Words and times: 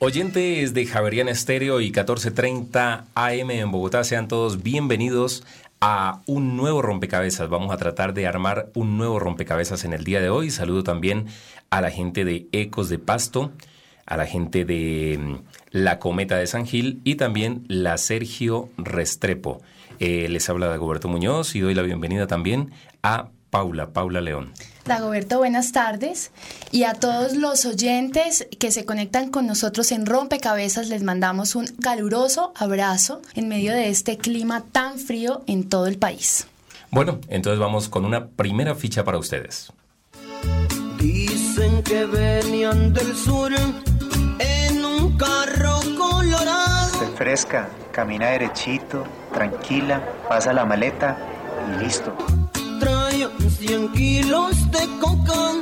Oyentes 0.00 0.74
de 0.74 0.86
Javeriana 0.86 1.32
Estéreo 1.32 1.80
y 1.80 1.86
1430 1.86 3.06
AM 3.16 3.50
en 3.50 3.72
Bogotá, 3.72 4.04
sean 4.04 4.28
todos 4.28 4.62
bienvenidos 4.62 5.42
a 5.80 6.22
un 6.26 6.56
nuevo 6.56 6.82
rompecabezas. 6.82 7.48
Vamos 7.48 7.74
a 7.74 7.78
tratar 7.78 8.14
de 8.14 8.28
armar 8.28 8.70
un 8.74 8.96
nuevo 8.96 9.18
rompecabezas 9.18 9.84
en 9.84 9.92
el 9.92 10.04
día 10.04 10.20
de 10.20 10.30
hoy. 10.30 10.52
Saludo 10.52 10.84
también 10.84 11.26
a 11.70 11.80
la 11.80 11.90
gente 11.90 12.24
de 12.24 12.46
Ecos 12.52 12.88
de 12.88 13.00
Pasto, 13.00 13.50
a 14.06 14.16
la 14.16 14.26
gente 14.26 14.64
de 14.64 15.18
mm, 15.18 15.34
La 15.72 15.98
Cometa 15.98 16.36
de 16.36 16.46
San 16.46 16.64
Gil 16.64 17.00
y 17.02 17.16
también 17.16 17.64
la 17.66 17.98
Sergio 17.98 18.68
Restrepo. 18.78 19.60
Eh, 19.98 20.28
les 20.28 20.48
habla 20.48 20.68
Dagoberto 20.68 21.08
Muñoz 21.08 21.56
y 21.56 21.60
doy 21.60 21.74
la 21.74 21.82
bienvenida 21.82 22.28
también 22.28 22.70
a 23.02 23.30
Paula, 23.50 23.92
Paula 23.92 24.20
León. 24.20 24.52
Dagoberto, 24.88 25.36
buenas 25.38 25.72
tardes. 25.72 26.32
Y 26.72 26.84
a 26.84 26.94
todos 26.94 27.34
los 27.34 27.66
oyentes 27.66 28.48
que 28.58 28.72
se 28.72 28.86
conectan 28.86 29.30
con 29.30 29.46
nosotros 29.46 29.92
en 29.92 30.06
Rompecabezas, 30.06 30.88
les 30.88 31.02
mandamos 31.02 31.54
un 31.54 31.66
caluroso 31.66 32.52
abrazo 32.56 33.20
en 33.34 33.48
medio 33.48 33.72
de 33.72 33.90
este 33.90 34.16
clima 34.16 34.64
tan 34.72 34.98
frío 34.98 35.42
en 35.46 35.68
todo 35.68 35.86
el 35.86 35.98
país. 35.98 36.46
Bueno, 36.90 37.20
entonces 37.28 37.60
vamos 37.60 37.90
con 37.90 38.06
una 38.06 38.28
primera 38.28 38.74
ficha 38.74 39.04
para 39.04 39.18
ustedes. 39.18 39.70
Dicen 40.98 41.82
que 41.82 42.06
venían 42.06 42.94
del 42.94 43.14
sur 43.14 43.52
en 44.38 44.84
un 44.84 45.18
carro 45.18 45.80
colorado. 45.98 46.86
Esté 46.94 47.06
fresca, 47.14 47.68
camina 47.92 48.28
derechito, 48.28 49.04
tranquila, 49.34 50.02
pasa 50.30 50.54
la 50.54 50.64
maleta 50.64 51.18
y 51.68 51.84
listo. 51.84 52.16
Traían 53.58 53.88
100 53.88 53.92
kilos 53.92 54.70
de 54.70 54.86
coca, 55.00 55.60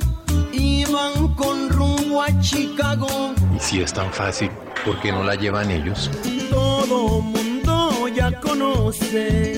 iban 0.53 1.35
con 1.35 1.71
rumbo 1.71 2.23
a 2.23 2.41
Chicago. 2.41 3.35
Y 3.55 3.59
si 3.59 3.81
es 3.81 3.93
tan 3.93 4.13
fácil, 4.13 4.51
¿por 4.85 5.01
qué 5.01 5.13
no 5.13 5.25
la 5.25 5.35
llevan 5.35 5.71
ellos? 5.71 6.11
Todo 6.51 7.21
mundo 7.21 8.09
ya 8.09 8.39
conoce 8.41 9.55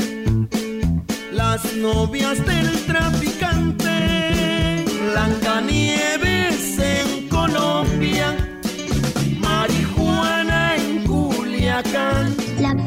las 1.32 1.74
novias 1.74 2.44
del 2.46 2.86
traficante. 2.86 4.84
Blancanieves 5.10 6.78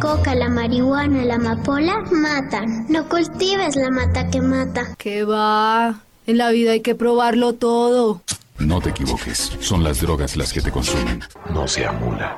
coca, 0.01 0.33
la 0.33 0.49
marihuana, 0.49 1.23
la 1.23 1.35
amapola 1.35 2.03
matan. 2.11 2.87
No 2.89 3.07
cultives 3.07 3.75
la 3.75 3.91
mata 3.91 4.29
que 4.29 4.41
mata. 4.41 4.95
¿Qué 4.97 5.23
va? 5.23 6.01
En 6.25 6.37
la 6.39 6.49
vida 6.49 6.71
hay 6.71 6.81
que 6.81 6.95
probarlo 6.95 7.53
todo. 7.53 8.21
No 8.57 8.81
te 8.81 8.89
equivoques, 8.89 9.57
son 9.59 9.83
las 9.83 10.01
drogas 10.01 10.35
las 10.35 10.51
que 10.51 10.61
te 10.61 10.71
consumen. 10.71 11.21
No 11.53 11.67
sea 11.67 11.91
mula. 11.91 12.35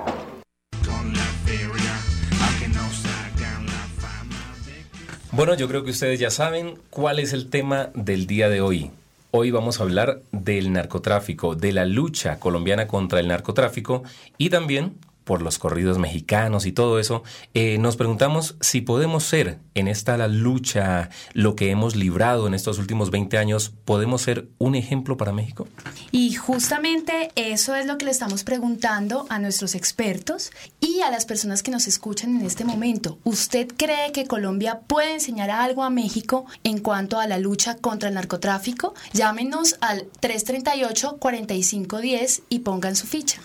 Bueno, 5.31 5.55
yo 5.55 5.67
creo 5.67 5.83
que 5.83 5.91
ustedes 5.91 6.19
ya 6.19 6.29
saben 6.29 6.77
cuál 6.89 7.19
es 7.19 7.33
el 7.33 7.49
tema 7.49 7.89
del 7.95 8.27
día 8.27 8.49
de 8.49 8.61
hoy. 8.61 8.91
Hoy 9.31 9.49
vamos 9.49 9.79
a 9.79 9.83
hablar 9.83 10.21
del 10.31 10.71
narcotráfico, 10.73 11.55
de 11.55 11.71
la 11.71 11.85
lucha 11.85 12.39
colombiana 12.39 12.87
contra 12.87 13.19
el 13.19 13.29
narcotráfico 13.29 14.03
y 14.37 14.51
también 14.51 14.93
por 15.23 15.41
los 15.41 15.59
corridos 15.59 15.99
mexicanos 15.99 16.65
y 16.65 16.71
todo 16.71 16.99
eso, 16.99 17.23
eh, 17.53 17.77
nos 17.77 17.95
preguntamos 17.95 18.55
si 18.61 18.81
podemos 18.81 19.23
ser 19.23 19.59
en 19.75 19.87
esta 19.87 20.17
la 20.17 20.27
lucha, 20.27 21.09
lo 21.33 21.55
que 21.55 21.71
hemos 21.71 21.95
librado 21.95 22.47
en 22.47 22.53
estos 22.53 22.79
últimos 22.79 23.11
20 23.11 23.37
años, 23.37 23.73
¿podemos 23.85 24.21
ser 24.21 24.47
un 24.57 24.75
ejemplo 24.75 25.17
para 25.17 25.31
México? 25.31 25.67
Y 26.11 26.33
justamente 26.33 27.31
eso 27.35 27.75
es 27.75 27.85
lo 27.85 27.97
que 27.97 28.05
le 28.05 28.11
estamos 28.11 28.43
preguntando 28.43 29.25
a 29.29 29.39
nuestros 29.39 29.75
expertos 29.75 30.51
y 30.79 31.01
a 31.01 31.11
las 31.11 31.25
personas 31.25 31.63
que 31.63 31.71
nos 31.71 31.87
escuchan 31.87 32.37
en 32.37 32.45
este 32.45 32.65
momento. 32.65 33.17
¿Usted 33.23 33.69
cree 33.75 34.11
que 34.11 34.27
Colombia 34.27 34.81
puede 34.87 35.13
enseñar 35.13 35.49
algo 35.49 35.83
a 35.83 35.89
México 35.89 36.45
en 36.63 36.79
cuanto 36.79 37.19
a 37.19 37.27
la 37.27 37.37
lucha 37.37 37.77
contra 37.77 38.09
el 38.09 38.15
narcotráfico? 38.15 38.93
Llámenos 39.13 39.77
al 39.81 40.07
338-4510 40.21 42.43
y 42.49 42.59
pongan 42.59 42.95
su 42.95 43.07
ficha. 43.07 43.41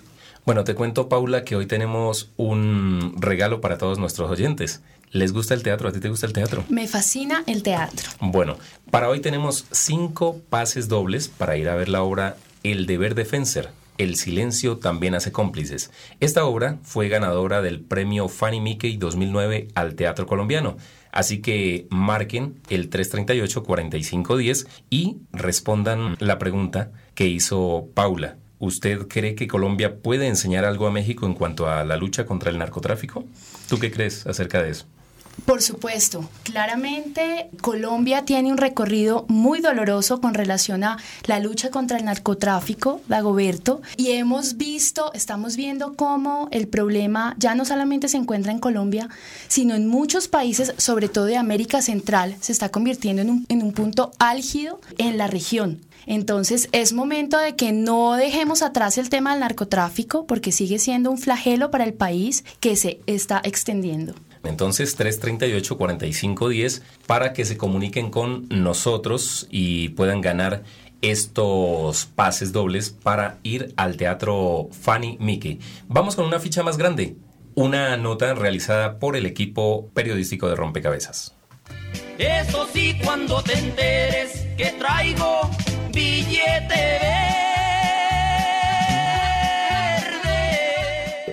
Bueno, 0.48 0.64
te 0.64 0.74
cuento, 0.74 1.10
Paula, 1.10 1.44
que 1.44 1.56
hoy 1.56 1.66
tenemos 1.66 2.30
un 2.38 3.16
regalo 3.18 3.60
para 3.60 3.76
todos 3.76 3.98
nuestros 3.98 4.30
oyentes. 4.30 4.80
¿Les 5.10 5.34
gusta 5.34 5.52
el 5.52 5.62
teatro? 5.62 5.90
¿A 5.90 5.92
ti 5.92 6.00
te 6.00 6.08
gusta 6.08 6.24
el 6.24 6.32
teatro? 6.32 6.64
Me 6.70 6.88
fascina 6.88 7.44
el 7.46 7.62
teatro. 7.62 8.08
Bueno, 8.18 8.56
para 8.90 9.10
hoy 9.10 9.20
tenemos 9.20 9.66
cinco 9.72 10.40
pases 10.48 10.88
dobles 10.88 11.28
para 11.28 11.58
ir 11.58 11.68
a 11.68 11.74
ver 11.74 11.90
la 11.90 12.02
obra 12.02 12.38
El 12.62 12.86
deber 12.86 13.14
de 13.14 13.26
Fencer. 13.26 13.68
El 13.98 14.16
silencio 14.16 14.78
también 14.78 15.14
hace 15.14 15.32
cómplices. 15.32 15.90
Esta 16.18 16.46
obra 16.46 16.78
fue 16.82 17.10
ganadora 17.10 17.60
del 17.60 17.80
premio 17.80 18.30
Fanny 18.30 18.62
Mickey 18.62 18.96
2009 18.96 19.68
al 19.74 19.96
Teatro 19.96 20.26
Colombiano. 20.26 20.78
Así 21.12 21.42
que 21.42 21.86
marquen 21.90 22.58
el 22.70 22.88
338-4510 22.88 24.66
y 24.88 25.18
respondan 25.30 26.16
la 26.20 26.38
pregunta 26.38 26.90
que 27.14 27.26
hizo 27.26 27.88
Paula. 27.92 28.38
¿Usted 28.60 29.06
cree 29.06 29.36
que 29.36 29.46
Colombia 29.46 30.00
puede 30.02 30.26
enseñar 30.26 30.64
algo 30.64 30.86
a 30.86 30.90
México 30.90 31.26
en 31.26 31.34
cuanto 31.34 31.68
a 31.68 31.84
la 31.84 31.96
lucha 31.96 32.26
contra 32.26 32.50
el 32.50 32.58
narcotráfico? 32.58 33.24
¿Tú 33.68 33.78
qué 33.78 33.92
crees 33.92 34.26
acerca 34.26 34.60
de 34.62 34.70
eso? 34.70 34.86
Por 35.44 35.62
supuesto, 35.62 36.28
claramente 36.42 37.48
Colombia 37.62 38.24
tiene 38.24 38.52
un 38.52 38.58
recorrido 38.58 39.24
muy 39.28 39.60
doloroso 39.60 40.20
con 40.20 40.34
relación 40.34 40.84
a 40.84 40.98
la 41.24 41.40
lucha 41.40 41.70
contra 41.70 41.96
el 41.96 42.04
narcotráfico, 42.04 43.00
Dagoberto, 43.08 43.80
y 43.96 44.10
hemos 44.10 44.56
visto, 44.58 45.10
estamos 45.14 45.56
viendo 45.56 45.94
cómo 45.94 46.48
el 46.50 46.68
problema 46.68 47.34
ya 47.38 47.54
no 47.54 47.64
solamente 47.64 48.08
se 48.08 48.18
encuentra 48.18 48.52
en 48.52 48.58
Colombia, 48.58 49.08
sino 49.48 49.74
en 49.74 49.86
muchos 49.86 50.28
países, 50.28 50.74
sobre 50.76 51.08
todo 51.08 51.24
de 51.24 51.36
América 51.36 51.80
Central, 51.80 52.36
se 52.40 52.52
está 52.52 52.68
convirtiendo 52.68 53.22
en 53.22 53.30
un, 53.30 53.46
en 53.48 53.62
un 53.62 53.72
punto 53.72 54.10
álgido 54.18 54.80
en 54.98 55.16
la 55.16 55.28
región. 55.28 55.80
Entonces 56.06 56.68
es 56.72 56.92
momento 56.92 57.38
de 57.38 57.54
que 57.54 57.72
no 57.72 58.14
dejemos 58.14 58.62
atrás 58.62 58.98
el 58.98 59.10
tema 59.10 59.32
del 59.32 59.40
narcotráfico 59.40 60.26
porque 60.26 60.52
sigue 60.52 60.78
siendo 60.78 61.10
un 61.10 61.18
flagelo 61.18 61.70
para 61.70 61.84
el 61.84 61.94
país 61.94 62.44
que 62.60 62.76
se 62.76 63.00
está 63.06 63.40
extendiendo. 63.44 64.14
Entonces 64.44 64.98
338-4510 64.98 66.82
para 67.06 67.32
que 67.32 67.44
se 67.44 67.56
comuniquen 67.56 68.10
con 68.10 68.46
nosotros 68.48 69.46
y 69.50 69.90
puedan 69.90 70.20
ganar 70.20 70.62
estos 71.00 72.06
pases 72.06 72.52
dobles 72.52 72.90
para 72.90 73.38
ir 73.42 73.72
al 73.76 73.96
teatro 73.96 74.68
Fanny 74.72 75.16
Mickey. 75.20 75.60
Vamos 75.86 76.16
con 76.16 76.26
una 76.26 76.40
ficha 76.40 76.62
más 76.62 76.76
grande, 76.76 77.16
una 77.54 77.96
nota 77.96 78.34
realizada 78.34 78.98
por 78.98 79.16
el 79.16 79.26
equipo 79.26 79.88
periodístico 79.94 80.48
de 80.48 80.56
Rompecabezas. 80.56 81.34
Eso 82.18 82.66
sí, 82.72 82.98
cuando 83.04 83.42
te 83.42 83.56
enteres 83.56 84.46
que 84.56 84.74
traigo 84.78 85.50
billete 85.92 87.47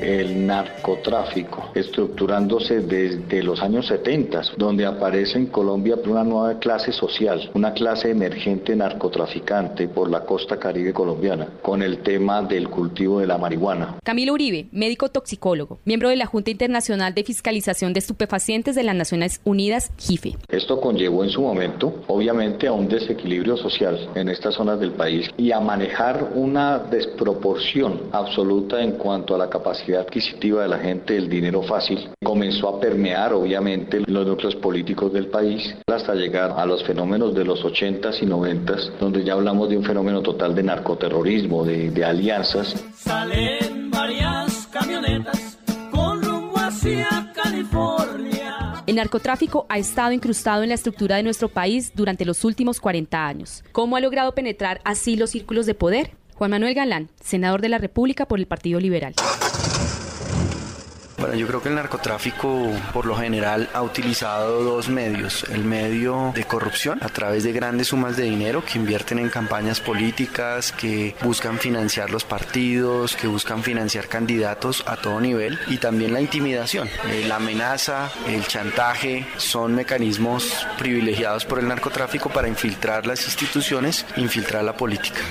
el 0.06 0.46
narcotráfico, 0.46 1.72
estructurándose 1.74 2.81
desde 2.81 3.42
los 3.44 3.62
años 3.62 3.88
70, 3.88 4.42
donde 4.57 4.86
aparece 4.86 5.40
en 5.40 5.48
Colombia 5.48 5.96
una 6.06 6.24
nueva 6.24 6.60
clase 6.60 6.92
social, 6.92 7.50
una 7.56 7.74
clase 7.74 8.12
emergente 8.12 8.75
narcotraficante 8.75 9.88
por 9.88 10.10
la 10.10 10.22
costa 10.22 10.57
caribe 10.57 10.94
colombiana, 10.94 11.48
con 11.62 11.81
el 11.81 12.00
tema 12.00 12.44
del 12.44 12.69
cultivo 12.69 13.19
de 13.19 13.28
la 13.28 13.38
marihuana. 13.38 13.96
Camilo 14.04 14.34
Uribe, 14.34 14.68
médico 14.72 15.10
toxicólogo, 15.10 15.80
miembro 15.86 16.10
de 16.10 16.16
la 16.16 16.28
Junta 16.28 16.51
Internacional 16.51 17.13
de 17.13 17.24
Fiscalización 17.24 17.94
de 17.94 18.00
Estupefacientes 18.00 18.75
de 18.75 18.84
las 18.84 18.96
Naciones 18.96 19.42
Unidas, 19.44 19.92
JIFE. 19.98 20.36
Esto 20.50 20.80
conllevó 20.80 21.24
en 21.24 21.30
su 21.30 21.42
momento, 21.42 22.04
obviamente, 22.08 22.68
a 22.68 22.74
un 22.74 22.88
desequilibrio 22.88 23.58
social 23.58 24.10
en 24.16 24.30
estas 24.30 24.56
zonas 24.56 24.80
del 24.80 24.92
país 24.92 25.30
y 25.38 25.51
a 25.51 25.60
manejar 25.60 26.31
una 26.36 26.78
desproporción 26.78 28.01
absoluta 28.12 28.81
en 28.81 28.94
cuanto 28.94 29.34
a 29.36 29.38
la 29.38 29.50
capacidad 29.50 29.94
adquisitiva 30.01 30.63
de 30.63 30.69
la 30.69 30.80
gente, 30.80 31.15
el 31.18 31.30
dinero 31.30 31.62
fácil. 31.63 32.09
Comenzó 32.24 32.69
a 32.69 32.80
permear, 32.80 33.33
obviamente, 33.33 34.01
los 34.06 34.27
núcleos 34.27 34.56
políticos 34.56 35.12
del 35.13 35.27
país 35.27 35.75
hasta 35.88 36.13
llegar 36.15 36.53
a 36.57 36.65
los 36.65 36.83
fenómenos 36.83 37.33
de 37.33 37.45
los 37.45 37.63
80s 37.63 38.21
y 38.21 38.25
90s, 38.25 38.97
donde 39.00 39.24
ya 39.24 39.33
hablamos 39.33 39.69
de 39.69 39.77
un 39.77 39.83
fenómeno 39.83 40.21
total 40.21 40.56
de 40.56 40.63
narcoterrorismo, 40.63 41.63
de, 41.63 41.89
de 41.92 42.06
alianzas. 42.06 42.86
Salen 42.95 43.92
varias 43.92 44.68
camionetas 44.68 45.57
con 45.92 46.21
rumbo 46.21 46.57
hacia 46.57 47.31
California. 47.33 48.83
El 48.88 48.98
narcotráfico 48.98 49.65
ha 49.68 49.77
estado 49.77 50.12
incrustado 50.12 50.63
en 50.63 50.69
la 50.69 50.75
estructura 50.75 51.15
de 51.15 51.24
nuestro 51.24 51.50
país 51.50 51.91
durante 51.95 52.24
los 52.24 52.44
últimos 52.44 52.80
40 52.80 53.25
años. 53.25 53.63
¿Cómo 53.71 53.95
ha 53.95 54.00
logrado 54.00 54.33
penetrar 54.33 54.80
así 54.83 55.15
los 55.15 55.31
círculos 55.31 55.65
de 55.65 55.74
poder? 55.74 56.12
Juan 56.36 56.51
Manuel 56.51 56.75
Galán, 56.75 57.09
senador 57.21 57.62
de 57.62 57.69
la 57.69 57.77
República 57.77 58.25
por 58.25 58.39
el 58.39 58.45
Partido 58.45 58.80
Liberal. 58.80 59.15
Bueno, 61.17 61.35
yo 61.35 61.47
creo 61.47 61.62
que 61.62 61.69
el 61.69 61.75
narcotráfico 61.75 62.69
por 62.91 63.06
lo 63.06 63.15
general 63.15 63.69
ha 63.73 63.81
utilizado 63.81 64.63
dos 64.63 64.89
medios. 64.89 65.45
El 65.50 65.63
medio 65.63 66.33
de 66.35 66.44
corrupción 66.44 67.00
a 67.01 67.07
través 67.07 67.44
de 67.45 67.53
grandes 67.53 67.88
sumas 67.88 68.17
de 68.17 68.23
dinero 68.23 68.63
que 68.65 68.77
invierten 68.77 69.19
en 69.19 69.29
campañas 69.29 69.79
políticas, 69.79 70.73
que 70.73 71.15
buscan 71.23 71.57
financiar 71.57 72.09
los 72.09 72.25
partidos, 72.25 73.15
que 73.15 73.27
buscan 73.27 73.63
financiar 73.63 74.07
candidatos 74.07 74.83
a 74.88 74.97
todo 74.97 75.21
nivel. 75.21 75.57
Y 75.67 75.77
también 75.77 76.13
la 76.13 76.19
intimidación, 76.19 76.89
eh, 77.09 77.25
la 77.27 77.38
amenaza, 77.38 78.12
el 78.27 78.45
chantaje 78.45 79.25
son 79.38 79.73
mecanismos 79.73 80.67
privilegiados 80.77 81.45
por 81.45 81.59
el 81.59 81.67
narcotráfico 81.67 82.29
para 82.29 82.50
infiltrar 82.50 83.07
las 83.07 83.23
instituciones, 83.23 84.06
infiltrar 84.17 84.65
la 84.65 84.75
política. 84.75 85.21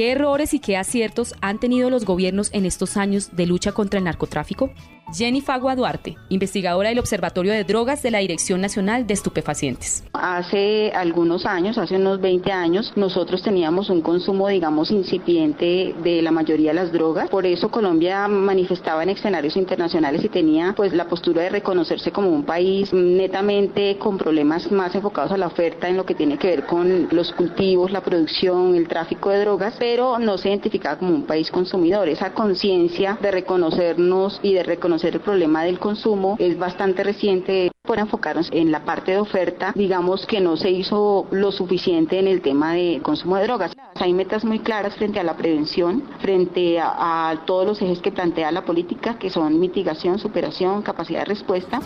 ¿Qué 0.00 0.12
errores 0.12 0.54
y 0.54 0.60
qué 0.60 0.78
aciertos 0.78 1.34
han 1.42 1.60
tenido 1.60 1.90
los 1.90 2.06
gobiernos 2.06 2.48
en 2.54 2.64
estos 2.64 2.96
años 2.96 3.36
de 3.36 3.44
lucha 3.44 3.72
contra 3.72 3.98
el 3.98 4.04
narcotráfico? 4.04 4.70
Jenny 5.12 5.40
Fagua 5.40 5.74
Duarte, 5.74 6.16
investigadora 6.28 6.90
del 6.90 7.00
Observatorio 7.00 7.52
de 7.52 7.64
Drogas 7.64 8.00
de 8.02 8.12
la 8.12 8.18
Dirección 8.18 8.60
Nacional 8.60 9.08
de 9.08 9.14
Estupefacientes. 9.14 10.04
Hace 10.12 10.92
algunos 10.92 11.46
años, 11.46 11.78
hace 11.78 11.96
unos 11.96 12.20
20 12.20 12.52
años, 12.52 12.92
nosotros 12.94 13.42
teníamos 13.42 13.90
un 13.90 14.02
consumo, 14.02 14.46
digamos, 14.46 14.92
incipiente 14.92 15.94
de 16.00 16.22
la 16.22 16.30
mayoría 16.30 16.70
de 16.70 16.74
las 16.74 16.92
drogas. 16.92 17.28
Por 17.28 17.44
eso 17.44 17.70
Colombia 17.70 18.28
manifestaba 18.28 19.02
en 19.02 19.10
escenarios 19.10 19.56
internacionales 19.56 20.22
y 20.24 20.28
tenía 20.28 20.74
pues 20.76 20.92
la 20.92 21.08
postura 21.08 21.42
de 21.42 21.50
reconocerse 21.50 22.12
como 22.12 22.30
un 22.30 22.44
país 22.44 22.92
netamente 22.92 23.98
con 23.98 24.16
problemas 24.16 24.70
más 24.70 24.94
enfocados 24.94 25.32
a 25.32 25.36
la 25.36 25.48
oferta 25.48 25.88
en 25.88 25.96
lo 25.96 26.06
que 26.06 26.14
tiene 26.14 26.38
que 26.38 26.46
ver 26.46 26.66
con 26.66 27.08
los 27.10 27.32
cultivos, 27.32 27.90
la 27.90 28.02
producción, 28.02 28.76
el 28.76 28.86
tráfico 28.86 29.30
de 29.30 29.40
drogas, 29.40 29.74
no 29.96 30.38
se 30.38 30.48
identificaba 30.48 30.98
como 30.98 31.14
un 31.14 31.24
país 31.24 31.50
consumidor. 31.50 32.08
Esa 32.08 32.32
conciencia 32.32 33.18
de 33.20 33.30
reconocernos 33.30 34.38
y 34.42 34.54
de 34.54 34.62
reconocer 34.62 35.14
el 35.14 35.20
problema 35.20 35.64
del 35.64 35.78
consumo 35.78 36.36
es 36.38 36.58
bastante 36.58 37.02
reciente 37.02 37.72
por 37.82 37.98
enfocarnos 37.98 38.48
en 38.52 38.70
la 38.70 38.84
parte 38.84 39.12
de 39.12 39.18
oferta, 39.18 39.72
digamos 39.74 40.26
que 40.26 40.40
no 40.40 40.56
se 40.56 40.70
hizo 40.70 41.26
lo 41.32 41.50
suficiente 41.50 42.18
en 42.18 42.28
el 42.28 42.40
tema 42.40 42.74
de 42.74 43.00
consumo 43.02 43.36
de 43.36 43.44
drogas. 43.44 43.72
Hay 43.96 44.12
metas 44.12 44.44
muy 44.44 44.60
claras 44.60 44.94
frente 44.94 45.18
a 45.18 45.24
la 45.24 45.36
prevención, 45.36 46.04
frente 46.20 46.78
a, 46.78 47.30
a 47.30 47.44
todos 47.46 47.66
los 47.66 47.82
ejes 47.82 48.00
que 48.00 48.12
plantea 48.12 48.52
la 48.52 48.64
política, 48.64 49.18
que 49.18 49.30
son 49.30 49.58
mitigación, 49.58 50.18
superación, 50.18 50.82
capacidad 50.82 51.20
de 51.20 51.26
respuesta. 51.26 51.80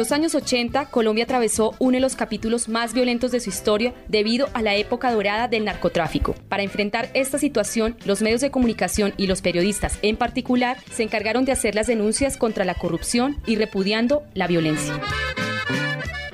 Los 0.00 0.12
años 0.12 0.34
80, 0.34 0.86
Colombia 0.86 1.24
atravesó 1.24 1.74
uno 1.78 1.96
de 1.96 2.00
los 2.00 2.16
capítulos 2.16 2.70
más 2.70 2.94
violentos 2.94 3.32
de 3.32 3.40
su 3.40 3.50
historia 3.50 3.92
debido 4.08 4.48
a 4.54 4.62
la 4.62 4.74
época 4.74 5.12
dorada 5.12 5.46
del 5.46 5.66
narcotráfico. 5.66 6.34
Para 6.48 6.62
enfrentar 6.62 7.10
esta 7.12 7.38
situación, 7.38 7.98
los 8.06 8.22
medios 8.22 8.40
de 8.40 8.50
comunicación 8.50 9.12
y 9.18 9.26
los 9.26 9.42
periodistas 9.42 9.98
en 10.00 10.16
particular 10.16 10.78
se 10.90 11.02
encargaron 11.02 11.44
de 11.44 11.52
hacer 11.52 11.74
las 11.74 11.86
denuncias 11.86 12.38
contra 12.38 12.64
la 12.64 12.76
corrupción 12.76 13.36
y 13.44 13.56
repudiando 13.56 14.22
la 14.32 14.46
violencia. 14.46 14.98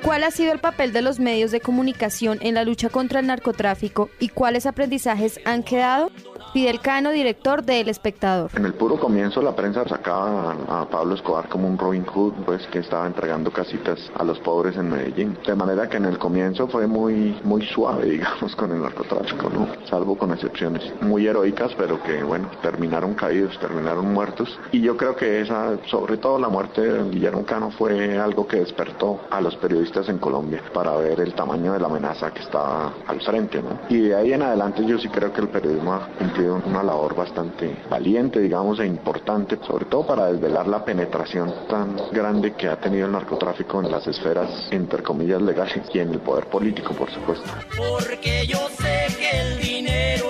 ¿Cuál 0.00 0.22
ha 0.22 0.30
sido 0.30 0.52
el 0.52 0.60
papel 0.60 0.92
de 0.92 1.02
los 1.02 1.18
medios 1.18 1.50
de 1.50 1.58
comunicación 1.58 2.38
en 2.42 2.54
la 2.54 2.62
lucha 2.62 2.88
contra 2.88 3.18
el 3.18 3.26
narcotráfico 3.26 4.10
y 4.20 4.28
cuáles 4.28 4.66
aprendizajes 4.66 5.40
han 5.44 5.64
quedado? 5.64 6.12
Fidel 6.56 6.80
Cano, 6.80 7.10
director 7.10 7.62
de 7.62 7.82
El 7.82 7.90
Espectador. 7.90 8.50
En 8.56 8.64
el 8.64 8.72
puro 8.72 8.98
comienzo 8.98 9.42
la 9.42 9.54
prensa 9.54 9.86
sacaba 9.86 10.56
a, 10.70 10.88
Pablo 10.88 11.14
Escobar 11.14 11.50
como 11.50 11.68
un 11.68 11.76
Robin 11.76 12.06
Hood, 12.06 12.32
pues 12.46 12.66
que 12.68 12.78
estaba 12.78 13.06
entregando 13.06 13.50
casitas 13.50 14.10
a 14.14 14.24
los 14.24 14.38
pobres 14.38 14.74
en 14.78 14.88
Medellín. 14.88 15.36
De 15.46 15.54
manera 15.54 15.86
que 15.86 15.98
en 15.98 16.06
el 16.06 16.16
comienzo 16.16 16.66
fue 16.66 16.86
muy 16.86 17.38
muy 17.44 17.60
suave, 17.66 18.06
digamos, 18.10 18.56
con 18.56 18.72
el 18.72 18.80
narcotráfico, 18.80 19.50
¿no? 19.50 19.68
Salvo 19.84 20.16
con 20.16 20.32
excepciones 20.32 20.82
muy 21.02 21.26
heroicas, 21.26 21.74
pero 21.76 22.02
que 22.02 22.22
bueno, 22.22 22.50
terminaron 22.62 23.12
caídos, 23.12 23.58
terminaron 23.58 24.14
muertos. 24.14 24.58
Y 24.72 24.80
yo 24.80 24.96
creo 24.96 25.14
que 25.14 25.42
esa, 25.42 25.76
sobre 25.84 26.16
todo 26.16 26.38
la 26.38 26.48
muerte 26.48 26.80
de 26.80 27.10
Guillermo 27.10 27.44
Cano 27.44 27.70
fue 27.70 28.18
algo 28.18 28.46
que 28.46 28.60
despertó 28.60 29.20
a 29.30 29.42
los 29.42 29.54
periodistas 29.56 30.08
en 30.08 30.16
Colombia 30.16 30.62
para 30.72 30.96
ver 30.96 31.20
el 31.20 31.34
tamaño 31.34 31.74
de 31.74 31.80
la 31.80 31.88
amenaza 31.88 32.32
que 32.32 32.40
estaba 32.40 32.94
al 33.06 33.20
frente, 33.20 33.60
¿no? 33.60 33.78
Y 33.90 34.08
de 34.08 34.14
ahí 34.14 34.32
en 34.32 34.40
adelante 34.40 34.86
yo 34.86 34.98
sí 34.98 35.10
creo 35.10 35.30
que 35.34 35.42
el 35.42 35.48
periodismo 35.48 35.92
ha 35.92 36.08
cumplido 36.18 36.45
una 36.50 36.82
labor 36.82 37.14
bastante 37.14 37.76
valiente, 37.90 38.40
digamos, 38.40 38.80
e 38.80 38.86
importante, 38.86 39.58
sobre 39.66 39.86
todo 39.86 40.06
para 40.06 40.26
desvelar 40.26 40.66
la 40.66 40.84
penetración 40.84 41.52
tan 41.68 41.96
grande 42.12 42.54
que 42.54 42.68
ha 42.68 42.80
tenido 42.80 43.06
el 43.06 43.12
narcotráfico 43.12 43.80
en 43.80 43.90
las 43.90 44.06
esferas, 44.06 44.68
entre 44.70 45.02
comillas, 45.02 45.42
legales 45.42 45.82
y 45.92 45.98
en 45.98 46.10
el 46.10 46.20
poder 46.20 46.46
político, 46.46 46.94
por 46.94 47.10
supuesto. 47.10 47.48
Porque 47.76 48.46
yo 48.46 48.58
sé 48.78 49.06
que 49.18 49.40
el 49.40 49.58
dinero 49.60 50.28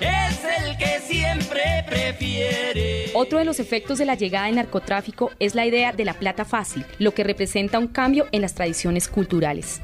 es 0.00 0.44
el 0.58 0.76
que 0.76 1.00
siempre 1.00 1.84
prefiere. 1.88 3.10
Otro 3.14 3.38
de 3.38 3.44
los 3.44 3.60
efectos 3.60 3.98
de 3.98 4.06
la 4.06 4.14
llegada 4.14 4.46
del 4.46 4.56
narcotráfico 4.56 5.30
es 5.38 5.54
la 5.54 5.66
idea 5.66 5.92
de 5.92 6.04
la 6.04 6.14
plata 6.14 6.44
fácil, 6.44 6.84
lo 6.98 7.12
que 7.12 7.24
representa 7.24 7.78
un 7.78 7.88
cambio 7.88 8.26
en 8.32 8.42
las 8.42 8.54
tradiciones 8.54 9.08
culturales. 9.08 9.80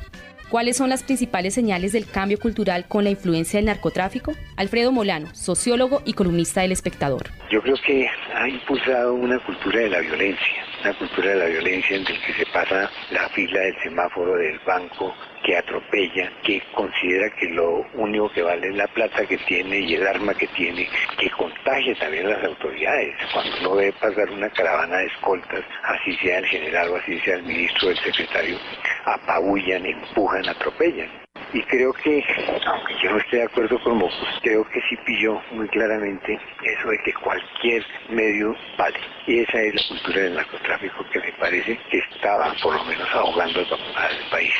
¿Cuáles 0.50 0.76
son 0.76 0.90
las 0.90 1.04
principales 1.04 1.54
señales 1.54 1.92
del 1.92 2.10
cambio 2.10 2.36
cultural 2.36 2.84
con 2.88 3.04
la 3.04 3.10
influencia 3.10 3.58
del 3.58 3.66
narcotráfico? 3.66 4.32
Alfredo 4.56 4.90
Molano, 4.90 5.32
sociólogo 5.32 6.02
y 6.04 6.14
columnista 6.14 6.62
del 6.62 6.72
Espectador. 6.72 7.30
Yo 7.52 7.62
creo 7.62 7.76
que 7.86 8.08
ha 8.34 8.48
impulsado 8.48 9.14
una 9.14 9.38
cultura 9.44 9.78
de 9.78 9.90
la 9.90 10.00
violencia, 10.00 10.64
una 10.82 10.94
cultura 10.94 11.30
de 11.30 11.36
la 11.36 11.46
violencia 11.46 11.96
en 11.96 12.04
la 12.04 12.10
que 12.10 12.32
se 12.32 12.46
pasa 12.46 12.90
la 13.10 13.28
fila 13.30 13.60
del 13.60 13.82
semáforo 13.82 14.34
del 14.36 14.58
banco 14.60 15.14
que 15.44 15.56
atropella, 15.56 16.30
que 16.42 16.62
considera 16.74 17.30
que 17.36 17.48
lo 17.50 17.86
único 17.94 18.30
que 18.30 18.42
vale 18.42 18.68
es 18.68 18.74
la 18.74 18.86
plata 18.88 19.26
que 19.26 19.38
tiene 19.38 19.80
y 19.80 19.94
el 19.94 20.06
arma 20.06 20.34
que 20.34 20.46
tiene, 20.48 20.88
que 21.18 21.30
contagia 21.30 21.94
también 21.96 22.26
a 22.26 22.30
las 22.30 22.44
autoridades. 22.44 23.14
Cuando 23.32 23.58
uno 23.60 23.76
ve 23.76 23.92
pasar 23.92 24.30
una 24.30 24.50
caravana 24.50 24.98
de 24.98 25.06
escoltas, 25.06 25.64
así 25.84 26.16
sea 26.18 26.38
el 26.38 26.46
general 26.46 26.90
o 26.90 26.96
así 26.96 27.18
sea 27.20 27.36
el 27.36 27.42
ministro 27.44 27.88
o 27.88 27.90
el 27.90 27.98
secretario, 27.98 28.58
apabullan, 29.04 29.86
empujan, 29.86 30.48
atropellan. 30.48 31.29
Y 31.52 31.62
creo 31.64 31.92
que, 31.92 32.24
aunque 32.66 32.94
yo 33.02 33.10
no 33.10 33.18
esté 33.18 33.38
de 33.38 33.42
acuerdo 33.44 33.82
con 33.82 33.98
Mocus, 33.98 34.28
creo 34.42 34.64
que 34.68 34.80
sí 34.88 34.96
pilló 35.04 35.40
muy 35.52 35.68
claramente 35.68 36.38
eso 36.62 36.88
de 36.88 36.98
que 37.04 37.12
cualquier 37.14 37.84
medio 38.08 38.54
vale. 38.78 38.98
Y 39.26 39.40
esa 39.40 39.60
es 39.60 39.74
la 39.74 39.82
cultura 39.88 40.20
del 40.20 40.34
narcotráfico 40.34 41.04
que 41.12 41.18
me 41.18 41.32
parece 41.32 41.78
que 41.90 41.98
estaba 42.14 42.54
por 42.62 42.74
lo 42.74 42.84
menos 42.84 43.08
ahogando 43.12 43.60
al 43.60 44.30
país. 44.30 44.52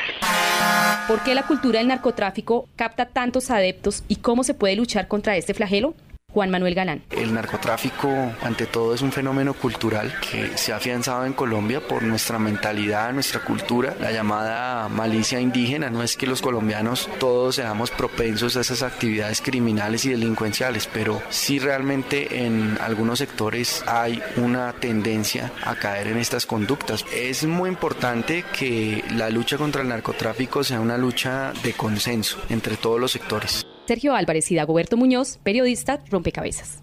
¿Por 1.07 1.23
qué 1.23 1.33
la 1.33 1.43
cultura 1.43 1.79
del 1.79 1.87
narcotráfico 1.87 2.67
capta 2.75 3.05
tantos 3.05 3.51
adeptos 3.51 4.03
y 4.07 4.17
cómo 4.17 4.43
se 4.43 4.53
puede 4.53 4.75
luchar 4.75 5.07
contra 5.07 5.37
este 5.37 5.53
flagelo? 5.53 5.93
Juan 6.33 6.49
Manuel 6.49 6.75
Galán. 6.75 7.03
El 7.11 7.33
narcotráfico, 7.33 8.07
ante 8.41 8.65
todo, 8.65 8.93
es 8.93 9.01
un 9.01 9.11
fenómeno 9.11 9.53
cultural 9.53 10.13
que 10.21 10.57
se 10.57 10.71
ha 10.71 10.77
afianzado 10.77 11.25
en 11.25 11.33
Colombia 11.33 11.85
por 11.85 12.03
nuestra 12.03 12.39
mentalidad, 12.39 13.11
nuestra 13.11 13.41
cultura, 13.41 13.95
la 13.99 14.11
llamada 14.11 14.87
malicia 14.87 15.41
indígena. 15.41 15.89
No 15.89 16.03
es 16.03 16.15
que 16.15 16.27
los 16.27 16.41
colombianos 16.41 17.09
todos 17.19 17.55
seamos 17.55 17.91
propensos 17.91 18.55
a 18.55 18.61
esas 18.61 18.81
actividades 18.81 19.41
criminales 19.41 20.05
y 20.05 20.11
delincuenciales, 20.11 20.87
pero 20.91 21.21
sí 21.29 21.59
realmente 21.59 22.45
en 22.45 22.77
algunos 22.79 23.19
sectores 23.19 23.83
hay 23.85 24.21
una 24.37 24.71
tendencia 24.73 25.51
a 25.63 25.75
caer 25.75 26.07
en 26.07 26.17
estas 26.17 26.45
conductas. 26.45 27.05
Es 27.13 27.45
muy 27.45 27.69
importante 27.69 28.45
que 28.57 29.03
la 29.11 29.29
lucha 29.29 29.57
contra 29.57 29.81
el 29.81 29.89
narcotráfico 29.89 30.63
sea 30.63 30.79
una 30.79 30.97
lucha 30.97 31.51
de 31.63 31.73
consenso 31.73 32.39
entre 32.49 32.77
todos 32.77 32.99
los 32.99 33.11
sectores. 33.11 33.65
Sergio 33.87 34.13
Álvarez 34.13 34.51
y 34.51 34.55
Dagoberto 34.55 34.95
Muñoz, 34.97 35.37
periodista 35.43 35.99
Rompecabezas. 36.09 36.79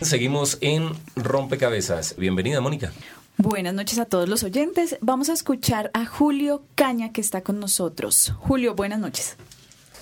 Seguimos 0.00 0.58
en 0.60 0.90
Rompecabezas. 1.14 2.16
Bienvenida, 2.16 2.60
Mónica. 2.60 2.90
Buenas 3.36 3.74
noches 3.74 3.98
a 3.98 4.06
todos 4.06 4.28
los 4.28 4.42
oyentes. 4.42 4.96
Vamos 5.02 5.28
a 5.28 5.34
escuchar 5.34 5.90
a 5.92 6.06
Julio 6.06 6.62
Caña 6.74 7.12
que 7.12 7.20
está 7.20 7.42
con 7.42 7.60
nosotros. 7.60 8.34
Julio, 8.38 8.74
buenas 8.74 8.98
noches. 8.98 9.36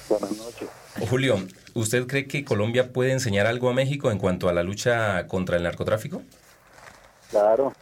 Buenas 0.09 0.33
noches. 0.33 0.69
Julio, 1.11 1.37
¿usted 1.75 2.07
cree 2.07 2.27
que 2.27 2.45
Colombia 2.45 2.93
puede 2.93 3.13
enseñar 3.13 3.47
algo 3.47 3.69
a 3.69 3.75
México 3.75 4.11
en 4.11 4.19
cuanto 4.19 4.49
a 4.49 4.53
la 4.53 4.63
lucha 4.63 5.27
contra 5.27 5.57
el 5.57 5.65
narcotráfico? 5.65 6.23
Claro, 7.31 7.73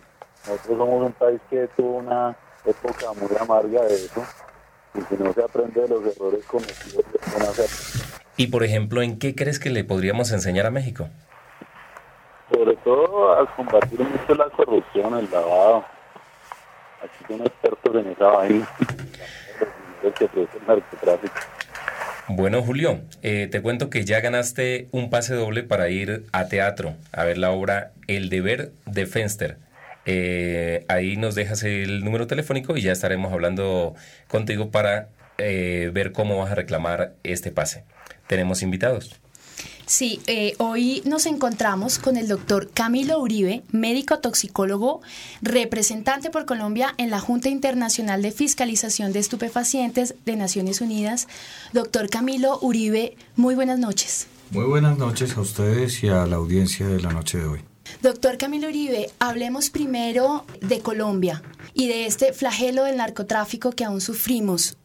nosotros 0.47 0.79
somos 0.79 1.07
un 1.07 1.13
país 1.13 1.41
que 1.49 1.69
tuvo 1.77 1.99
una 1.99 2.37
época 2.65 3.13
muy 3.13 3.31
amarga 3.39 3.83
de 3.83 3.95
eso 3.95 4.25
y 4.97 5.15
si 5.15 5.23
no 5.23 5.33
se 5.33 5.43
aprende 5.43 5.81
de 5.83 5.89
los 5.89 6.17
errores 6.17 6.45
cometidos, 6.47 7.05
se. 7.55 8.17
Y 8.37 8.49
por 8.49 8.65
ejemplo, 8.65 9.03
¿en 9.03 9.19
qué 9.19 9.35
crees 9.35 9.59
que 9.59 9.71
le 9.71 9.85
podríamos 9.85 10.31
enseñar 10.33 10.67
a 10.67 10.71
México? 10.71 11.09
Sobre 12.53 12.77
todo 12.77 13.33
a 13.33 13.57
combatir 13.57 14.01
mucho 14.01 14.35
la 14.35 14.49
corrupción, 14.51 15.19
el 15.19 15.29
lavado. 15.31 15.85
Aquí 17.03 17.25
son 17.27 17.41
expertos 17.41 17.97
en 17.97 18.13
esa 18.13 18.27
vaina. 18.27 18.69
El 20.03 20.13
que 20.13 20.29
produce 20.29 20.59
el 20.59 20.67
narcotráfico. 20.67 21.35
Bueno, 22.29 22.61
Julio, 22.63 23.01
eh, 23.23 23.49
te 23.51 23.63
cuento 23.63 23.89
que 23.89 24.05
ya 24.05 24.21
ganaste 24.21 24.89
un 24.91 25.11
pase 25.11 25.35
doble 25.35 25.63
para 25.63 25.89
ir 25.89 26.25
a 26.33 26.49
teatro 26.49 26.95
a 27.13 27.25
ver 27.25 27.39
la 27.39 27.53
obra 27.53 27.93
El 28.09 28.29
deber 28.29 28.73
de 28.85 29.07
Fenster. 29.07 29.59
Eh, 30.07 30.85
ahí 30.89 31.17
nos 31.17 31.35
dejas 31.35 31.65
el 31.65 32.05
número 32.05 32.27
telefónico 32.27 32.77
y 32.77 32.83
ya 32.83 32.93
estaremos 32.93 33.33
hablando 33.33 33.95
contigo 34.29 34.71
para 34.71 35.09
eh, 35.39 35.91
ver 35.93 36.13
cómo 36.13 36.39
vas 36.39 36.53
a 36.53 36.55
reclamar 36.55 37.15
este 37.25 37.51
pase. 37.51 37.85
Tenemos 38.27 38.63
invitados. 38.63 39.17
Sí, 39.87 40.21
eh, 40.27 40.55
hoy 40.59 41.01
nos 41.05 41.27
encontramos 41.27 42.01
con 42.01 42.17
el 42.17 42.27
doctor 42.27 42.71
Camilo 42.75 43.21
Uribe, 43.21 43.63
médico 43.71 44.19
toxicólogo, 44.19 45.01
representante 45.43 46.29
por 46.31 46.45
Colombia 46.45 46.93
en 46.99 47.11
la 47.11 47.21
Junta 47.21 47.49
Internacional 47.49 48.21
de 48.21 48.33
Fiscalización 48.33 49.13
de 49.13 49.21
Estupefacientes 49.21 50.17
de 50.25 50.35
Naciones 50.35 50.81
Unidas. 50.81 51.29
Doctor 51.73 52.11
Camilo 52.11 52.59
Uribe, 52.63 53.17
muy 53.37 53.55
buenas 53.55 53.79
noches. 53.79 54.27
Muy 54.51 54.65
buenas 54.65 54.99
noches 54.99 55.37
a 55.37 55.41
ustedes 55.41 56.03
y 56.03 56.09
a 56.09 56.27
la 56.27 56.37
audiencia 56.37 56.87
de 56.87 57.01
la 57.01 57.13
noche 57.13 57.39
de 57.39 57.45
hoy. 57.45 57.76
Doctor 58.03 58.39
Camilo 58.39 58.69
Uribe, 58.69 59.11
hablemos 59.19 59.71
primero 59.71 60.45
de 60.61 60.81
Colombia 60.81 61.43
y 61.75 61.89
de 61.89 62.07
este 62.07 62.33
flagelo 62.33 62.85
del 62.85 62.97
narcotráfico 62.97 63.73
que 63.73 63.85
aún 63.85 64.01
sufrimos. 64.01 64.77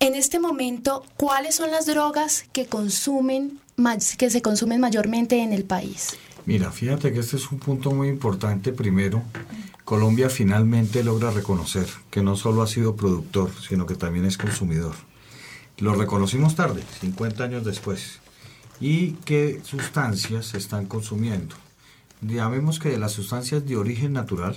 En 0.00 0.14
este 0.14 0.38
momento, 0.38 1.04
¿cuáles 1.16 1.54
son 1.54 1.70
las 1.70 1.86
drogas 1.86 2.44
que 2.52 2.66
consumen 2.66 3.60
que 4.18 4.30
se 4.30 4.42
consumen 4.42 4.80
mayormente 4.80 5.38
en 5.42 5.52
el 5.52 5.64
país? 5.64 6.16
Mira, 6.46 6.70
fíjate 6.70 7.12
que 7.12 7.20
este 7.20 7.36
es 7.36 7.50
un 7.50 7.58
punto 7.58 7.90
muy 7.90 8.08
importante. 8.08 8.72
Primero, 8.72 9.22
Colombia 9.84 10.28
finalmente 10.28 11.02
logra 11.02 11.30
reconocer 11.30 11.86
que 12.10 12.22
no 12.22 12.36
solo 12.36 12.62
ha 12.62 12.66
sido 12.66 12.96
productor, 12.96 13.50
sino 13.66 13.86
que 13.86 13.94
también 13.94 14.26
es 14.26 14.36
consumidor. 14.36 14.94
Lo 15.78 15.94
reconocimos 15.94 16.54
tarde, 16.54 16.82
50 17.00 17.44
años 17.44 17.64
después. 17.64 18.20
¿Y 18.80 19.12
qué 19.24 19.60
sustancias 19.64 20.46
se 20.46 20.58
están 20.58 20.86
consumiendo? 20.86 21.56
Llamemos 22.26 22.78
que 22.78 22.88
de 22.88 22.98
las 22.98 23.12
sustancias 23.12 23.66
de 23.66 23.76
origen 23.76 24.14
natural 24.14 24.56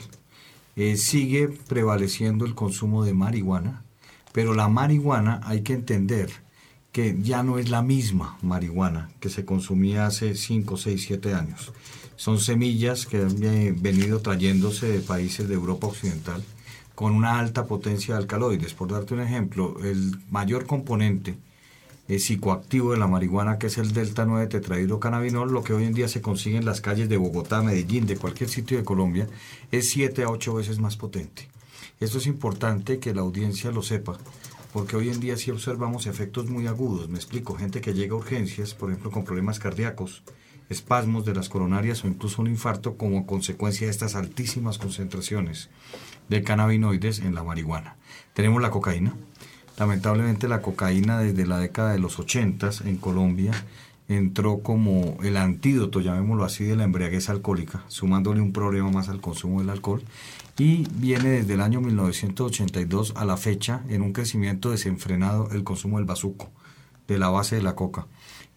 eh, 0.77 0.95
sigue 0.95 1.49
prevaleciendo 1.49 2.45
el 2.45 2.55
consumo 2.55 3.03
de 3.03 3.13
marihuana, 3.13 3.83
pero 4.31 4.53
la 4.53 4.69
marihuana 4.69 5.41
hay 5.43 5.61
que 5.61 5.73
entender 5.73 6.31
que 6.93 7.17
ya 7.21 7.43
no 7.43 7.57
es 7.57 7.69
la 7.69 7.81
misma 7.81 8.37
marihuana 8.41 9.09
que 9.19 9.29
se 9.29 9.43
consumía 9.43 10.05
hace 10.05 10.35
5, 10.35 10.77
6, 10.77 11.03
7 11.07 11.33
años. 11.33 11.73
Son 12.15 12.39
semillas 12.39 13.05
que 13.05 13.17
han 13.17 13.37
venido 13.81 14.21
trayéndose 14.21 14.87
de 14.87 15.01
países 15.01 15.49
de 15.49 15.55
Europa 15.55 15.87
Occidental 15.87 16.43
con 16.95 17.13
una 17.13 17.37
alta 17.37 17.65
potencia 17.65 18.13
de 18.13 18.21
alcaloides. 18.21 18.73
Por 18.73 18.91
darte 18.91 19.13
un 19.13 19.19
ejemplo, 19.19 19.77
el 19.83 20.17
mayor 20.31 20.65
componente 20.65 21.37
eh, 22.07 22.19
psicoactivo 22.19 22.91
de 22.91 22.97
la 22.97 23.07
marihuana, 23.07 23.57
que 23.57 23.67
es 23.67 23.77
el 23.77 23.93
delta 23.93 24.25
9 24.25 24.47
tetrahidrocannabinol, 24.47 25.51
lo 25.51 25.63
que 25.63 25.73
hoy 25.73 25.85
en 25.85 25.93
día 25.93 26.07
se 26.07 26.21
consigue 26.21 26.57
en 26.57 26.65
las 26.65 26.81
calles 26.81 27.09
de 27.09 27.17
Bogotá, 27.17 27.61
Medellín, 27.61 28.05
de 28.05 28.17
cualquier 28.17 28.49
sitio 28.49 28.77
de 28.77 28.83
Colombia, 28.83 29.27
es 29.71 29.89
7 29.89 30.23
a 30.23 30.29
8 30.29 30.53
veces 30.53 30.79
más 30.79 30.97
potente. 30.97 31.49
Esto 31.99 32.19
es 32.19 32.27
importante 32.27 32.99
que 32.99 33.13
la 33.13 33.21
audiencia 33.21 33.71
lo 33.71 33.81
sepa, 33.81 34.17
porque 34.71 34.95
hoy 34.95 35.09
en 35.09 35.19
día 35.19 35.35
sí 35.37 35.51
observamos 35.51 36.05
efectos 36.05 36.49
muy 36.49 36.67
agudos. 36.67 37.09
Me 37.09 37.17
explico, 37.17 37.55
gente 37.55 37.81
que 37.81 37.93
llega 37.93 38.13
a 38.13 38.17
urgencias, 38.17 38.73
por 38.73 38.89
ejemplo, 38.89 39.11
con 39.11 39.25
problemas 39.25 39.59
cardíacos, 39.59 40.23
espasmos 40.69 41.25
de 41.25 41.33
las 41.33 41.49
coronarias 41.49 42.03
o 42.03 42.07
incluso 42.07 42.41
un 42.41 42.47
infarto 42.47 42.97
como 42.97 43.25
consecuencia 43.25 43.87
de 43.87 43.91
estas 43.91 44.15
altísimas 44.15 44.77
concentraciones 44.77 45.69
de 46.29 46.43
cannabinoides 46.43 47.19
en 47.19 47.35
la 47.35 47.43
marihuana. 47.43 47.95
Tenemos 48.33 48.61
la 48.61 48.69
cocaína. 48.69 49.15
Lamentablemente 49.77 50.47
la 50.47 50.61
cocaína 50.61 51.19
desde 51.19 51.45
la 51.45 51.59
década 51.59 51.91
de 51.91 51.99
los 51.99 52.17
80 52.17 52.69
en 52.85 52.97
Colombia 52.97 53.51
entró 54.07 54.59
como 54.59 55.17
el 55.21 55.37
antídoto, 55.37 55.99
llamémoslo 56.01 56.45
así, 56.45 56.63
de 56.63 56.75
la 56.75 56.85
embriaguez 56.85 57.29
alcohólica, 57.29 57.83
sumándole 57.87 58.41
un 58.41 58.53
problema 58.53 58.89
más 58.89 59.09
al 59.09 59.21
consumo 59.21 59.59
del 59.59 59.69
alcohol 59.69 60.01
y 60.57 60.87
viene 60.93 61.29
desde 61.29 61.53
el 61.53 61.61
año 61.61 61.81
1982 61.81 63.13
a 63.15 63.25
la 63.25 63.37
fecha 63.37 63.83
en 63.89 64.01
un 64.01 64.13
crecimiento 64.13 64.71
desenfrenado 64.71 65.49
el 65.51 65.63
consumo 65.63 65.97
del 65.97 66.05
bazuco, 66.05 66.49
de 67.07 67.19
la 67.19 67.29
base 67.29 67.57
de 67.57 67.61
la 67.61 67.75
coca, 67.75 68.07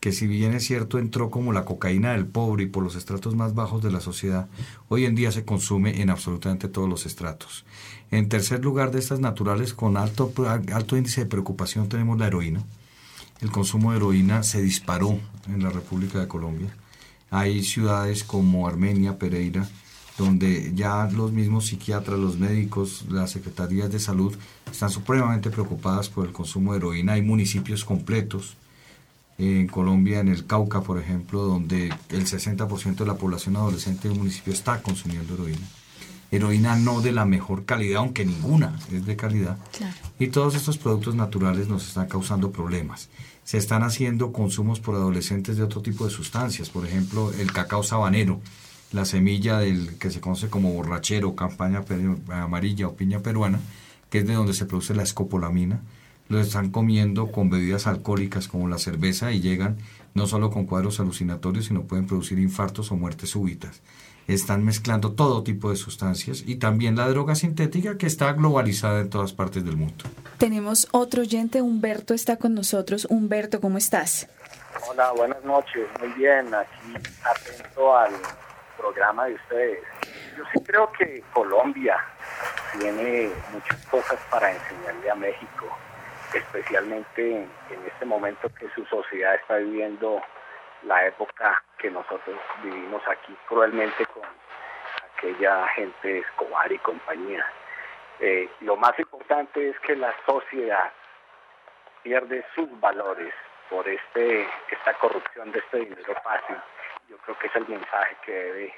que 0.00 0.12
si 0.12 0.26
bien 0.26 0.54
es 0.54 0.64
cierto 0.64 0.98
entró 0.98 1.30
como 1.30 1.52
la 1.52 1.66
cocaína 1.66 2.12
del 2.12 2.26
pobre 2.26 2.64
y 2.64 2.66
por 2.66 2.82
los 2.82 2.96
estratos 2.96 3.34
más 3.34 3.54
bajos 3.54 3.82
de 3.82 3.92
la 3.92 4.00
sociedad, 4.00 4.48
hoy 4.88 5.04
en 5.04 5.14
día 5.14 5.30
se 5.30 5.44
consume 5.44 6.00
en 6.00 6.08
absolutamente 6.08 6.68
todos 6.68 6.88
los 6.88 7.04
estratos. 7.04 7.66
En 8.10 8.28
tercer 8.28 8.64
lugar 8.64 8.90
de 8.90 8.98
estas 8.98 9.20
naturales 9.20 9.72
con 9.72 9.96
alto, 9.96 10.32
alto 10.72 10.96
índice 10.96 11.22
de 11.22 11.26
preocupación 11.26 11.88
tenemos 11.88 12.18
la 12.18 12.26
heroína. 12.26 12.64
El 13.40 13.50
consumo 13.50 13.90
de 13.90 13.98
heroína 13.98 14.42
se 14.42 14.60
disparó 14.60 15.18
en 15.46 15.62
la 15.62 15.70
República 15.70 16.18
de 16.18 16.28
Colombia. 16.28 16.74
Hay 17.30 17.62
ciudades 17.62 18.24
como 18.24 18.66
Armenia, 18.66 19.18
Pereira, 19.18 19.68
donde 20.18 20.72
ya 20.74 21.08
los 21.12 21.32
mismos 21.32 21.66
psiquiatras, 21.66 22.18
los 22.18 22.36
médicos, 22.36 23.06
las 23.08 23.30
secretarías 23.30 23.90
de 23.92 24.00
salud 24.00 24.36
están 24.70 24.90
supremamente 24.90 25.48
preocupadas 25.48 26.08
por 26.08 26.26
el 26.26 26.32
consumo 26.32 26.72
de 26.72 26.78
heroína. 26.78 27.12
Hay 27.12 27.22
municipios 27.22 27.84
completos 27.84 28.56
en 29.38 29.68
Colombia, 29.68 30.20
en 30.20 30.28
el 30.28 30.46
Cauca, 30.46 30.82
por 30.82 30.98
ejemplo, 30.98 31.42
donde 31.42 31.94
el 32.10 32.26
60% 32.26 32.96
de 32.96 33.06
la 33.06 33.14
población 33.14 33.56
adolescente 33.56 34.08
del 34.08 34.18
municipio 34.18 34.52
está 34.52 34.82
consumiendo 34.82 35.34
heroína. 35.34 35.66
Heroína 36.30 36.76
no 36.76 37.00
de 37.00 37.12
la 37.12 37.24
mejor 37.24 37.64
calidad, 37.64 37.98
aunque 37.98 38.24
ninguna 38.24 38.78
es 38.92 39.04
de 39.04 39.16
calidad. 39.16 39.58
Y 40.18 40.28
todos 40.28 40.54
estos 40.54 40.78
productos 40.78 41.14
naturales 41.14 41.68
nos 41.68 41.86
están 41.86 42.06
causando 42.06 42.52
problemas. 42.52 43.08
Se 43.44 43.58
están 43.58 43.82
haciendo 43.82 44.32
consumos 44.32 44.78
por 44.78 44.94
adolescentes 44.94 45.56
de 45.56 45.64
otro 45.64 45.82
tipo 45.82 46.04
de 46.04 46.10
sustancias, 46.10 46.70
por 46.70 46.86
ejemplo, 46.86 47.32
el 47.32 47.52
cacao 47.52 47.82
sabanero, 47.82 48.40
la 48.92 49.04
semilla 49.04 49.58
del 49.58 49.98
que 49.98 50.10
se 50.10 50.20
conoce 50.20 50.48
como 50.48 50.72
borrachero, 50.72 51.34
campaña 51.34 51.84
amarilla 52.30 52.88
o 52.88 52.94
piña 52.94 53.20
peruana, 53.20 53.60
que 54.08 54.18
es 54.18 54.26
de 54.26 54.34
donde 54.34 54.54
se 54.54 54.66
produce 54.66 54.94
la 54.94 55.02
escopolamina, 55.02 55.80
lo 56.28 56.40
están 56.40 56.70
comiendo 56.70 57.32
con 57.32 57.50
bebidas 57.50 57.88
alcohólicas 57.88 58.46
como 58.46 58.68
la 58.68 58.78
cerveza 58.78 59.32
y 59.32 59.40
llegan 59.40 59.78
no 60.14 60.26
solo 60.26 60.50
con 60.50 60.66
cuadros 60.66 61.00
alucinatorios, 61.00 61.66
sino 61.66 61.82
pueden 61.82 62.06
producir 62.06 62.38
infartos 62.38 62.90
o 62.92 62.96
muertes 62.96 63.30
súbitas. 63.30 63.82
Están 64.26 64.64
mezclando 64.64 65.12
todo 65.12 65.42
tipo 65.42 65.70
de 65.70 65.76
sustancias 65.76 66.44
y 66.46 66.56
también 66.56 66.96
la 66.96 67.08
droga 67.08 67.34
sintética 67.34 67.98
que 67.98 68.06
está 68.06 68.32
globalizada 68.32 69.00
en 69.00 69.10
todas 69.10 69.32
partes 69.32 69.64
del 69.64 69.76
mundo. 69.76 70.04
Tenemos 70.38 70.86
otro 70.92 71.22
oyente, 71.22 71.62
Humberto 71.62 72.14
está 72.14 72.36
con 72.36 72.54
nosotros. 72.54 73.06
Humberto, 73.10 73.60
¿cómo 73.60 73.78
estás? 73.78 74.28
Hola, 74.88 75.12
buenas 75.12 75.42
noches. 75.44 75.88
Muy 75.98 76.08
bien, 76.10 76.54
aquí 76.54 76.94
atento 77.24 77.96
al 77.96 78.12
programa 78.78 79.26
de 79.26 79.34
ustedes. 79.34 79.78
Yo 80.36 80.44
sí 80.52 80.60
creo 80.64 80.90
que 80.92 81.22
Colombia 81.32 81.96
tiene 82.78 83.30
muchas 83.52 83.84
cosas 83.86 84.18
para 84.30 84.52
enseñarle 84.52 85.10
a 85.10 85.14
México. 85.16 85.66
Especialmente 86.34 87.32
en 87.70 87.86
este 87.86 88.04
momento 88.04 88.48
que 88.54 88.68
su 88.70 88.84
sociedad 88.86 89.34
está 89.34 89.56
viviendo 89.56 90.22
la 90.82 91.06
época 91.06 91.62
que 91.78 91.90
nosotros 91.90 92.38
vivimos 92.62 93.02
aquí 93.08 93.36
cruelmente 93.46 94.06
con 94.06 94.22
aquella 95.14 95.66
gente 95.68 96.18
Escobar 96.18 96.70
y 96.72 96.78
compañía. 96.78 97.44
Eh, 98.20 98.48
lo 98.60 98.76
más 98.76 98.98
importante 98.98 99.70
es 99.70 99.78
que 99.80 99.96
la 99.96 100.14
sociedad 100.26 100.92
pierde 102.02 102.44
sus 102.54 102.68
valores 102.80 103.32
por 103.68 103.86
este 103.88 104.48
esta 104.70 104.94
corrupción 104.94 105.52
de 105.52 105.58
este 105.58 105.78
dinero 105.78 106.14
fácil. 106.22 106.56
Yo 107.08 107.16
creo 107.18 107.38
que 107.38 107.46
es 107.46 107.56
el 107.56 107.68
mensaje 107.68 108.16
que 108.24 108.32
debe 108.32 108.74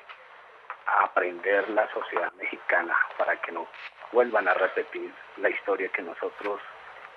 aprender 0.86 1.68
la 1.70 1.88
sociedad 1.92 2.32
mexicana 2.32 2.96
para 3.16 3.36
que 3.36 3.52
no 3.52 3.66
vuelvan 4.12 4.48
a 4.48 4.54
repetir 4.54 5.12
la 5.36 5.48
historia 5.48 5.88
que 5.88 6.02
nosotros 6.02 6.60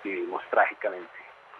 vivimos 0.04 0.42
trágicamente. 0.50 1.08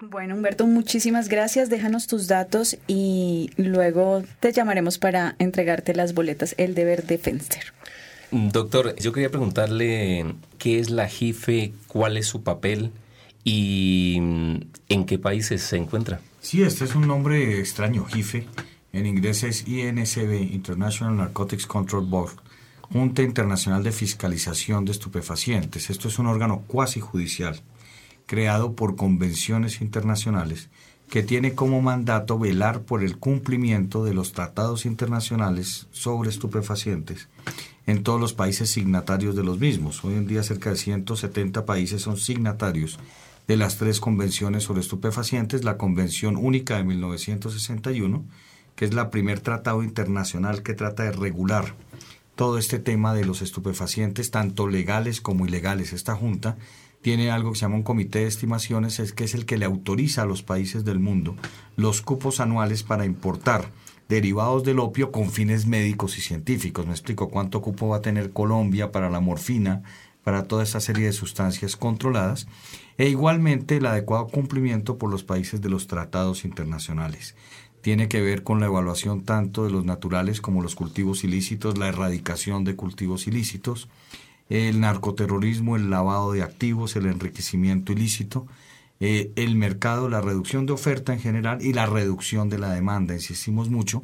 Bueno, 0.00 0.34
Humberto, 0.34 0.66
muchísimas 0.66 1.28
gracias. 1.28 1.70
Déjanos 1.70 2.06
tus 2.06 2.28
datos 2.28 2.76
y 2.86 3.50
luego 3.56 4.22
te 4.40 4.52
llamaremos 4.52 4.98
para 4.98 5.36
entregarte 5.38 5.94
las 5.94 6.12
boletas 6.12 6.54
El 6.58 6.74
Deber 6.74 7.04
de 7.04 7.16
Fenster. 7.16 7.72
Doctor, 8.30 8.94
yo 8.96 9.12
quería 9.12 9.30
preguntarle 9.30 10.34
qué 10.58 10.80
es 10.80 10.90
la 10.90 11.08
JIFE, 11.08 11.72
cuál 11.86 12.18
es 12.18 12.26
su 12.26 12.42
papel 12.42 12.92
y 13.42 14.16
en 14.88 15.06
qué 15.06 15.18
países 15.18 15.62
se 15.62 15.76
encuentra. 15.76 16.20
Sí, 16.40 16.62
este 16.62 16.84
es 16.84 16.94
un 16.94 17.06
nombre 17.06 17.58
extraño, 17.58 18.04
JIFE. 18.04 18.46
En 18.92 19.06
inglés 19.06 19.44
es 19.44 19.66
INSB, 19.66 20.52
International 20.52 21.16
Narcotics 21.16 21.66
Control 21.66 22.04
Board, 22.04 22.34
Junta 22.82 23.22
Internacional 23.22 23.82
de 23.82 23.92
Fiscalización 23.92 24.84
de 24.84 24.92
Estupefacientes. 24.92 25.88
Esto 25.88 26.08
es 26.08 26.18
un 26.18 26.26
órgano 26.26 26.64
cuasi 26.66 27.00
judicial 27.00 27.60
creado 28.26 28.74
por 28.74 28.96
convenciones 28.96 29.80
internacionales 29.80 30.68
que 31.08 31.22
tiene 31.22 31.54
como 31.54 31.80
mandato 31.80 32.38
velar 32.38 32.82
por 32.82 33.04
el 33.04 33.16
cumplimiento 33.16 34.04
de 34.04 34.12
los 34.12 34.32
tratados 34.32 34.86
internacionales 34.86 35.86
sobre 35.92 36.30
estupefacientes 36.30 37.28
en 37.86 38.02
todos 38.02 38.20
los 38.20 38.34
países 38.34 38.70
signatarios 38.70 39.36
de 39.36 39.44
los 39.44 39.60
mismos. 39.60 40.04
Hoy 40.04 40.14
en 40.14 40.26
día 40.26 40.42
cerca 40.42 40.70
de 40.70 40.76
170 40.76 41.64
países 41.64 42.02
son 42.02 42.16
signatarios 42.16 42.98
de 43.46 43.56
las 43.56 43.78
tres 43.78 44.00
convenciones 44.00 44.64
sobre 44.64 44.80
estupefacientes, 44.80 45.62
la 45.62 45.76
Convención 45.76 46.36
Única 46.36 46.76
de 46.76 46.82
1961, 46.82 48.24
que 48.74 48.84
es 48.84 48.92
la 48.92 49.10
primer 49.10 49.38
tratado 49.38 49.84
internacional 49.84 50.64
que 50.64 50.74
trata 50.74 51.04
de 51.04 51.12
regular 51.12 51.74
todo 52.34 52.58
este 52.58 52.80
tema 52.80 53.14
de 53.14 53.24
los 53.24 53.40
estupefacientes, 53.40 54.32
tanto 54.32 54.66
legales 54.66 55.20
como 55.20 55.46
ilegales. 55.46 55.92
Esta 55.92 56.16
junta 56.16 56.56
tiene 57.06 57.30
algo 57.30 57.52
que 57.52 57.58
se 57.58 57.66
llama 57.66 57.76
un 57.76 57.84
comité 57.84 58.18
de 58.18 58.26
estimaciones, 58.26 58.98
es 58.98 59.12
que 59.12 59.22
es 59.22 59.34
el 59.34 59.46
que 59.46 59.58
le 59.58 59.64
autoriza 59.64 60.22
a 60.22 60.26
los 60.26 60.42
países 60.42 60.84
del 60.84 60.98
mundo 60.98 61.36
los 61.76 62.02
cupos 62.02 62.40
anuales 62.40 62.82
para 62.82 63.04
importar 63.04 63.70
derivados 64.08 64.64
del 64.64 64.80
opio 64.80 65.12
con 65.12 65.30
fines 65.30 65.66
médicos 65.66 66.18
y 66.18 66.20
científicos. 66.20 66.84
Me 66.84 66.90
explico 66.90 67.28
cuánto 67.28 67.62
cupo 67.62 67.86
va 67.86 67.98
a 67.98 68.02
tener 68.02 68.32
Colombia 68.32 68.90
para 68.90 69.08
la 69.08 69.20
morfina, 69.20 69.84
para 70.24 70.48
toda 70.48 70.64
esa 70.64 70.80
serie 70.80 71.06
de 71.06 71.12
sustancias 71.12 71.76
controladas, 71.76 72.48
e 72.98 73.08
igualmente 73.08 73.76
el 73.76 73.86
adecuado 73.86 74.26
cumplimiento 74.26 74.98
por 74.98 75.08
los 75.08 75.22
países 75.22 75.60
de 75.60 75.68
los 75.68 75.86
tratados 75.86 76.44
internacionales. 76.44 77.36
Tiene 77.82 78.08
que 78.08 78.20
ver 78.20 78.42
con 78.42 78.58
la 78.58 78.66
evaluación 78.66 79.22
tanto 79.22 79.62
de 79.62 79.70
los 79.70 79.84
naturales 79.84 80.40
como 80.40 80.60
los 80.60 80.74
cultivos 80.74 81.22
ilícitos, 81.22 81.78
la 81.78 81.86
erradicación 81.86 82.64
de 82.64 82.74
cultivos 82.74 83.28
ilícitos, 83.28 83.88
el 84.48 84.80
narcoterrorismo, 84.80 85.76
el 85.76 85.90
lavado 85.90 86.32
de 86.32 86.42
activos, 86.42 86.96
el 86.96 87.06
enriquecimiento 87.06 87.92
ilícito, 87.92 88.46
eh, 89.00 89.32
el 89.36 89.56
mercado, 89.56 90.08
la 90.08 90.20
reducción 90.20 90.66
de 90.66 90.72
oferta 90.72 91.12
en 91.12 91.20
general 91.20 91.58
y 91.60 91.72
la 91.72 91.86
reducción 91.86 92.48
de 92.48 92.58
la 92.58 92.70
demanda. 92.70 93.14
Insistimos 93.14 93.68
mucho 93.68 94.02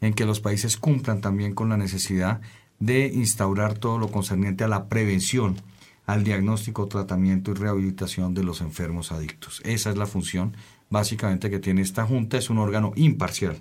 en 0.00 0.12
que 0.14 0.26
los 0.26 0.40
países 0.40 0.76
cumplan 0.76 1.20
también 1.20 1.54
con 1.54 1.68
la 1.68 1.76
necesidad 1.76 2.40
de 2.78 3.06
instaurar 3.06 3.78
todo 3.78 3.98
lo 3.98 4.10
concerniente 4.10 4.64
a 4.64 4.68
la 4.68 4.88
prevención, 4.88 5.56
al 6.04 6.24
diagnóstico, 6.24 6.86
tratamiento 6.86 7.50
y 7.50 7.54
rehabilitación 7.54 8.34
de 8.34 8.44
los 8.44 8.60
enfermos 8.60 9.12
adictos. 9.12 9.62
Esa 9.64 9.90
es 9.90 9.96
la 9.96 10.06
función 10.06 10.56
básicamente 10.90 11.48
que 11.48 11.58
tiene 11.58 11.80
esta 11.80 12.04
Junta. 12.04 12.36
Es 12.36 12.50
un 12.50 12.58
órgano 12.58 12.92
imparcial 12.96 13.60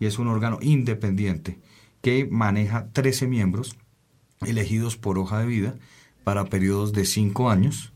y 0.00 0.06
es 0.06 0.18
un 0.18 0.28
órgano 0.28 0.58
independiente 0.60 1.58
que 2.02 2.26
maneja 2.30 2.88
13 2.92 3.28
miembros 3.28 3.76
elegidos 4.44 4.96
por 4.96 5.18
hoja 5.18 5.40
de 5.40 5.46
vida 5.46 5.74
para 6.24 6.46
periodos 6.46 6.92
de 6.92 7.04
cinco 7.04 7.50
años. 7.50 7.92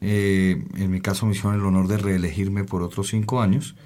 Eh, 0.00 0.62
en 0.76 0.90
mi 0.90 1.00
caso 1.00 1.26
me 1.26 1.32
hicieron 1.32 1.54
el 1.54 1.64
honor 1.64 1.88
de 1.88 1.96
reelegirme 1.96 2.64
por 2.64 2.82
otros 2.82 3.08
cinco 3.08 3.40
años 3.40 3.76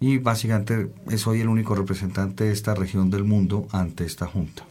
y 0.00 0.18
básicamente 0.18 0.90
soy 1.16 1.40
el 1.40 1.48
único 1.48 1.74
representante 1.74 2.44
de 2.44 2.52
esta 2.52 2.74
región 2.74 3.10
del 3.10 3.24
mundo 3.24 3.66
ante 3.72 4.04
esta 4.04 4.26
junta. 4.26 4.64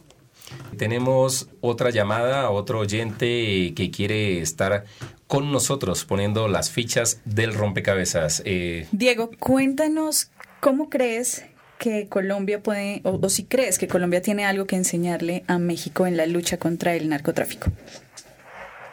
Tenemos 0.76 1.48
otra 1.60 1.90
llamada, 1.90 2.50
otro 2.50 2.80
oyente 2.80 3.72
que 3.74 3.90
quiere 3.90 4.40
estar 4.40 4.84
con 5.26 5.50
nosotros 5.50 6.04
poniendo 6.04 6.46
las 6.48 6.70
fichas 6.70 7.20
del 7.24 7.54
rompecabezas. 7.54 8.42
Eh, 8.44 8.86
Diego, 8.92 9.30
cuéntanos 9.40 10.30
cómo 10.60 10.88
crees 10.88 11.44
que 11.78 12.08
Colombia 12.08 12.60
puede, 12.62 13.00
o, 13.04 13.28
si 13.28 13.46
crees 13.46 13.78
que 13.78 13.88
Colombia 13.88 14.22
tiene 14.22 14.46
algo 14.46 14.66
que 14.66 14.76
enseñarle 14.76 15.44
a 15.48 15.58
México 15.58 16.06
en 16.06 16.16
la 16.16 16.26
lucha 16.26 16.58
contra 16.58 16.94
el 16.94 17.08
narcotráfico. 17.08 17.70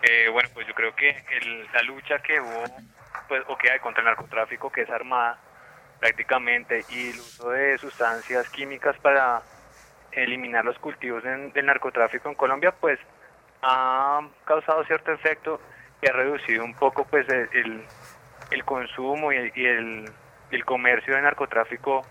Eh, 0.04 0.28
bueno, 0.32 0.50
pues 0.54 0.68
yo 0.68 0.74
creo 0.74 0.96
que 0.96 1.16
la 1.74 1.82
lucha 1.84 2.20
que 2.20 2.40
hubo, 2.40 2.64
pues, 3.28 3.42
o 3.48 3.58
que 3.58 3.72
hay 3.72 3.80
contra 3.80 4.02
el 4.02 4.08
narcotráfico, 4.08 4.72
que 4.72 4.82
es 4.82 4.90
armada 4.90 5.40
prácticamente, 6.00 6.84
y 6.90 7.12
el 7.12 7.20
uso 7.20 7.52
de 7.52 7.78
sustancias 7.78 8.50
químicas 8.50 8.98
para 9.02 9.42
eliminar 10.12 10.66
los 10.66 10.78
cultivos 10.78 11.24
del 11.24 11.66
narcotráfico 11.66 12.30
en 12.30 12.36
Colombia, 12.36 12.74
pues 12.80 13.00
ha 13.62 14.22
causado 14.46 14.84
cierto 14.86 15.12
efecto 15.12 15.60
y 16.02 16.10
ha 16.10 16.12
reducido 16.12 16.64
un 16.66 16.74
poco 16.76 17.06
pues 17.06 17.28
el, 17.30 17.82
el 18.52 18.66
consumo 18.66 19.32
y, 19.32 19.38
el, 19.38 20.06
el 20.52 20.66
comercio 20.66 21.16
de 21.16 21.22
narcotráfico 21.22 22.06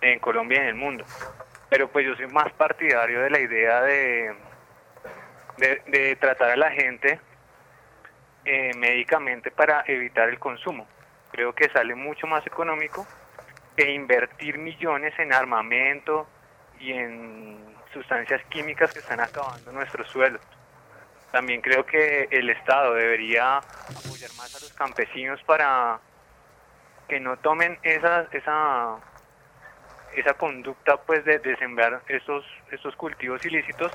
en 0.00 0.18
Colombia 0.18 0.58
y 0.58 0.62
en 0.62 0.68
el 0.68 0.74
mundo. 0.74 1.04
Pero 1.68 1.88
pues 1.88 2.06
yo 2.06 2.14
soy 2.16 2.26
más 2.28 2.52
partidario 2.52 3.20
de 3.22 3.30
la 3.30 3.40
idea 3.40 3.82
de, 3.82 4.34
de, 5.86 6.16
tratar 6.16 6.50
a 6.50 6.56
la 6.56 6.70
gente 6.70 7.20
eh, 8.44 8.72
médicamente 8.76 9.50
para 9.50 9.84
evitar 9.86 10.28
el 10.28 10.38
consumo. 10.38 10.86
Creo 11.32 11.54
que 11.54 11.68
sale 11.70 11.94
mucho 11.94 12.26
más 12.26 12.46
económico 12.46 13.06
que 13.76 13.90
invertir 13.90 14.58
millones 14.58 15.12
en 15.18 15.32
armamento 15.32 16.26
y 16.78 16.92
en 16.92 17.58
sustancias 17.92 18.42
químicas 18.48 18.92
que 18.92 19.00
están 19.00 19.20
acabando 19.20 19.72
nuestro 19.72 20.04
suelo. 20.04 20.38
También 21.32 21.60
creo 21.60 21.84
que 21.84 22.28
el 22.30 22.48
Estado 22.50 22.94
debería 22.94 23.58
apoyar 23.58 24.30
más 24.38 24.54
a 24.54 24.60
los 24.60 24.72
campesinos 24.72 25.42
para 25.42 26.00
que 27.08 27.20
no 27.20 27.36
tomen 27.38 27.78
esa, 27.82 28.26
esa 28.32 28.96
esa 30.16 30.34
conducta 30.34 30.96
pues 30.96 31.24
de, 31.24 31.40
sembrar 31.58 32.02
estos, 32.08 32.44
estos 32.70 32.96
cultivos 32.96 33.44
ilícitos, 33.44 33.92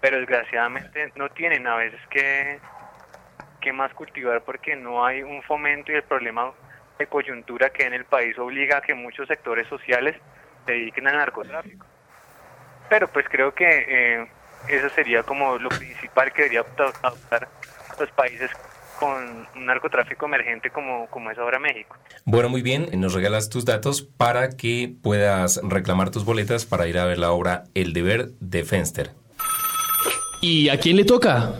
pero 0.00 0.18
desgraciadamente 0.18 1.12
no 1.16 1.30
tienen 1.30 1.66
a 1.66 1.76
veces 1.76 2.00
que, 2.10 2.58
que 3.60 3.72
más 3.72 3.92
cultivar 3.94 4.42
porque 4.42 4.76
no 4.76 5.04
hay 5.04 5.22
un 5.22 5.42
fomento 5.42 5.90
y 5.90 5.96
el 5.96 6.02
problema 6.02 6.52
de 6.98 7.06
coyuntura 7.06 7.70
que 7.70 7.84
en 7.84 7.94
el 7.94 8.04
país 8.04 8.38
obliga 8.38 8.78
a 8.78 8.80
que 8.82 8.94
muchos 8.94 9.26
sectores 9.26 9.66
sociales 9.68 10.16
se 10.66 10.72
dediquen 10.72 11.08
al 11.08 11.16
narcotráfico. 11.16 11.86
Pero 12.88 13.08
pues 13.08 13.26
creo 13.28 13.54
que 13.54 13.66
eh, 13.88 14.26
eso 14.68 14.88
sería 14.90 15.22
como 15.22 15.58
lo 15.58 15.70
principal 15.70 16.32
que 16.32 16.42
debería 16.42 16.60
adoptar 16.60 17.48
los 17.98 18.10
países 18.12 18.50
con 19.04 19.46
un 19.54 19.66
narcotráfico 19.66 20.24
emergente 20.24 20.70
como, 20.70 21.06
como 21.08 21.30
es 21.30 21.38
ahora 21.38 21.58
México. 21.58 21.96
Bueno, 22.24 22.48
muy 22.48 22.62
bien, 22.62 22.88
nos 22.94 23.12
regalas 23.12 23.50
tus 23.50 23.66
datos 23.66 24.02
para 24.02 24.50
que 24.50 24.94
puedas 25.02 25.60
reclamar 25.62 26.10
tus 26.10 26.24
boletas 26.24 26.64
para 26.64 26.86
ir 26.86 26.98
a 26.98 27.04
ver 27.04 27.18
la 27.18 27.30
obra 27.32 27.64
El 27.74 27.92
deber 27.92 28.30
de 28.40 28.64
Fenster. 28.64 29.10
¿Y 30.40 30.70
a 30.70 30.78
quién 30.78 30.96
le 30.96 31.04
toca? 31.04 31.52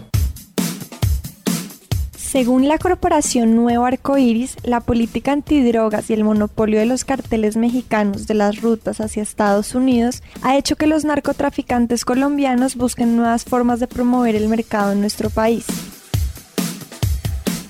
Según 2.17 2.67
la 2.67 2.79
corporación 2.79 3.55
Nuevo 3.55 3.85
Arcoiris, 3.85 4.57
la 4.65 4.81
política 4.81 5.33
antidrogas 5.33 6.11
y 6.11 6.15
el 6.15 6.25
monopolio 6.25 6.81
de 6.81 6.87
los 6.87 7.05
carteles 7.05 7.57
mexicanos 7.57 8.27
de 8.27 8.35
las 8.35 8.61
rutas 8.61 9.01
hacia 9.01 9.23
Estados 9.23 9.75
Unidos 9.75 10.23
ha 10.43 10.57
hecho 10.57 10.77
que 10.77 10.87
los 10.87 11.05
narcotraficantes 11.05 12.05
colombianos 12.05 12.75
busquen 12.75 13.17
nuevas 13.17 13.45
formas 13.45 13.81
de 13.81 13.87
promover 13.87 14.35
el 14.35 14.49
mercado 14.49 14.93
en 14.93 15.01
nuestro 15.01 15.31
país. 15.31 15.94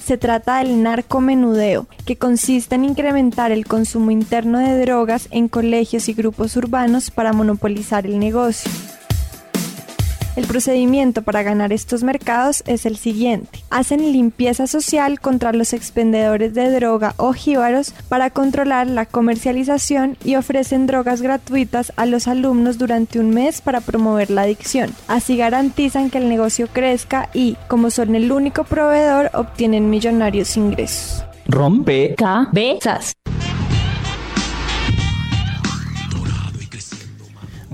Se 0.04 0.18
trata 0.18 0.58
del 0.58 0.82
narcomenudeo, 0.82 1.86
que 2.04 2.16
consiste 2.16 2.74
en 2.74 2.84
incrementar 2.84 3.52
el 3.52 3.64
consumo 3.64 4.10
interno 4.10 4.58
de 4.58 4.78
drogas 4.78 5.28
en 5.30 5.48
colegios 5.48 6.10
y 6.10 6.12
grupos 6.12 6.58
urbanos 6.58 7.10
para 7.10 7.32
monopolizar 7.32 8.04
el 8.04 8.18
negocio. 8.18 8.70
El 10.36 10.46
procedimiento 10.46 11.22
para 11.22 11.44
ganar 11.44 11.72
estos 11.72 12.02
mercados 12.02 12.64
es 12.66 12.86
el 12.86 12.96
siguiente. 12.96 13.62
Hacen 13.70 14.12
limpieza 14.12 14.66
social 14.66 15.20
contra 15.20 15.52
los 15.52 15.72
expendedores 15.72 16.54
de 16.54 16.70
droga 16.72 17.14
o 17.18 17.32
jíbaros 17.32 17.94
para 18.08 18.30
controlar 18.30 18.88
la 18.88 19.06
comercialización 19.06 20.16
y 20.24 20.34
ofrecen 20.34 20.88
drogas 20.88 21.22
gratuitas 21.22 21.92
a 21.94 22.04
los 22.06 22.26
alumnos 22.26 22.78
durante 22.78 23.20
un 23.20 23.30
mes 23.30 23.60
para 23.60 23.80
promover 23.80 24.30
la 24.30 24.42
adicción. 24.42 24.92
Así 25.06 25.36
garantizan 25.36 26.10
que 26.10 26.18
el 26.18 26.28
negocio 26.28 26.66
crezca 26.66 27.30
y, 27.32 27.56
como 27.68 27.90
son 27.90 28.16
el 28.16 28.32
único 28.32 28.64
proveedor, 28.64 29.30
obtienen 29.34 29.88
millonarios 29.88 30.56
ingresos. 30.56 31.24
Rompe 31.46 32.16
Cabezas. 32.16 33.12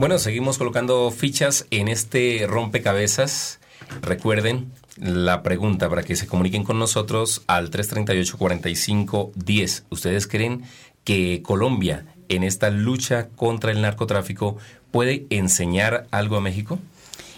Bueno, 0.00 0.18
seguimos 0.18 0.56
colocando 0.56 1.10
fichas 1.10 1.66
en 1.70 1.88
este 1.88 2.46
rompecabezas. 2.48 3.60
Recuerden 4.00 4.72
la 4.96 5.42
pregunta 5.42 5.90
para 5.90 6.04
que 6.04 6.16
se 6.16 6.26
comuniquen 6.26 6.64
con 6.64 6.78
nosotros 6.78 7.42
al 7.48 7.70
338-4510. 7.70 9.82
¿Ustedes 9.90 10.26
creen 10.26 10.62
que 11.04 11.42
Colombia 11.42 12.06
en 12.30 12.44
esta 12.44 12.70
lucha 12.70 13.28
contra 13.36 13.72
el 13.72 13.82
narcotráfico 13.82 14.56
puede 14.90 15.26
enseñar 15.28 16.06
algo 16.12 16.38
a 16.38 16.40
México? 16.40 16.78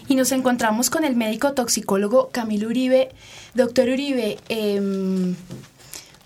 Y 0.07 0.15
nos 0.15 0.31
encontramos 0.31 0.89
con 0.89 1.03
el 1.03 1.17
médico 1.17 1.51
toxicólogo 1.51 2.29
Camilo 2.31 2.69
Uribe. 2.69 3.09
Doctor 3.55 3.89
Uribe, 3.89 4.37
em, 4.47 5.35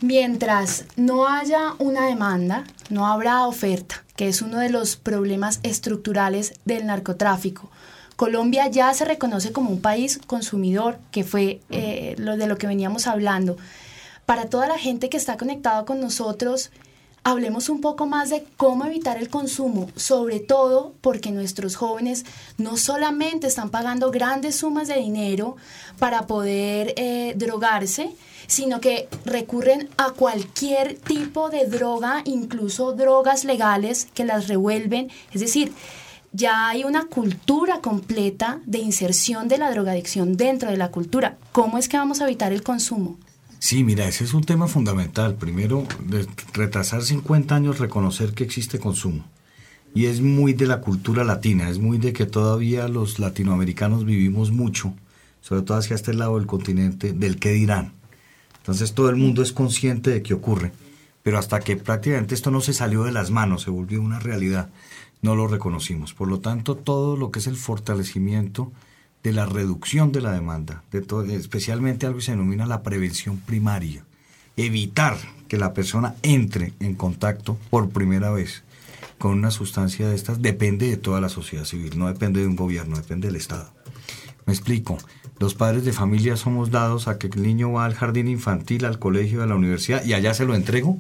mientras 0.02 0.86
no 0.96 1.28
haya 1.28 1.74
una 1.80 2.06
demanda, 2.06 2.64
no 2.90 3.08
habrá 3.08 3.46
oferta 3.48 4.04
que 4.18 4.28
es 4.28 4.42
uno 4.42 4.58
de 4.58 4.70
los 4.70 4.98
problemas 4.98 5.60
estructurales 5.64 6.56
del 6.66 6.88
narcotráfico. 6.88 7.70
Colombia 8.18 8.68
ya 8.68 8.92
se 8.96 9.06
reconoce 9.06 9.54
como 9.54 9.70
un 9.70 9.80
país 9.80 10.20
consumidor, 10.26 10.98
que 11.12 11.24
fue 11.24 11.62
eh, 11.70 12.16
lo 12.18 12.36
de 12.36 12.48
lo 12.48 12.58
que 12.58 12.66
veníamos 12.66 13.06
hablando. 13.06 13.58
Para 14.26 14.50
toda 14.50 14.68
la 14.68 14.80
gente 14.80 15.10
que 15.10 15.18
está 15.18 15.38
conectada 15.38 15.86
con 15.86 16.02
nosotros, 16.02 16.72
hablemos 17.28 17.68
un 17.68 17.82
poco 17.82 18.06
más 18.06 18.30
de 18.30 18.46
cómo 18.56 18.86
evitar 18.86 19.18
el 19.18 19.28
consumo, 19.28 19.90
sobre 19.98 20.40
todo 20.40 20.94
porque 21.02 21.32
nuestros 21.32 21.76
jóvenes 21.76 22.24
no 22.58 22.78
solamente 22.78 23.48
están 23.48 23.70
pagando 23.70 24.12
grandes 24.12 24.56
sumas 24.56 24.88
de 24.88 24.96
dinero 24.96 25.58
para 26.00 26.26
poder 26.26 26.94
eh, 26.96 27.34
drogarse, 27.36 28.12
sino 28.48 28.80
que 28.80 29.10
recurren 29.26 29.90
a 29.98 30.12
cualquier 30.12 30.98
tipo 31.00 31.50
de 31.50 31.66
droga, 31.66 32.22
incluso 32.24 32.94
drogas 32.94 33.44
legales 33.44 34.08
que 34.14 34.24
las 34.24 34.48
revuelven. 34.48 35.12
Es 35.34 35.42
decir, 35.42 35.74
ya 36.32 36.70
hay 36.70 36.86
una 36.86 37.08
cultura 37.08 37.82
completa 37.82 38.62
de 38.66 38.78
inserción 38.78 39.50
de 39.50 39.58
la 39.58 39.70
drogadicción 39.70 40.38
dentro 40.38 40.72
de 40.72 40.78
la 40.78 40.92
cultura. 40.92 41.36
¿Cómo 41.52 41.78
es 41.78 41.90
que 41.90 41.98
vamos 41.98 42.22
a 42.22 42.24
evitar 42.24 42.54
el 42.54 42.64
consumo? 42.64 43.18
Sí, 43.60 43.84
mira, 43.84 44.08
ese 44.08 44.24
es 44.24 44.34
un 44.34 44.44
tema 44.44 44.68
fundamental. 44.68 45.36
Primero, 45.36 45.86
de 46.06 46.28
retrasar 46.54 47.02
50 47.04 47.56
años, 47.56 47.80
reconocer 47.80 48.34
que 48.34 48.44
existe 48.44 48.80
consumo. 48.80 49.26
Y 49.96 50.06
es 50.06 50.22
muy 50.22 50.54
de 50.54 50.68
la 50.68 50.80
cultura 50.80 51.24
latina, 51.24 51.70
es 51.70 51.80
muy 51.80 51.98
de 51.98 52.14
que 52.14 52.26
todavía 52.26 52.88
los 52.88 53.20
latinoamericanos 53.20 54.06
vivimos 54.06 54.52
mucho, 54.52 54.94
sobre 55.42 55.64
todo 55.64 55.78
hacia 55.78 55.96
este 55.96 56.14
lado 56.14 56.38
del 56.38 56.46
continente, 56.46 57.14
del 57.14 57.40
que 57.40 57.52
dirán. 57.52 57.94
Entonces 58.60 58.94
todo 58.94 59.10
el 59.10 59.16
mundo 59.16 59.42
es 59.42 59.54
consciente 59.54 60.12
de 60.12 60.22
que 60.22 60.34
ocurre, 60.34 60.72
pero 61.24 61.40
hasta 61.40 61.62
que 61.62 61.78
prácticamente 61.78 62.36
esto 62.36 62.52
no 62.52 62.62
se 62.62 62.74
salió 62.74 63.06
de 63.06 63.12
las 63.12 63.32
manos, 63.32 63.64
se 63.64 63.72
volvió 63.72 64.02
una 64.02 64.20
realidad, 64.20 64.70
no 65.22 65.36
lo 65.36 65.48
reconocimos. 65.48 66.14
Por 66.14 66.28
lo 66.28 66.42
tanto, 66.42 66.76
todo 66.76 67.18
lo 67.18 67.32
que 67.32 67.40
es 67.40 67.48
el 67.48 67.56
fortalecimiento 67.56 68.72
de 69.24 69.34
la 69.34 69.46
reducción 69.46 70.12
de 70.12 70.22
la 70.22 70.32
demanda, 70.32 70.84
de 70.92 71.02
todo, 71.02 71.24
especialmente 71.26 72.06
algo 72.06 72.20
que 72.20 72.26
se 72.26 72.32
denomina 72.32 72.66
la 72.66 72.84
prevención 72.84 73.38
primaria, 73.38 74.06
evitar 74.56 75.18
que 75.48 75.58
la 75.58 75.74
persona 75.74 76.16
entre 76.24 76.74
en 76.80 76.96
contacto 76.96 77.58
por 77.70 77.90
primera 77.90 78.32
vez 78.32 78.64
con 79.18 79.32
una 79.32 79.52
sustancia 79.52 80.08
de 80.08 80.16
estas, 80.16 80.42
depende 80.42 80.90
de 80.90 80.98
toda 80.98 81.22
la 81.22 81.30
sociedad 81.30 81.66
civil, 81.66 81.98
no 81.98 82.08
depende 82.08 82.42
de 82.42 82.48
un 82.48 82.56
gobierno, 82.56 82.98
depende 82.98 83.28
del 83.28 83.36
Estado. 83.36 83.72
Me 84.46 84.54
explico. 84.54 84.98
Los 85.40 85.54
padres 85.54 85.86
de 85.86 85.94
familia 85.94 86.36
somos 86.36 86.72
dados 86.72 87.08
a 87.08 87.20
que 87.20 87.28
el 87.28 87.44
niño 87.44 87.72
va 87.72 87.86
al 87.86 87.94
jardín 87.94 88.28
infantil, 88.28 88.86
al 88.86 88.98
colegio, 88.98 89.44
a 89.44 89.46
la 89.46 89.56
universidad 89.56 90.04
y 90.04 90.14
allá 90.14 90.34
se 90.34 90.46
lo 90.46 90.56
entrego 90.56 91.00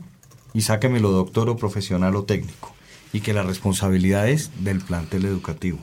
y 0.53 0.61
sáquemelo 0.61 1.11
doctor 1.11 1.49
o 1.49 1.57
profesional 1.57 2.15
o 2.15 2.23
técnico. 2.23 2.73
Y 3.13 3.21
que 3.21 3.33
la 3.33 3.41
responsabilidad 3.41 4.29
es 4.29 4.51
del 4.63 4.79
plantel 4.81 5.25
educativo. 5.25 5.79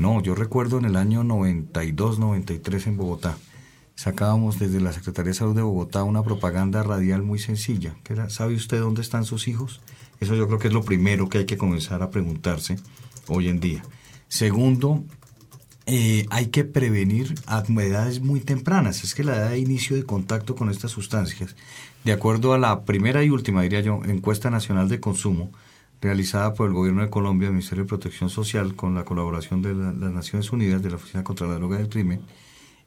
No, 0.00 0.22
yo 0.22 0.34
recuerdo 0.34 0.78
en 0.78 0.86
el 0.86 0.96
año 0.96 1.24
92, 1.24 2.18
93 2.18 2.86
en 2.86 2.96
Bogotá, 2.96 3.36
sacábamos 3.94 4.58
desde 4.58 4.80
la 4.80 4.94
Secretaría 4.94 5.32
de 5.32 5.38
Salud 5.38 5.54
de 5.54 5.60
Bogotá 5.60 6.04
una 6.04 6.22
propaganda 6.22 6.82
radial 6.82 7.22
muy 7.22 7.38
sencilla, 7.38 7.94
que 8.02 8.14
era, 8.14 8.30
¿sabe 8.30 8.54
usted 8.54 8.80
dónde 8.80 9.02
están 9.02 9.26
sus 9.26 9.46
hijos? 9.46 9.82
Eso 10.18 10.34
yo 10.34 10.46
creo 10.46 10.58
que 10.58 10.68
es 10.68 10.72
lo 10.72 10.84
primero 10.84 11.28
que 11.28 11.36
hay 11.36 11.44
que 11.44 11.58
comenzar 11.58 12.02
a 12.02 12.08
preguntarse 12.08 12.76
hoy 13.28 13.48
en 13.48 13.60
día. 13.60 13.82
Segundo, 14.28 15.04
eh, 15.84 16.24
hay 16.30 16.46
que 16.46 16.64
prevenir 16.64 17.34
a 17.44 17.62
edades 17.68 18.22
muy 18.22 18.40
tempranas. 18.40 19.04
Es 19.04 19.14
que 19.14 19.22
la 19.22 19.36
edad 19.36 19.50
de 19.50 19.58
inicio 19.58 19.96
de 19.96 20.06
contacto 20.06 20.54
con 20.56 20.70
estas 20.70 20.92
sustancias, 20.92 21.56
de 22.04 22.12
acuerdo 22.12 22.54
a 22.54 22.58
la 22.58 22.84
primera 22.86 23.22
y 23.22 23.28
última, 23.28 23.60
diría 23.60 23.82
yo, 23.82 24.00
encuesta 24.06 24.48
nacional 24.48 24.88
de 24.88 24.98
consumo, 24.98 25.52
realizada 26.00 26.54
por 26.54 26.68
el 26.68 26.74
Gobierno 26.74 27.02
de 27.02 27.10
Colombia, 27.10 27.46
el 27.46 27.52
Ministerio 27.52 27.84
de 27.84 27.88
Protección 27.88 28.30
Social, 28.30 28.74
con 28.74 28.94
la 28.94 29.04
colaboración 29.04 29.62
de 29.62 29.74
las 29.74 30.12
Naciones 30.12 30.50
Unidas, 30.52 30.82
de 30.82 30.90
la 30.90 30.96
Oficina 30.96 31.24
contra 31.24 31.46
la 31.46 31.54
Droga 31.54 31.78
y 31.78 31.82
el 31.82 31.88
Crimen, 31.88 32.22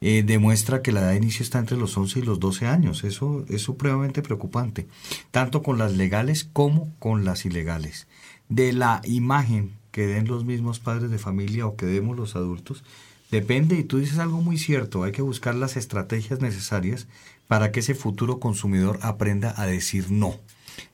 eh, 0.01 0.23
demuestra 0.23 0.81
que 0.81 0.91
la 0.91 1.01
edad 1.01 1.11
de 1.11 1.17
inicio 1.17 1.43
está 1.43 1.59
entre 1.59 1.77
los 1.77 1.95
11 1.95 2.19
y 2.19 2.21
los 2.23 2.39
12 2.39 2.67
años. 2.67 3.03
Eso 3.03 3.45
es 3.47 3.61
supremamente 3.61 4.21
preocupante, 4.21 4.87
tanto 5.31 5.61
con 5.61 5.77
las 5.77 5.93
legales 5.93 6.43
como 6.51 6.93
con 6.99 7.23
las 7.23 7.45
ilegales. 7.45 8.07
De 8.49 8.73
la 8.73 9.01
imagen 9.05 9.71
que 9.91 10.07
den 10.07 10.27
los 10.27 10.43
mismos 10.43 10.79
padres 10.79 11.11
de 11.11 11.19
familia 11.19 11.67
o 11.67 11.75
que 11.75 11.85
demos 11.85 12.17
los 12.17 12.35
adultos, 12.35 12.83
depende, 13.31 13.77
y 13.77 13.83
tú 13.83 13.99
dices 13.99 14.17
algo 14.17 14.41
muy 14.41 14.57
cierto, 14.57 15.03
hay 15.03 15.11
que 15.11 15.21
buscar 15.21 15.55
las 15.55 15.77
estrategias 15.77 16.41
necesarias 16.41 17.07
para 17.47 17.71
que 17.71 17.79
ese 17.79 17.95
futuro 17.95 18.39
consumidor 18.39 18.99
aprenda 19.03 19.53
a 19.55 19.67
decir 19.67 20.11
no. 20.11 20.35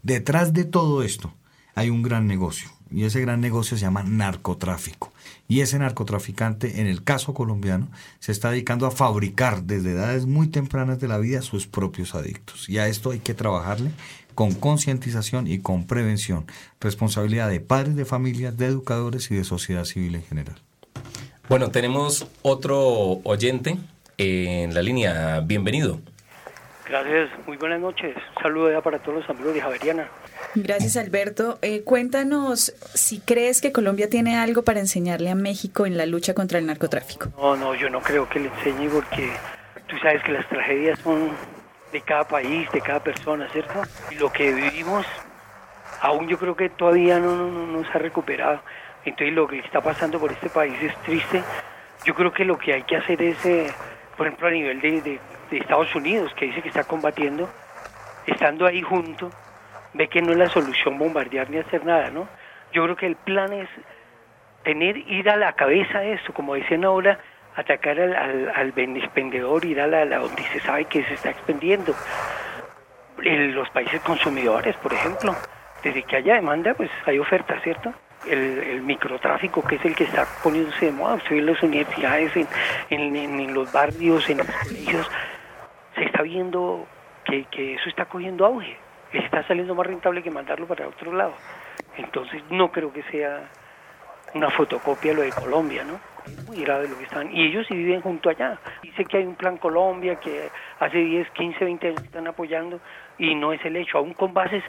Detrás 0.03 0.53
de 0.53 0.65
todo 0.65 1.01
esto 1.01 1.33
hay 1.79 1.89
un 1.89 2.01
gran 2.01 2.27
negocio, 2.27 2.69
y 2.91 3.05
ese 3.05 3.21
gran 3.21 3.39
negocio 3.39 3.77
se 3.77 3.83
llama 3.83 4.03
narcotráfico. 4.03 5.13
Y 5.47 5.61
ese 5.61 5.79
narcotraficante, 5.79 6.81
en 6.81 6.87
el 6.87 7.05
caso 7.05 7.33
colombiano, 7.33 7.87
se 8.19 8.33
está 8.33 8.51
dedicando 8.51 8.85
a 8.85 8.91
fabricar 8.91 9.63
desde 9.63 9.91
edades 9.91 10.25
muy 10.25 10.47
tempranas 10.49 10.99
de 10.99 11.07
la 11.07 11.17
vida 11.19 11.41
sus 11.41 11.67
propios 11.67 12.15
adictos. 12.15 12.67
Y 12.67 12.79
a 12.79 12.87
esto 12.89 13.11
hay 13.11 13.19
que 13.19 13.33
trabajarle 13.33 13.91
con 14.35 14.51
concientización 14.55 15.47
y 15.47 15.59
con 15.59 15.87
prevención. 15.87 16.45
Responsabilidad 16.81 17.49
de 17.49 17.61
padres 17.61 17.95
de 17.95 18.03
familias, 18.03 18.57
de 18.57 18.65
educadores 18.65 19.31
y 19.31 19.35
de 19.35 19.45
sociedad 19.45 19.85
civil 19.85 20.15
en 20.15 20.23
general. 20.23 20.61
Bueno, 21.47 21.71
tenemos 21.71 22.27
otro 22.41 23.21
oyente 23.23 23.77
en 24.17 24.73
la 24.73 24.81
línea. 24.81 25.39
Bienvenido. 25.39 26.01
Gracias, 26.89 27.29
muy 27.45 27.55
buenas 27.57 27.79
noches. 27.79 28.15
Un 28.15 28.41
saludo 28.41 28.71
ya 28.71 28.81
para 28.81 28.97
todos 28.97 29.19
los 29.19 29.29
amigos 29.29 29.53
de 29.53 29.61
Javeriana. 29.61 30.07
Gracias, 30.55 30.97
Alberto. 30.97 31.59
Eh, 31.61 31.83
cuéntanos 31.83 32.73
si 32.95 33.19
crees 33.19 33.61
que 33.61 33.71
Colombia 33.71 34.09
tiene 34.09 34.37
algo 34.37 34.63
para 34.63 34.79
enseñarle 34.79 35.29
a 35.29 35.35
México 35.35 35.85
en 35.85 35.97
la 35.97 36.07
lucha 36.07 36.33
contra 36.33 36.57
el 36.57 36.65
narcotráfico. 36.65 37.29
No, 37.37 37.55
no, 37.55 37.75
yo 37.75 37.91
no 37.91 38.01
creo 38.01 38.27
que 38.27 38.39
le 38.39 38.47
enseñe 38.47 38.89
porque 38.89 39.29
tú 39.87 39.99
sabes 39.99 40.23
que 40.23 40.31
las 40.31 40.49
tragedias 40.49 40.97
son 40.99 41.29
de 41.91 42.01
cada 42.01 42.27
país, 42.27 42.67
de 42.71 42.81
cada 42.81 43.03
persona, 43.03 43.47
¿cierto? 43.51 43.83
Y 44.09 44.15
lo 44.15 44.31
que 44.31 44.51
vivimos, 44.51 45.05
aún 46.01 46.27
yo 46.27 46.39
creo 46.39 46.55
que 46.55 46.69
todavía 46.69 47.19
no, 47.19 47.35
no, 47.35 47.67
no, 47.67 47.83
se 47.83 47.91
ha 47.97 48.01
recuperado. 48.01 48.61
Entonces 49.05 49.35
lo 49.35 49.47
que 49.47 49.59
está 49.59 49.79
pasando 49.81 50.19
por 50.19 50.31
este 50.31 50.49
país 50.49 50.73
es 50.81 50.95
triste. 51.03 51.43
Yo 52.03 52.15
creo 52.15 52.33
que 52.33 52.45
lo 52.45 52.57
que 52.57 52.73
hay 52.73 52.81
que 52.81 52.95
hacer 52.95 53.21
es, 53.21 53.45
eh, 53.45 53.67
por 54.19 54.27
ejemplo, 54.27 54.49
a 54.49 54.51
nivel 54.51 54.81
de, 54.81 55.17
de, 55.49 55.57
Estados 55.57 55.95
Unidos, 55.95 56.33
que 56.35 56.47
dice 56.47 56.61
que 56.61 56.67
está 56.67 56.83
combatiendo, 56.83 57.49
estando 58.27 58.65
ahí 58.65 58.81
junto, 58.81 59.31
ve 59.93 60.09
que 60.09 60.21
no 60.21 60.33
es 60.33 60.37
la 60.37 60.49
solución 60.49 60.97
bombardear 60.97 61.49
ni 61.49 61.57
hacer 61.57 61.85
nada, 61.85 62.09
¿no? 62.11 62.27
Yo 62.73 62.83
creo 62.83 62.97
que 62.97 63.05
el 63.05 63.15
plan 63.15 63.53
es 63.53 63.69
tener, 64.65 64.97
ir 64.97 65.29
a 65.29 65.37
la 65.37 65.53
cabeza 65.53 66.03
eso, 66.03 66.33
como 66.33 66.55
decían 66.55 66.83
ahora, 66.83 67.17
atacar 67.55 67.97
al, 67.97 68.13
al, 68.13 68.51
al 68.53 68.71
vendedor, 68.73 69.63
ir 69.63 69.79
a 69.79 69.87
la, 69.87 70.05
donde 70.17 70.43
se 70.51 70.59
sabe 70.59 70.83
que 70.83 71.01
se 71.05 71.13
está 71.13 71.29
expendiendo. 71.29 71.95
En 73.23 73.55
los 73.55 73.69
países 73.69 74.01
consumidores, 74.01 74.75
por 74.83 74.91
ejemplo, 74.91 75.33
desde 75.81 76.03
que 76.03 76.17
haya 76.17 76.33
demanda, 76.33 76.73
pues 76.73 76.91
hay 77.05 77.19
oferta, 77.19 77.57
¿cierto? 77.61 77.93
El, 78.27 78.81
microtráfico, 78.81 79.63
que 79.65 79.75
es 79.75 79.85
el 79.85 79.95
que 79.95 80.03
está 80.05 80.25
poniéndose 80.43 80.87
de 80.87 80.91
moda, 80.91 81.15
usted 81.15 81.31
ve 81.31 81.37
en 81.39 81.45
las 81.45 81.63
universidades, 81.63 82.31
en, 82.89 83.15
en, 83.15 83.53
los 83.53 83.71
barrios, 83.71 84.29
en 84.29 84.39
los 84.39 84.47
colegios, 84.47 85.09
se 85.95 86.03
está 86.03 86.23
viendo 86.23 86.87
que, 87.23 87.45
que 87.45 87.75
eso 87.75 87.87
está 87.87 88.05
cogiendo 88.05 88.45
auge, 88.45 88.77
está 89.13 89.47
saliendo 89.47 89.75
más 89.75 89.85
rentable 89.85 90.23
que 90.23 90.31
mandarlo 90.31 90.67
para 90.67 90.87
otro 90.87 91.13
lado. 91.13 91.33
Entonces 91.97 92.41
no 92.49 92.71
creo 92.71 92.91
que 92.91 93.03
sea 93.03 93.49
una 94.33 94.49
fotocopia 94.49 95.13
lo 95.13 95.21
de 95.21 95.31
Colombia, 95.31 95.83
¿no? 95.83 95.99
es 96.25 96.47
muy 96.47 96.61
grave 96.61 96.87
lo 96.87 96.97
que 96.97 97.03
están. 97.03 97.35
Y 97.35 97.45
ellos 97.45 97.65
sí 97.67 97.75
viven 97.75 98.01
junto 98.01 98.29
allá. 98.29 98.57
Dice 98.81 99.05
que 99.05 99.17
hay 99.17 99.25
un 99.25 99.35
plan 99.35 99.57
Colombia 99.57 100.15
que 100.15 100.49
hace 100.79 100.97
10, 100.97 101.29
15, 101.31 101.65
20 101.65 101.87
años 101.87 102.03
están 102.03 102.27
apoyando 102.27 102.79
y 103.19 103.35
no 103.35 103.53
es 103.53 103.63
el 103.65 103.75
hecho. 103.75 103.99
Aún 103.99 104.13
con 104.13 104.33
bases, 104.33 104.63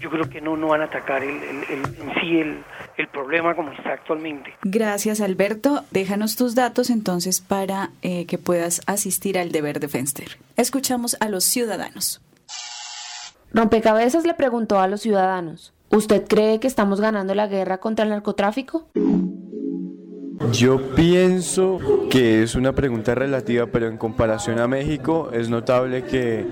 yo 0.00 0.08
creo 0.10 0.28
que 0.30 0.40
no, 0.40 0.56
no 0.56 0.68
van 0.68 0.80
a 0.80 0.84
atacar 0.84 1.22
el, 1.22 1.36
el, 1.42 1.64
en 1.68 2.14
sí 2.20 2.38
el, 2.38 2.64
el, 2.96 3.08
problema 3.08 3.54
como 3.54 3.72
está 3.72 3.92
actualmente. 3.92 4.54
Gracias, 4.62 5.20
Alberto. 5.20 5.84
Déjanos 5.90 6.36
tus 6.36 6.54
datos 6.54 6.88
entonces 6.88 7.40
para 7.40 7.90
eh, 8.02 8.26
que 8.26 8.38
puedas 8.38 8.80
asistir 8.86 9.38
al 9.38 9.52
deber 9.52 9.80
de 9.80 9.88
Fenster. 9.88 10.38
Escuchamos 10.56 11.16
a 11.20 11.28
los 11.28 11.44
ciudadanos. 11.44 12.22
Rompecabezas 13.52 14.24
le 14.24 14.34
preguntó 14.34 14.80
a 14.80 14.88
los 14.88 15.00
ciudadanos, 15.00 15.72
¿usted 15.88 16.26
cree 16.28 16.60
que 16.60 16.66
estamos 16.66 17.00
ganando 17.00 17.34
la 17.34 17.46
guerra 17.46 17.78
contra 17.78 18.04
el 18.04 18.10
narcotráfico? 18.10 18.88
Yo 20.52 20.94
pienso 20.94 21.78
que 22.10 22.42
es 22.42 22.54
una 22.54 22.72
pregunta 22.72 23.14
relativa, 23.14 23.66
pero 23.66 23.88
en 23.88 23.96
comparación 23.96 24.58
a 24.58 24.68
México 24.68 25.30
es 25.32 25.48
notable 25.48 26.04
que, 26.04 26.46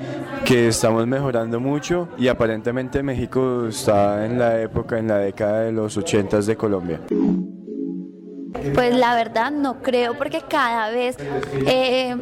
que, 0.44 0.68
estamos 0.68 1.06
mejorando 1.06 1.60
mucho 1.60 2.08
y 2.18 2.28
aparentemente 2.28 3.02
México 3.02 3.66
está 3.68 4.26
en 4.26 4.38
la 4.38 4.60
época, 4.60 4.98
en 4.98 5.08
la 5.08 5.18
década 5.18 5.62
de 5.62 5.72
los 5.72 5.96
80 5.96 6.40
de 6.40 6.56
Colombia. 6.56 7.00
Pues 8.72 8.94
la 8.94 9.14
verdad 9.14 9.50
no 9.50 9.82
creo 9.82 10.14
porque 10.14 10.42
cada 10.48 10.90
vez 10.90 11.16
eh, 11.66 12.16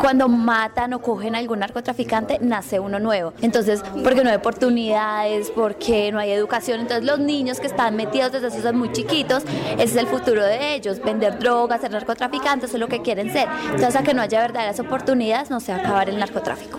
cuando 0.00 0.28
matan 0.28 0.92
o 0.92 1.00
cogen 1.00 1.34
a 1.34 1.38
algún 1.38 1.60
narcotraficante 1.60 2.38
nace 2.40 2.78
uno 2.78 2.98
nuevo. 2.98 3.32
Entonces, 3.40 3.82
porque 4.02 4.22
no 4.22 4.30
hay 4.30 4.36
oportunidades, 4.36 5.50
porque 5.50 6.12
no 6.12 6.18
hay 6.18 6.30
educación. 6.30 6.80
Entonces 6.80 7.04
los 7.04 7.18
niños 7.18 7.60
que 7.60 7.66
están 7.66 7.96
metidos 7.96 8.32
desde 8.32 8.48
esos 8.48 8.74
muy 8.74 8.92
chiquitos, 8.92 9.44
ese 9.72 9.82
es 9.82 9.96
el 9.96 10.06
futuro 10.06 10.44
de 10.44 10.74
ellos, 10.74 11.02
vender 11.02 11.38
drogas, 11.38 11.80
ser 11.80 11.90
narcotraficantes, 11.90 12.70
eso 12.70 12.76
es 12.76 12.80
lo 12.80 12.88
que 12.88 13.02
quieren 13.02 13.32
ser. 13.32 13.48
Entonces 13.66 13.96
a 13.96 14.02
que 14.02 14.14
no 14.14 14.22
haya 14.22 14.40
verdaderas 14.40 14.78
oportunidades 14.80 15.50
no 15.50 15.60
se 15.60 15.72
va 15.72 15.78
a 15.78 15.80
acabar 15.80 16.08
el 16.08 16.18
narcotráfico. 16.18 16.78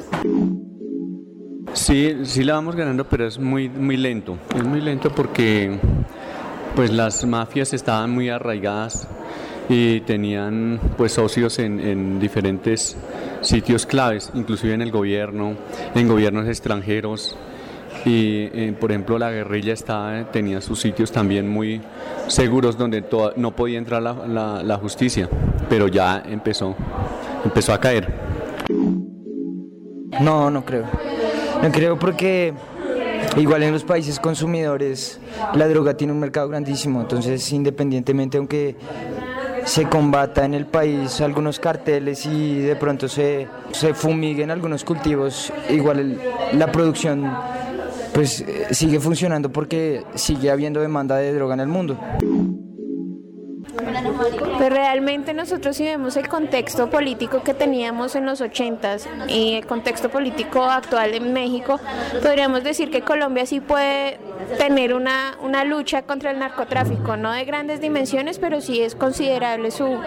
Sí, 1.73 2.17
sí 2.23 2.43
la 2.43 2.53
vamos 2.53 2.75
ganando, 2.75 3.07
pero 3.07 3.27
es 3.27 3.37
muy, 3.37 3.67
muy 3.67 3.97
lento. 3.97 4.37
Es 4.55 4.63
muy 4.63 4.79
lento 4.79 5.09
porque 5.09 5.77
pues 6.75 6.91
las 6.91 7.25
mafias 7.25 7.73
estaban 7.73 8.11
muy 8.11 8.29
arraigadas 8.29 9.07
y 9.69 10.01
tenían 10.01 10.79
pues 10.97 11.13
socios 11.13 11.57
en, 11.59 12.19
diferentes 12.19 12.97
sitios 13.41 13.85
claves, 13.85 14.31
inclusive 14.33 14.73
en 14.73 14.81
el 14.81 14.91
gobierno, 14.91 15.55
en 15.93 16.07
gobiernos 16.07 16.47
extranjeros. 16.47 17.38
Y 18.03 18.49
eh, 18.53 18.75
por 18.79 18.91
ejemplo 18.91 19.17
la 19.17 19.31
guerrilla 19.31 19.73
estaba, 19.73 20.29
tenía 20.31 20.61
sus 20.61 20.79
sitios 20.79 21.11
también 21.11 21.47
muy 21.47 21.81
seguros 22.27 22.77
donde 22.77 23.03
no 23.38 23.55
podía 23.55 23.77
entrar 23.77 24.01
la, 24.01 24.61
la, 24.63 24.77
justicia, 24.77 25.29
pero 25.69 25.88
ya 25.88 26.21
empezó, 26.27 26.75
empezó 27.43 27.73
a 27.73 27.79
caer. 27.79 28.13
No, 30.19 30.51
no 30.51 30.65
creo. 30.65 30.85
No 31.63 31.71
creo 31.71 31.97
porque 31.97 32.53
Igual 33.37 33.63
en 33.63 33.73
los 33.73 33.83
países 33.83 34.19
consumidores 34.19 35.19
la 35.53 35.67
droga 35.67 35.95
tiene 35.95 36.13
un 36.13 36.19
mercado 36.19 36.47
grandísimo, 36.49 37.01
entonces 37.01 37.51
independientemente 37.51 38.37
aunque 38.37 38.75
se 39.65 39.89
combata 39.89 40.45
en 40.45 40.53
el 40.53 40.67
país 40.67 41.19
algunos 41.21 41.59
carteles 41.59 42.25
y 42.25 42.59
de 42.59 42.75
pronto 42.75 43.09
se, 43.09 43.47
se 43.71 43.93
fumiguen 43.93 44.51
algunos 44.51 44.83
cultivos, 44.83 45.51
igual 45.69 46.19
la 46.53 46.71
producción 46.71 47.29
pues 48.13 48.45
sigue 48.71 48.99
funcionando 49.01 49.51
porque 49.51 50.03
sigue 50.13 50.49
habiendo 50.49 50.79
demanda 50.79 51.17
de 51.17 51.33
droga 51.33 51.55
en 51.55 51.59
el 51.59 51.67
mundo. 51.67 51.97
Pues 53.75 54.69
realmente 54.69 55.33
nosotros 55.33 55.75
si 55.75 55.83
vemos 55.83 56.15
el 56.17 56.27
contexto 56.27 56.89
político 56.89 57.43
que 57.43 57.53
teníamos 57.53 58.15
en 58.15 58.25
los 58.25 58.41
80s 58.41 59.07
y 59.27 59.55
el 59.55 59.65
contexto 59.65 60.09
político 60.09 60.63
actual 60.63 61.13
en 61.13 61.33
México, 61.33 61.79
podríamos 62.21 62.63
decir 62.63 62.89
que 62.89 63.01
Colombia 63.01 63.45
sí 63.45 63.59
puede 63.59 64.19
tener 64.57 64.93
una, 64.93 65.38
una 65.41 65.63
lucha 65.63 66.03
contra 66.03 66.31
el 66.31 66.39
narcotráfico, 66.39 67.17
no 67.17 67.31
de 67.31 67.45
grandes 67.45 67.81
dimensiones, 67.81 68.39
pero 68.39 68.61
sí 68.61 68.81
es 68.81 68.95
considerable 68.95 69.71
su, 69.71 69.97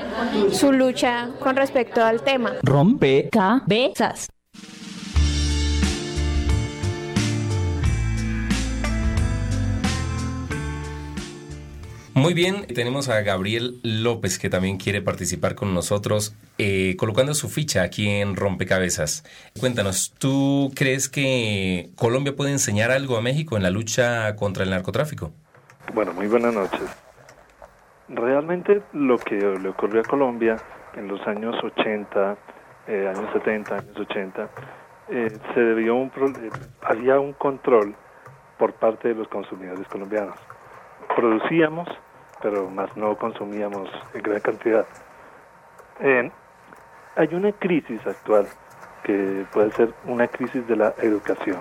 su 0.53 0.73
lucha 0.73 1.29
con 1.41 1.57
respecto 1.57 2.05
al 2.05 2.23
tema. 2.23 2.55
Rompe 2.63 3.29
cabezas. 3.31 4.29
Muy 12.19 12.35
bien, 12.35 12.67
tenemos 12.75 13.09
a 13.09 13.21
Gabriel 13.23 13.79
López 13.85 14.41
que 14.41 14.51
también 14.51 14.77
quiere 14.77 15.01
participar 15.01 15.55
con 15.55 15.73
nosotros, 15.73 16.35
eh, 16.59 16.97
colocando 16.99 17.33
su 17.33 17.49
ficha 17.49 17.83
aquí 17.85 18.09
en 18.09 18.35
Rompecabezas. 18.35 19.23
Cuéntanos, 19.61 20.13
¿tú 20.19 20.73
crees 20.75 21.09
que 21.09 21.91
Colombia 21.95 22.35
puede 22.35 22.51
enseñar 22.51 22.91
algo 22.91 23.17
a 23.17 23.21
México 23.21 23.57
en 23.57 23.63
la 23.63 23.71
lucha 23.71 24.35
contra 24.35 24.65
el 24.65 24.71
narcotráfico? 24.71 25.31
Bueno, 25.95 26.13
muy 26.13 26.27
buenas 26.27 26.53
noches. 26.53 26.83
Realmente 28.09 28.83
lo 28.93 29.17
que 29.19 29.37
le 29.37 29.69
ocurrió 29.69 30.01
a 30.01 30.05
Colombia 30.05 30.57
en 30.97 31.07
los 31.07 31.25
años 31.29 31.55
80, 31.63 32.37
eh, 32.89 33.13
años 33.15 33.33
70, 33.33 33.77
años 33.77 33.97
80, 33.97 34.51
eh, 35.11 35.39
se 35.55 35.61
debió 35.61 35.95
un 35.95 36.11
había 36.83 37.21
un 37.21 37.33
control 37.35 37.95
por 38.59 38.73
parte 38.73 39.07
de 39.07 39.15
los 39.15 39.29
consumidores 39.29 39.87
colombianos. 39.87 40.35
Producíamos 41.15 41.89
pero 42.43 42.71
más 42.71 42.97
no 42.97 43.17
consumíamos 43.17 43.89
en 44.15 44.23
gran 44.23 44.41
cantidad. 44.41 44.87
hay 47.17 47.35
una 47.35 47.53
crisis 47.53 48.07
actual 48.07 48.47
que 49.03 49.47
puede 49.53 49.71
ser 49.73 49.95
una 50.05 50.29
crisis 50.29 50.67
de 50.67 50.77
la 50.77 50.95
educación. 50.99 51.61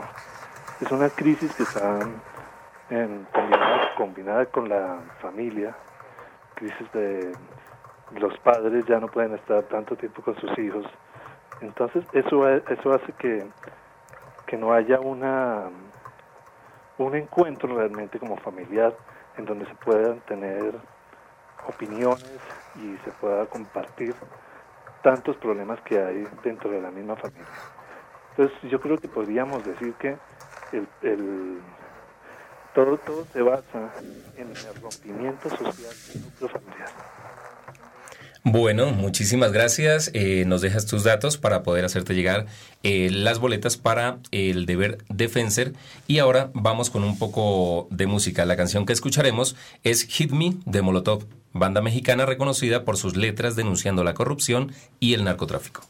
Es 0.81 0.91
una 0.91 1.09
crisis 1.09 1.53
que 1.55 1.63
está 1.63 1.99
combinada, 3.97 4.45
con 4.45 4.69
la 4.69 4.99
familia, 5.21 5.75
crisis 6.55 6.91
de 6.93 7.31
los 8.15 8.37
padres 8.39 8.85
ya 8.85 8.99
no 8.99 9.07
pueden 9.07 9.33
estar 9.33 9.63
tanto 9.63 9.95
tiempo 9.95 10.21
con 10.21 10.35
sus 10.39 10.57
hijos. 10.57 10.85
Entonces 11.61 12.05
eso, 12.13 12.47
eso 12.47 12.93
hace 12.93 13.11
que, 13.13 13.45
que 14.45 14.57
no 14.57 14.71
haya 14.73 14.99
una, 14.99 15.69
un 16.97 17.15
encuentro 17.15 17.75
realmente 17.75 18.19
como 18.19 18.37
familiar 18.37 18.95
en 19.37 19.45
donde 19.45 19.65
se 19.65 19.75
puedan 19.75 20.19
tener 20.21 20.75
opiniones 21.67 22.39
y 22.75 22.97
se 23.03 23.11
pueda 23.11 23.45
compartir 23.45 24.15
tantos 25.01 25.35
problemas 25.37 25.79
que 25.81 25.99
hay 25.99 26.27
dentro 26.43 26.69
de 26.69 26.81
la 26.81 26.91
misma 26.91 27.15
familia. 27.15 27.45
Entonces 28.31 28.69
yo 28.69 28.79
creo 28.79 28.97
que 28.97 29.07
podríamos 29.07 29.65
decir 29.65 29.93
que 29.95 30.17
el, 30.71 31.59
todo, 32.73 32.97
todo 32.97 33.25
se 33.25 33.41
basa 33.41 33.91
en 34.35 34.49
el 34.49 34.81
rompimiento 34.81 35.49
social 35.49 35.93
del 36.13 36.23
núcleo 36.23 36.49
familiar. 36.49 36.89
Bueno, 38.49 38.91
muchísimas 38.91 39.51
gracias. 39.51 40.09
Eh, 40.13 40.45
nos 40.47 40.61
dejas 40.61 40.85
tus 40.85 41.03
datos 41.03 41.37
para 41.37 41.63
poder 41.63 41.83
hacerte 41.83 42.15
llegar 42.15 42.45
eh, 42.81 43.09
las 43.11 43.39
boletas 43.39 43.75
para 43.75 44.19
el 44.31 44.65
deber 44.65 44.99
Defenser. 45.09 45.73
Y 46.07 46.19
ahora 46.19 46.49
vamos 46.53 46.89
con 46.89 47.03
un 47.03 47.19
poco 47.19 47.89
de 47.91 48.07
música. 48.07 48.45
La 48.45 48.55
canción 48.55 48.85
que 48.85 48.93
escucharemos 48.93 49.57
es 49.83 50.03
Hit 50.03 50.31
Me 50.31 50.53
de 50.65 50.81
Molotov, 50.81 51.25
banda 51.51 51.81
mexicana 51.81 52.25
reconocida 52.25 52.85
por 52.85 52.95
sus 52.95 53.17
letras 53.17 53.57
denunciando 53.57 54.05
la 54.05 54.13
corrupción 54.13 54.71
y 55.01 55.13
el 55.13 55.25
narcotráfico. 55.25 55.81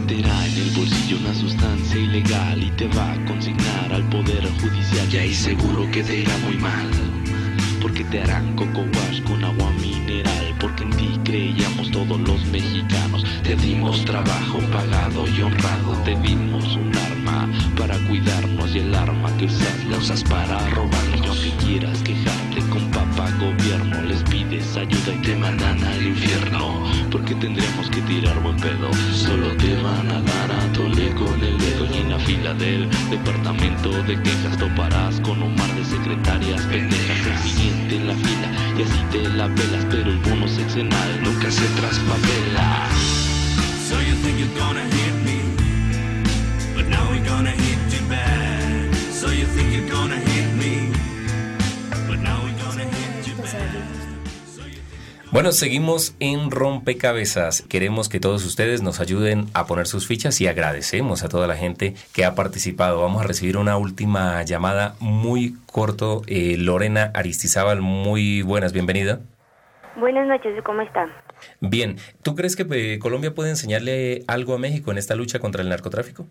Meterá 0.00 0.46
en 0.48 0.56
el 0.56 0.70
bolsillo 0.70 1.18
una 1.18 1.32
sustancia 1.34 1.96
ilegal 1.96 2.60
y 2.60 2.70
te 2.72 2.88
va 2.88 3.12
a 3.12 3.24
consignar 3.26 3.92
al 3.92 4.02
poder 4.08 4.42
judicial. 4.60 5.06
Y 5.12 5.16
ahí 5.16 5.32
seguro 5.32 5.88
que 5.92 6.02
te 6.02 6.18
irá 6.22 6.36
muy 6.38 6.56
mal. 6.56 6.90
Porque 7.80 8.02
te 8.02 8.20
harán 8.22 8.56
coco 8.56 8.80
wash 8.80 9.22
con 9.22 9.44
agua 9.44 9.70
mineral. 9.80 10.52
Porque 10.58 10.82
en 10.82 10.90
ti 10.90 11.20
creíamos 11.22 11.92
todos 11.92 12.20
los 12.20 12.44
mexicanos. 12.46 13.24
Te 13.44 13.54
dimos 13.54 14.04
trabajo 14.04 14.58
pagado 14.72 15.28
y 15.28 15.42
honrado. 15.42 15.92
Te 16.04 16.16
dimos 16.16 16.74
un 16.74 16.90
arma 16.96 17.48
para 17.78 17.96
cuidarnos 18.08 18.74
y 18.74 18.80
el 18.80 18.92
arma 18.96 19.30
que 19.36 19.44
usas 19.44 19.84
la 19.88 19.98
usas 19.98 20.24
para 20.24 20.58
robarnos. 20.70 21.20
Y 21.22 21.28
aunque 21.28 21.64
quieras 21.64 21.98
quejarte 22.02 22.60
papá 23.14 23.30
gobierno, 23.38 24.02
les 24.02 24.22
pides 24.24 24.76
ayuda 24.76 25.12
y 25.14 25.18
te 25.18 25.36
mandan 25.36 25.82
al 25.84 26.02
infierno. 26.02 26.84
Porque 27.10 27.34
tendremos 27.34 27.88
que 27.90 28.00
tirar 28.02 28.38
buen 28.40 28.56
pedo. 28.56 28.90
Solo 29.12 29.54
te 29.56 29.74
van 29.82 30.08
a 30.10 30.20
dar 30.20 30.52
a 30.52 30.72
tole 30.72 31.10
con 31.14 31.40
el 31.42 31.58
dedo. 31.58 31.86
Y 31.92 31.98
en 31.98 32.10
la 32.10 32.18
fila 32.18 32.54
del 32.54 32.88
departamento 33.10 33.90
de 34.04 34.20
quejas 34.20 34.56
toparás 34.58 35.20
con 35.20 35.42
un 35.42 35.54
mar 35.54 35.72
de 35.74 35.84
secretarias 35.84 36.62
pendejas. 36.62 37.26
El 37.26 37.38
siguiente 37.50 37.96
en 37.96 38.08
la 38.08 38.14
fila 38.14 38.48
y 38.78 38.82
así 38.82 39.00
te 39.12 39.28
la 39.28 39.48
pelas. 39.48 39.84
Pero 39.90 40.10
el 40.10 40.18
bono 40.18 40.48
sexenal 40.48 41.22
nunca 41.22 41.50
se 41.50 41.66
traspapela. 41.80 42.88
So 43.88 44.00
you 44.00 44.14
think 44.22 44.38
you're 44.38 44.58
gonna 44.58 44.82
hit 44.82 45.14
me, 45.24 45.40
but 46.74 46.88
now 46.88 47.08
we're 47.10 47.24
gonna 47.24 47.50
hit 47.50 47.78
you 47.92 48.08
back. 48.08 48.94
So 49.12 49.30
you 49.30 49.46
think 49.46 49.72
you're 49.72 49.88
gonna 49.88 50.16
hit 50.16 50.33
Bueno, 55.34 55.50
seguimos 55.50 56.14
en 56.20 56.52
Rompecabezas. 56.52 57.62
Queremos 57.62 58.08
que 58.08 58.20
todos 58.20 58.44
ustedes 58.44 58.82
nos 58.82 59.00
ayuden 59.00 59.46
a 59.52 59.66
poner 59.66 59.88
sus 59.88 60.06
fichas 60.06 60.40
y 60.40 60.46
agradecemos 60.46 61.24
a 61.24 61.28
toda 61.28 61.48
la 61.48 61.56
gente 61.56 61.94
que 62.12 62.24
ha 62.24 62.36
participado. 62.36 63.00
Vamos 63.00 63.20
a 63.20 63.26
recibir 63.26 63.56
una 63.56 63.76
última 63.76 64.40
llamada 64.44 64.94
muy 65.00 65.56
corto. 65.66 66.22
Eh, 66.28 66.54
Lorena 66.56 67.10
Aristizábal, 67.14 67.80
muy 67.80 68.42
buenas, 68.42 68.72
bienvenida. 68.72 69.18
Buenas 69.96 70.28
noches, 70.28 70.54
¿cómo 70.64 70.82
está? 70.82 71.08
Bien, 71.60 71.96
¿tú 72.22 72.36
crees 72.36 72.54
que 72.54 72.64
eh, 72.70 73.00
Colombia 73.00 73.34
puede 73.34 73.50
enseñarle 73.50 74.22
algo 74.28 74.54
a 74.54 74.58
México 74.58 74.92
en 74.92 74.98
esta 74.98 75.16
lucha 75.16 75.40
contra 75.40 75.62
el 75.62 75.68
narcotráfico? 75.68 76.28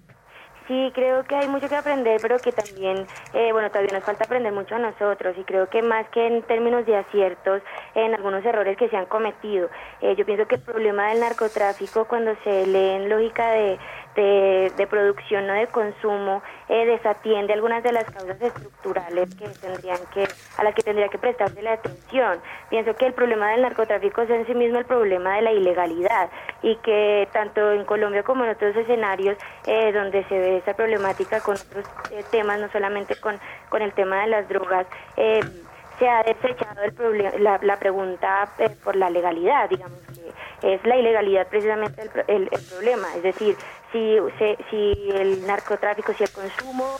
Sí, 0.67 0.91
creo 0.95 1.25
que 1.25 1.35
hay 1.35 1.49
mucho 1.49 1.67
que 1.67 1.75
aprender, 1.75 2.21
pero 2.21 2.39
que 2.39 2.53
también, 2.53 3.05
eh, 3.33 3.51
bueno, 3.51 3.69
todavía 3.69 3.91
nos 3.91 4.03
falta 4.05 4.23
aprender 4.23 4.53
mucho 4.53 4.75
a 4.75 4.79
nosotros 4.79 5.35
y 5.37 5.43
creo 5.43 5.67
que 5.67 5.81
más 5.81 6.07
que 6.09 6.25
en 6.25 6.41
términos 6.43 6.85
de 6.85 6.95
aciertos, 6.95 7.61
en 7.95 8.13
algunos 8.13 8.45
errores 8.45 8.77
que 8.77 8.87
se 8.87 8.95
han 8.95 9.05
cometido. 9.07 9.69
Eh, 10.01 10.15
yo 10.15 10.25
pienso 10.25 10.47
que 10.47 10.55
el 10.55 10.61
problema 10.61 11.09
del 11.09 11.19
narcotráfico 11.19 12.05
cuando 12.05 12.33
se 12.45 12.65
lee 12.65 12.91
en 12.91 13.09
lógica 13.09 13.51
de, 13.51 13.77
de, 14.15 14.71
de 14.77 14.87
producción, 14.87 15.47
no 15.47 15.53
de 15.53 15.67
consumo, 15.67 16.41
eh, 16.69 16.85
desatiende 16.85 17.53
algunas 17.53 17.83
de 17.83 17.91
las 17.91 18.05
causas 18.05 18.41
estructurales 18.41 19.29
que 19.35 19.47
tendrían 19.49 19.99
que, 20.13 20.27
a 20.57 20.63
las 20.63 20.73
que 20.75 20.83
tendría 20.83 21.07
que 21.09 21.17
prestarse 21.17 21.61
la 21.61 21.73
atención. 21.73 22.39
Pienso 22.69 22.95
que 22.95 23.05
el 23.05 23.13
problema 23.13 23.51
del 23.51 23.61
narcotráfico 23.63 24.21
es 24.21 24.29
en 24.29 24.45
sí 24.45 24.53
mismo 24.53 24.77
el 24.79 24.85
problema 24.85 25.35
de 25.35 25.41
la 25.41 25.51
ilegalidad 25.51 26.29
y 26.61 26.75
que 26.77 27.27
tanto 27.31 27.71
en 27.71 27.85
Colombia 27.85 28.23
como 28.23 28.43
en 28.43 28.51
otros 28.51 28.75
escenarios 28.75 29.37
eh, 29.65 29.91
donde 29.91 30.23
se 30.25 30.37
ve 30.39 30.57
esa 30.57 30.73
problemática 30.73 31.39
con 31.41 31.55
otros 31.55 31.85
eh, 32.11 32.23
temas, 32.31 32.59
no 32.59 32.69
solamente 32.71 33.15
con, 33.17 33.39
con 33.69 33.81
el 33.81 33.93
tema 33.93 34.21
de 34.21 34.27
las 34.27 34.47
drogas, 34.47 34.85
eh, 35.17 35.39
se 35.99 36.09
ha 36.09 36.23
desechado 36.23 36.81
el 36.83 36.93
problema, 36.93 37.31
la, 37.61 37.77
pregunta 37.77 38.49
eh, 38.57 38.69
por 38.83 38.95
la 38.95 39.09
legalidad, 39.11 39.69
digamos 39.69 39.99
que 40.61 40.73
es 40.73 40.83
la 40.85 40.95
ilegalidad 40.97 41.47
precisamente 41.47 42.01
el, 42.01 42.09
el- 42.27 42.49
el 42.51 42.61
problema, 42.71 43.07
es 43.15 43.21
decir, 43.23 43.55
si, 43.93 44.17
si 44.69 45.09
el 45.13 45.47
narcotráfico, 45.47 46.13
si 46.13 46.23
el 46.23 46.31
consumo 46.31 46.97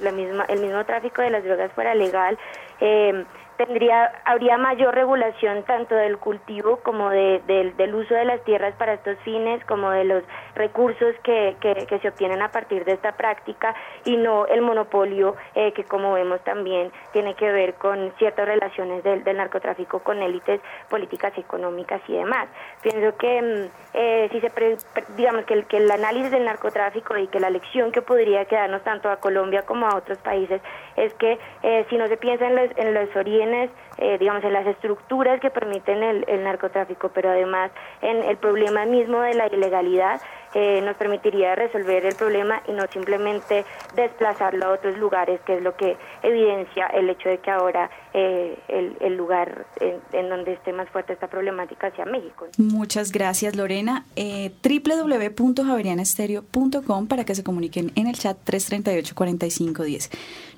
la 0.00 0.12
misma, 0.12 0.44
el 0.44 0.60
mismo 0.60 0.84
tráfico 0.86 1.20
de 1.20 1.30
las 1.30 1.44
drogas 1.44 1.72
fuera 1.72 1.94
legal, 1.94 2.38
eh, 2.80 3.24
tendría 3.66 4.10
habría 4.24 4.56
mayor 4.56 4.94
regulación 4.94 5.64
tanto 5.64 5.94
del 5.94 6.16
cultivo 6.16 6.78
como 6.82 7.10
de- 7.10 7.42
del- 7.46 7.94
uso 7.94 8.14
de 8.14 8.24
las 8.24 8.42
tierras 8.44 8.72
para 8.78 8.94
estos 8.94 9.18
fines 9.18 9.62
como 9.66 9.90
de 9.90 10.04
los 10.04 10.22
recursos 10.54 11.14
que, 11.22 11.56
que- 11.60 11.98
se 12.00 12.08
obtienen 12.08 12.40
a 12.40 12.50
partir 12.50 12.84
de 12.86 12.92
esta 12.92 13.12
práctica 13.12 13.74
y 14.04 14.16
no 14.16 14.46
el 14.46 14.62
monopolio 14.62 15.36
eh, 15.54 15.72
que 15.72 15.84
como 15.84 16.14
vemos 16.14 16.40
también 16.44 16.90
tiene 17.12 17.34
que 17.34 17.50
ver 17.52 17.74
con 17.74 18.12
ciertas 18.16 18.46
relaciones 18.46 19.02
del, 19.04 19.24
del 19.24 19.36
narcotráfico 19.36 19.98
con 19.98 20.22
élites 20.22 20.60
políticas 20.88 21.36
económicas 21.36 22.00
y 22.08 22.14
demás. 22.14 22.48
Pienso 22.80 23.14
que 23.18 23.42
mm, 23.42 23.70
eh, 23.94 24.28
si 24.32 24.40
se 24.40 24.48
pre- 24.50 24.78
digamos 25.16 25.44
que 25.44 25.54
el, 25.54 25.66
que 25.66 25.76
el 25.78 25.90
análisis 25.90 26.30
del 26.30 26.44
narcotráfico 26.46 27.18
y 27.18 27.26
que 27.26 27.40
la 27.40 27.50
lección 27.50 27.92
que 27.92 28.00
podría 28.00 28.44
quedarnos 28.46 28.82
tanto 28.82 29.10
a 29.10 29.16
Colombia 29.16 29.62
como 29.66 29.86
a 29.86 29.96
otros 29.96 30.16
países 30.18 30.62
es 30.96 31.12
que 31.14 31.38
eh, 31.62 31.84
si 31.90 31.98
no 31.98 32.06
se 32.06 32.16
piensa 32.16 32.46
en 32.46 32.56
los, 32.56 32.70
en 32.78 32.94
los 32.94 33.14
orígenes 33.16 33.49
eh, 33.54 34.18
digamos, 34.18 34.42
en 34.44 34.52
las 34.52 34.66
estructuras 34.66 35.40
que 35.40 35.50
permiten 35.50 36.02
el, 36.02 36.24
el 36.28 36.44
narcotráfico, 36.44 37.10
pero 37.14 37.30
además 37.30 37.70
en 38.02 38.22
el 38.22 38.36
problema 38.36 38.84
mismo 38.86 39.20
de 39.20 39.34
la 39.34 39.46
ilegalidad, 39.46 40.20
eh, 40.52 40.80
nos 40.82 40.96
permitiría 40.96 41.54
resolver 41.54 42.04
el 42.04 42.16
problema 42.16 42.60
y 42.66 42.72
no 42.72 42.84
simplemente 42.88 43.64
desplazarlo 43.94 44.66
a 44.66 44.70
otros 44.70 44.98
lugares, 44.98 45.40
que 45.42 45.56
es 45.56 45.62
lo 45.62 45.76
que 45.76 45.96
evidencia 46.22 46.86
el 46.88 47.08
hecho 47.08 47.28
de 47.28 47.38
que 47.38 47.50
ahora 47.52 47.88
eh, 48.12 48.58
el, 48.68 48.96
el 49.00 49.16
lugar 49.16 49.66
en, 49.80 50.00
en 50.12 50.28
donde 50.28 50.52
esté 50.54 50.72
más 50.72 50.88
fuerte 50.90 51.12
esta 51.12 51.28
problemática 51.28 51.94
sea 51.94 52.06
México. 52.06 52.48
Muchas 52.58 53.12
gracias, 53.12 53.54
Lorena. 53.54 54.04
Eh, 54.16 54.50
www.javerianestereo.com 54.62 57.06
para 57.06 57.24
que 57.24 57.34
se 57.34 57.44
comuniquen 57.44 57.92
en 57.94 58.08
el 58.08 58.16
chat 58.16 58.36
338-4510. 58.46 60.10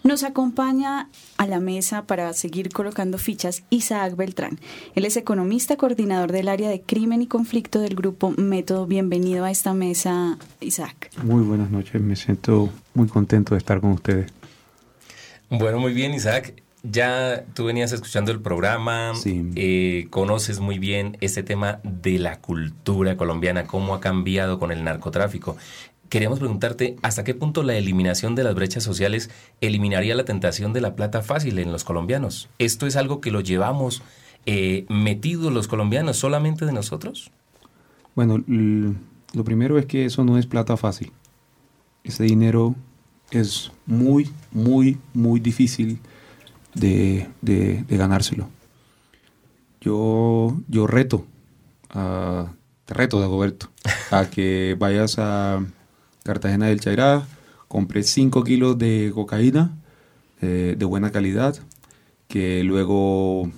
Nos 0.03 0.25
acompaña 0.25 1.09
a 1.37 1.47
la 1.47 1.61
mesa 1.61 2.07
para 2.07 2.33
seguir 2.33 2.71
colocando 2.71 3.19
fichas 3.19 3.63
Isaac 3.71 4.17
Beltrán. 4.17 4.59
Él 4.95 5.05
es 5.05 5.17
economista, 5.17 5.77
coordinador 5.77 6.33
del 6.33 6.49
área 6.49 6.71
de 6.71 6.81
crimen 6.81 7.23
y 7.23 7.27
conflicto 7.27 7.81
del 7.81 7.95
grupo 7.95 8.31
Método. 8.31 8.87
Bienvenido 8.87 9.45
a 9.45 9.51
esta 9.51 9.75
mesa, 9.75 10.39
Isaac. 10.61 11.11
Muy 11.23 11.43
buenas 11.43 11.71
noches, 11.71 12.01
me 12.01 12.17
siento 12.17 12.71
muy 12.95 13.09
contento 13.09 13.55
de 13.55 13.59
estar 13.59 13.81
con 13.81 13.93
ustedes. 13.93 14.33
Bueno, 15.51 15.79
muy 15.79 15.93
bien, 15.93 16.15
Isaac. 16.15 16.62
Ya 16.83 17.45
tú 17.55 17.67
venías 17.67 17.93
escuchando 17.93 18.33
el 18.33 18.41
programa, 18.41 19.13
eh, 19.25 20.09
conoces 20.11 20.59
muy 20.59 20.81
bien 20.81 21.17
este 21.21 21.45
tema 21.45 21.79
de 21.85 22.19
la 22.19 22.41
cultura 22.41 23.17
colombiana, 23.17 23.67
cómo 23.67 23.95
ha 23.95 24.01
cambiado 24.01 24.59
con 24.59 24.73
el 24.73 24.83
narcotráfico. 24.83 25.57
Queríamos 26.09 26.41
preguntarte, 26.41 26.97
¿hasta 27.03 27.23
qué 27.23 27.35
punto 27.35 27.63
la 27.63 27.77
eliminación 27.77 28.35
de 28.35 28.43
las 28.43 28.57
brechas 28.57 28.83
sociales 28.83 29.31
eliminaría 29.61 30.17
la 30.17 30.25
tentación 30.25 30.73
de 30.73 30.81
la 30.81 30.97
plata 30.97 31.23
fácil 31.23 31.61
en 31.61 31.71
los 31.71 31.85
colombianos? 31.85 32.49
¿Esto 32.59 32.89
es 32.89 32.97
algo 32.97 33.21
que 33.21 33.31
lo 33.31 33.41
llevamos 33.41 34.03
eh, 34.45 34.85
metidos 34.89 35.53
los 35.53 35.69
colombianos 35.69 36.17
solamente 36.17 36.67
de 36.67 36.73
nosotros? 36.73 37.31
Bueno, 38.17 38.43
lo 38.47 39.45
primero 39.45 39.79
es 39.79 39.87
que 39.87 40.05
eso 40.05 40.25
no 40.25 40.37
es 40.37 40.47
plata 40.47 40.77
fácil. 40.77 41.13
Ese 42.03 42.25
dinero 42.25 42.75
es 43.31 43.71
muy, 43.87 44.31
muy, 44.51 44.99
muy 45.15 45.39
difícil 45.39 46.01
de, 46.75 47.29
de- 47.43 47.85
de 47.89 47.97
ganárselo. 47.97 48.49
Yo, 49.81 50.57
yo 50.69 50.87
reto, 50.87 51.27
a, 51.91 52.53
te 52.85 52.95
reto, 52.95 53.21
Dagoberto, 53.21 53.69
a 54.11 54.27
que 54.31 54.77
vayas 54.79 55.17
a 55.19 55.65
Cartagena 56.23 56.67
del 56.67 56.81
Chairá, 56.81 57.27
compres 57.69 58.09
5 58.11 58.45
kilos 58.45 58.79
de 58.79 59.11
cocaína 59.15 59.73
eh, 60.41 60.77
de 60.79 60.85
buena 60.85 61.11
calidad, 61.11 61.57
que 62.29 62.63
luego 62.63 63.51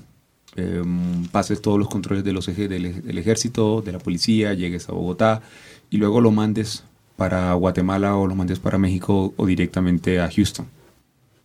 em, 0.57 1.27
pases 1.29 1.61
todos 1.61 1.79
los 1.79 1.89
controles 1.89 2.25
de 2.25 2.33
los 2.33 2.49
eje- 2.49 2.69
del, 2.69 3.03
del 3.03 3.19
ejército, 3.19 3.83
de 3.83 3.93
la 3.93 3.99
policía, 3.99 4.55
llegues 4.55 4.89
a 4.89 4.93
Bogotá 4.93 5.43
y 5.91 5.99
luego 5.99 6.21
lo 6.23 6.31
mandes 6.31 6.85
para 7.17 7.53
Guatemala 7.53 8.17
o 8.17 8.27
lo 8.27 8.35
mandes 8.35 8.59
para 8.61 8.79
México 8.79 9.35
o 9.37 9.47
directamente 9.47 10.21
a 10.21 10.31
Houston. 10.31 10.67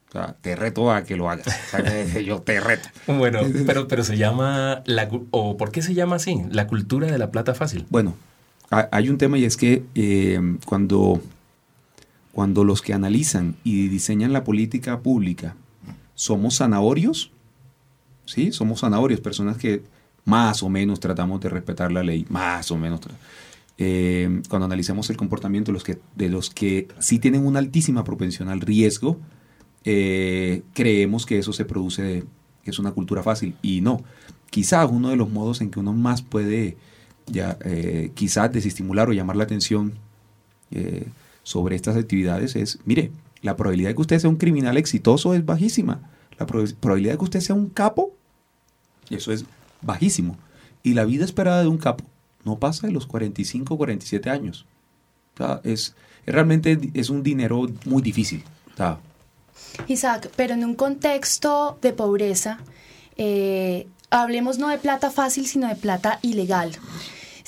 O 0.10 0.12
sea, 0.12 0.36
te 0.42 0.56
reto 0.56 0.92
a 0.92 1.04
que 1.04 1.16
lo 1.16 1.30
hagas. 1.30 1.48
O 1.48 1.70
sea, 1.78 2.20
yo 2.22 2.42
te 2.42 2.60
reto. 2.60 2.90
Bueno, 3.08 3.42
pero, 3.68 3.88
pero 3.88 4.04
se 4.04 4.18
llama, 4.18 4.82
la, 4.86 5.08
o 5.32 5.56
¿por 5.58 5.72
qué 5.72 5.82
se 5.82 5.94
llama 5.94 6.16
así? 6.16 6.36
La 6.52 6.66
cultura 6.68 7.08
de 7.12 7.18
la 7.20 7.30
plata 7.32 7.54
fácil. 7.54 7.86
Bueno, 7.90 8.16
ha- 8.72 8.90
hay 8.92 9.10
un 9.10 9.18
tema 9.20 9.38
y 9.38 9.46
es 9.46 9.56
que 9.56 9.84
eh, 9.96 10.40
cuando, 10.66 11.22
cuando 12.32 12.64
los 12.64 12.82
que 12.82 12.94
analizan 12.94 13.56
y 13.64 13.88
diseñan 13.88 14.34
la 14.34 14.44
política 14.44 15.00
pública 15.02 15.56
somos 16.16 16.58
zanahorios, 16.58 17.32
¿sí? 18.26 18.52
Somos 18.52 18.82
zanahorios, 18.82 19.22
personas 19.22 19.58
que 19.58 19.84
más 20.26 20.64
o 20.64 20.70
menos 20.70 21.00
tratamos 21.00 21.40
de 21.42 21.50
respetar 21.50 21.92
la 21.92 22.04
ley, 22.04 22.26
más 22.30 22.72
o 22.72 22.78
menos. 22.78 23.00
eh, 23.78 24.42
cuando 24.50 24.66
analizamos 24.66 25.10
el 25.10 25.18
comportamiento 25.18 25.72
de 25.72 25.74
los, 25.74 25.84
que, 25.84 26.00
de 26.16 26.30
los 26.30 26.50
que 26.50 26.88
sí 27.00 27.20
tienen 27.20 27.46
una 27.46 27.60
altísima 27.60 28.04
propensión 28.04 28.50
al 28.50 28.60
riesgo, 28.62 29.18
eh, 29.86 30.64
creemos 30.74 31.26
que 31.26 31.40
eso 31.40 31.54
se 31.54 31.66
produce, 31.66 32.24
que 32.64 32.72
es 32.72 32.80
una 32.80 32.92
cultura 32.92 33.24
fácil. 33.24 33.56
Y 33.62 33.82
no. 33.82 34.04
Quizás 34.50 34.90
uno 34.92 35.10
de 35.10 35.16
los 35.16 35.30
modos 35.30 35.62
en 35.62 35.70
que 35.72 35.80
uno 35.80 35.94
más 35.94 36.22
puede 36.22 36.78
ya 37.28 37.58
eh, 37.64 38.12
quizás 38.16 38.52
desestimular 38.52 39.08
o 39.10 39.14
llamar 39.14 39.36
la 39.36 39.44
atención 39.44 39.94
eh, 40.72 41.08
sobre 41.44 41.76
estas 41.76 41.96
actividades 41.96 42.56
es, 42.56 42.80
mire, 42.86 43.12
la 43.42 43.56
probabilidad 43.56 43.90
de 43.90 43.96
que 43.96 44.02
usted 44.02 44.20
sea 44.20 44.30
un 44.30 44.38
criminal 44.38 44.78
exitoso 44.78 45.34
es 45.34 45.46
bajísima. 45.46 46.02
La 46.40 46.48
prob- 46.48 46.74
probabilidad 46.76 47.14
de 47.14 47.18
que 47.20 47.24
usted 47.26 47.40
sea 47.42 47.56
un 47.56 47.70
capo, 47.70 48.14
eso 49.10 49.32
es 49.32 49.46
bajísimo. 49.82 50.38
Y 50.84 50.94
la 50.94 51.06
vida 51.06 51.26
esperada 51.26 51.62
de 51.62 51.68
un 51.68 51.78
capo 51.78 52.06
no 52.44 52.58
pasa 52.58 52.88
de 52.88 52.94
los 52.94 53.06
45 53.06 53.74
o 53.74 53.78
47 53.78 54.30
años. 54.30 54.66
Es, 55.64 55.96
realmente 56.26 56.78
es 56.94 57.10
un 57.10 57.24
dinero 57.24 57.68
muy 57.86 58.02
difícil. 58.02 58.44
Isaac, 59.88 60.30
pero 60.36 60.54
en 60.54 60.64
un 60.64 60.76
contexto 60.76 61.78
de 61.82 61.94
pobreza, 61.94 62.60
eh, 63.18 63.88
hablemos 64.10 64.58
no 64.58 64.70
de 64.70 64.78
plata 64.78 65.12
fácil, 65.12 65.48
sino 65.48 65.68
de 65.68 65.76
plata 65.76 66.20
ilegal. 66.22 66.78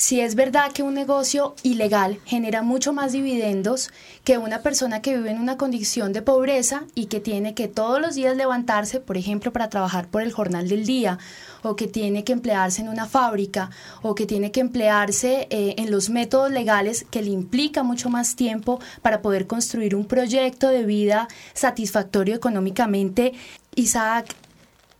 Si 0.01 0.19
es 0.19 0.33
verdad 0.33 0.71
que 0.71 0.81
un 0.81 0.95
negocio 0.95 1.53
ilegal 1.61 2.17
genera 2.25 2.63
mucho 2.63 2.91
más 2.91 3.11
dividendos 3.11 3.91
que 4.23 4.39
una 4.39 4.63
persona 4.63 4.99
que 5.03 5.15
vive 5.15 5.29
en 5.29 5.39
una 5.39 5.57
condición 5.57 6.11
de 6.11 6.23
pobreza 6.23 6.85
y 6.95 7.05
que 7.05 7.19
tiene 7.19 7.53
que 7.53 7.67
todos 7.67 8.01
los 8.01 8.15
días 8.15 8.35
levantarse, 8.35 8.99
por 8.99 9.15
ejemplo, 9.15 9.53
para 9.53 9.69
trabajar 9.69 10.07
por 10.07 10.23
el 10.23 10.31
jornal 10.31 10.67
del 10.67 10.87
día, 10.87 11.19
o 11.61 11.75
que 11.75 11.85
tiene 11.85 12.23
que 12.23 12.33
emplearse 12.33 12.81
en 12.81 12.89
una 12.89 13.05
fábrica, 13.05 13.69
o 14.01 14.15
que 14.15 14.25
tiene 14.25 14.51
que 14.51 14.61
emplearse 14.61 15.45
eh, 15.51 15.75
en 15.77 15.91
los 15.91 16.09
métodos 16.09 16.49
legales 16.49 17.05
que 17.11 17.21
le 17.21 17.29
implica 17.29 17.83
mucho 17.83 18.09
más 18.09 18.35
tiempo 18.35 18.79
para 19.03 19.21
poder 19.21 19.45
construir 19.45 19.95
un 19.95 20.05
proyecto 20.05 20.69
de 20.69 20.83
vida 20.83 21.27
satisfactorio 21.53 22.33
económicamente. 22.33 23.33
Isaac, 23.75 24.35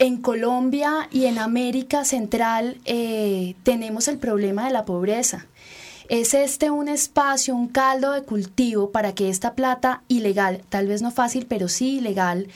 en 0.02 0.18
Colombia 0.18 1.08
y 1.12 1.28
en 1.28 1.38
América 1.38 2.06
Central 2.06 2.82
eh, 2.86 3.54
tenemos 3.62 4.08
el 4.08 4.18
problema 4.18 4.66
de 4.66 4.72
la 4.72 4.84
pobreza. 4.84 5.46
¿Es 6.10 6.34
este 6.34 6.72
un 6.72 6.90
espacio, 6.90 7.56
un 7.56 7.68
caldo 7.68 8.12
de 8.12 8.24
cultivo 8.24 8.90
para 8.90 9.14
que 9.14 9.30
esta 9.30 9.54
plata 9.54 10.02
ilegal, 10.08 10.64
tal 10.70 10.88
vez 10.88 11.04
no 11.04 11.12
fácil, 11.12 11.46
pero 11.48 11.68
sí 11.68 12.00
ilegal, 12.00 12.48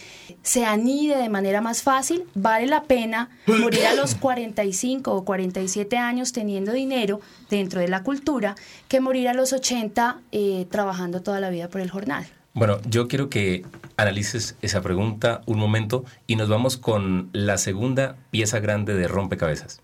se 0.41 0.65
anide 0.65 1.17
de 1.17 1.29
manera 1.29 1.61
más 1.61 1.83
fácil? 1.83 2.23
¿Vale 2.33 2.65
la 2.65 2.81
pena 2.85 3.29
morir 3.45 3.85
a 3.85 3.93
los 3.93 4.15
45 4.15 5.13
o 5.13 5.23
47 5.23 5.97
años 5.97 6.33
teniendo 6.33 6.73
dinero 6.73 7.21
dentro 7.51 7.79
de 7.79 7.89
la 7.89 8.01
cultura 8.01 8.55
que 8.87 9.01
morir 9.01 9.27
a 9.27 9.35
los 9.35 9.53
80 9.53 10.19
eh, 10.31 10.65
trabajando 10.71 11.21
toda 11.21 11.39
la 11.39 11.51
vida 11.51 11.69
por 11.69 11.81
el 11.81 11.91
jornal? 11.91 12.25
Bueno, 12.55 12.79
yo 12.89 13.09
quiero 13.09 13.29
que 13.29 13.65
analices 13.97 14.55
esa 14.61 14.81
pregunta 14.81 15.41
un 15.45 15.59
momento 15.59 16.05
y 16.25 16.37
nos 16.37 16.47
vamos 16.47 16.77
con 16.77 17.29
la 17.33 17.57
segunda 17.57 18.15
pieza 18.31 18.61
grande 18.61 18.93
de 18.93 19.09
rompecabezas. 19.09 19.81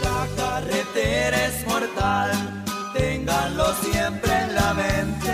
La 0.00 0.28
carretera 0.36 1.46
es 1.46 1.66
mortal, 1.66 2.64
ténganlo 2.96 3.64
siempre 3.82 4.32
en 4.32 4.54
la 4.54 4.74
mente. 4.74 5.32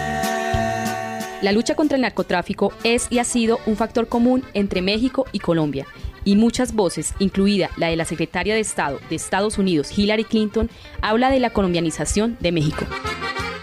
La 1.43 1.53
lucha 1.53 1.75
contra 1.75 1.97
el 1.97 2.03
narcotráfico 2.03 2.73
es 2.83 3.07
y 3.11 3.19
ha 3.19 3.25
sido 3.25 3.61
un 3.67 3.77
factor 3.77 4.09
común 4.09 4.43
entre 4.55 4.81
México 4.81 5.27
y 5.33 5.41
Colombia, 5.41 5.87
y 6.25 6.35
muchas 6.35 6.73
voces, 6.73 7.13
incluida 7.19 7.69
la 7.77 7.89
de 7.89 7.97
la 7.97 8.07
secretaria 8.07 8.55
de 8.55 8.61
Estado 8.61 9.01
de 9.11 9.17
Estados 9.17 9.59
Unidos, 9.59 9.99
Hillary 9.99 10.25
Clinton, 10.25 10.71
habla 11.03 11.31
de 11.31 11.41
la 11.41 11.51
colombianización 11.51 12.39
de 12.41 12.53
México. 12.53 12.87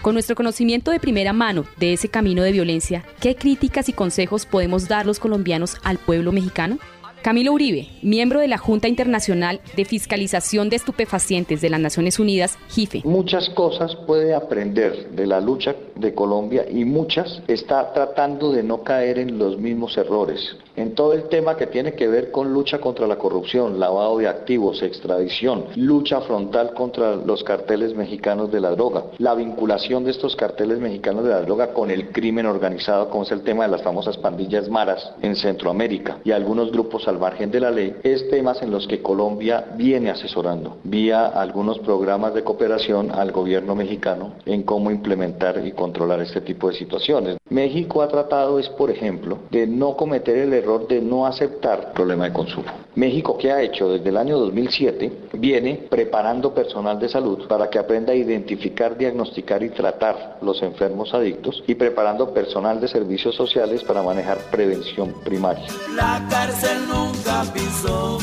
Con 0.08 0.14
nuestro 0.14 0.36
conocimiento 0.36 0.90
de 0.90 1.00
primera 1.00 1.34
mano 1.34 1.66
de 1.76 1.92
ese 1.92 2.08
camino 2.08 2.42
de 2.42 2.50
violencia, 2.50 3.04
¿qué 3.20 3.36
críticas 3.36 3.90
y 3.90 3.92
consejos 3.92 4.46
podemos 4.46 4.88
dar 4.88 5.04
los 5.04 5.18
colombianos 5.18 5.76
al 5.84 5.98
pueblo 5.98 6.32
mexicano? 6.32 6.78
Camilo 7.20 7.52
Uribe, 7.52 7.90
miembro 8.00 8.40
de 8.40 8.48
la 8.48 8.56
Junta 8.56 8.88
Internacional 8.88 9.60
de 9.76 9.84
Fiscalización 9.84 10.70
de 10.70 10.76
Estupefacientes 10.76 11.60
de 11.60 11.68
las 11.68 11.80
Naciones 11.80 12.18
Unidas, 12.18 12.58
JIFE. 12.70 13.02
Muchas 13.04 13.50
cosas 13.50 13.96
puede 14.06 14.34
aprender 14.34 15.10
de 15.10 15.26
la 15.26 15.42
lucha 15.42 15.74
de 15.96 16.14
Colombia 16.14 16.64
y 16.70 16.86
muchas 16.86 17.42
está 17.46 17.92
tratando 17.92 18.50
de 18.50 18.62
no 18.62 18.84
caer 18.84 19.18
en 19.18 19.38
los 19.38 19.58
mismos 19.58 19.98
errores. 19.98 20.56
En 20.78 20.94
todo 20.94 21.12
el 21.12 21.24
tema 21.24 21.56
que 21.56 21.66
tiene 21.66 21.94
que 21.94 22.06
ver 22.06 22.30
con 22.30 22.52
lucha 22.52 22.78
contra 22.78 23.08
la 23.08 23.16
corrupción, 23.18 23.80
lavado 23.80 24.18
de 24.18 24.28
activos, 24.28 24.80
extradición, 24.80 25.64
lucha 25.74 26.20
frontal 26.20 26.72
contra 26.72 27.16
los 27.16 27.42
carteles 27.42 27.96
mexicanos 27.96 28.52
de 28.52 28.60
la 28.60 28.70
droga, 28.70 29.06
la 29.18 29.34
vinculación 29.34 30.04
de 30.04 30.12
estos 30.12 30.36
carteles 30.36 30.78
mexicanos 30.78 31.24
de 31.24 31.30
la 31.30 31.40
droga 31.40 31.72
con 31.72 31.90
el 31.90 32.10
crimen 32.10 32.46
organizado, 32.46 33.10
como 33.10 33.24
es 33.24 33.32
el 33.32 33.42
tema 33.42 33.64
de 33.64 33.72
las 33.72 33.82
famosas 33.82 34.18
pandillas 34.18 34.68
maras 34.68 35.14
en 35.20 35.34
Centroamérica 35.34 36.18
y 36.22 36.30
algunos 36.30 36.70
grupos 36.70 37.08
al 37.08 37.18
margen 37.18 37.50
de 37.50 37.58
la 37.58 37.72
ley, 37.72 37.96
es 38.04 38.30
temas 38.30 38.62
en 38.62 38.70
los 38.70 38.86
que 38.86 39.02
Colombia 39.02 39.72
viene 39.74 40.10
asesorando 40.10 40.76
vía 40.84 41.26
algunos 41.26 41.80
programas 41.80 42.34
de 42.34 42.44
cooperación 42.44 43.10
al 43.10 43.32
gobierno 43.32 43.74
mexicano 43.74 44.34
en 44.46 44.62
cómo 44.62 44.92
implementar 44.92 45.60
y 45.66 45.72
controlar 45.72 46.20
este 46.20 46.40
tipo 46.40 46.68
de 46.68 46.74
situaciones. 46.74 47.36
México 47.50 48.00
ha 48.00 48.06
tratado 48.06 48.60
es, 48.60 48.68
por 48.68 48.92
ejemplo, 48.92 49.38
de 49.50 49.66
no 49.66 49.96
cometer 49.96 50.38
el 50.38 50.52
error 50.52 50.67
de 50.76 51.00
no 51.00 51.26
aceptar 51.26 51.92
problema 51.94 52.24
de 52.24 52.32
consumo. 52.34 52.66
México, 52.94 53.38
que 53.38 53.50
ha 53.50 53.62
hecho 53.62 53.88
desde 53.88 54.08
el 54.10 54.16
año 54.18 54.38
2007, 54.38 55.30
viene 55.34 55.86
preparando 55.88 56.52
personal 56.52 56.98
de 56.98 57.08
salud 57.08 57.46
para 57.48 57.70
que 57.70 57.78
aprenda 57.78 58.12
a 58.12 58.16
identificar, 58.16 58.98
diagnosticar 58.98 59.62
y 59.62 59.70
tratar 59.70 60.38
los 60.42 60.60
enfermos 60.62 61.14
adictos 61.14 61.62
y 61.66 61.74
preparando 61.74 62.34
personal 62.34 62.80
de 62.80 62.88
servicios 62.88 63.34
sociales 63.34 63.82
para 63.84 64.02
manejar 64.02 64.38
prevención 64.50 65.14
primaria. 65.24 65.64
La 65.94 66.26
cárcel 66.28 66.76
nunca 66.88 67.44
pisó, 67.54 68.18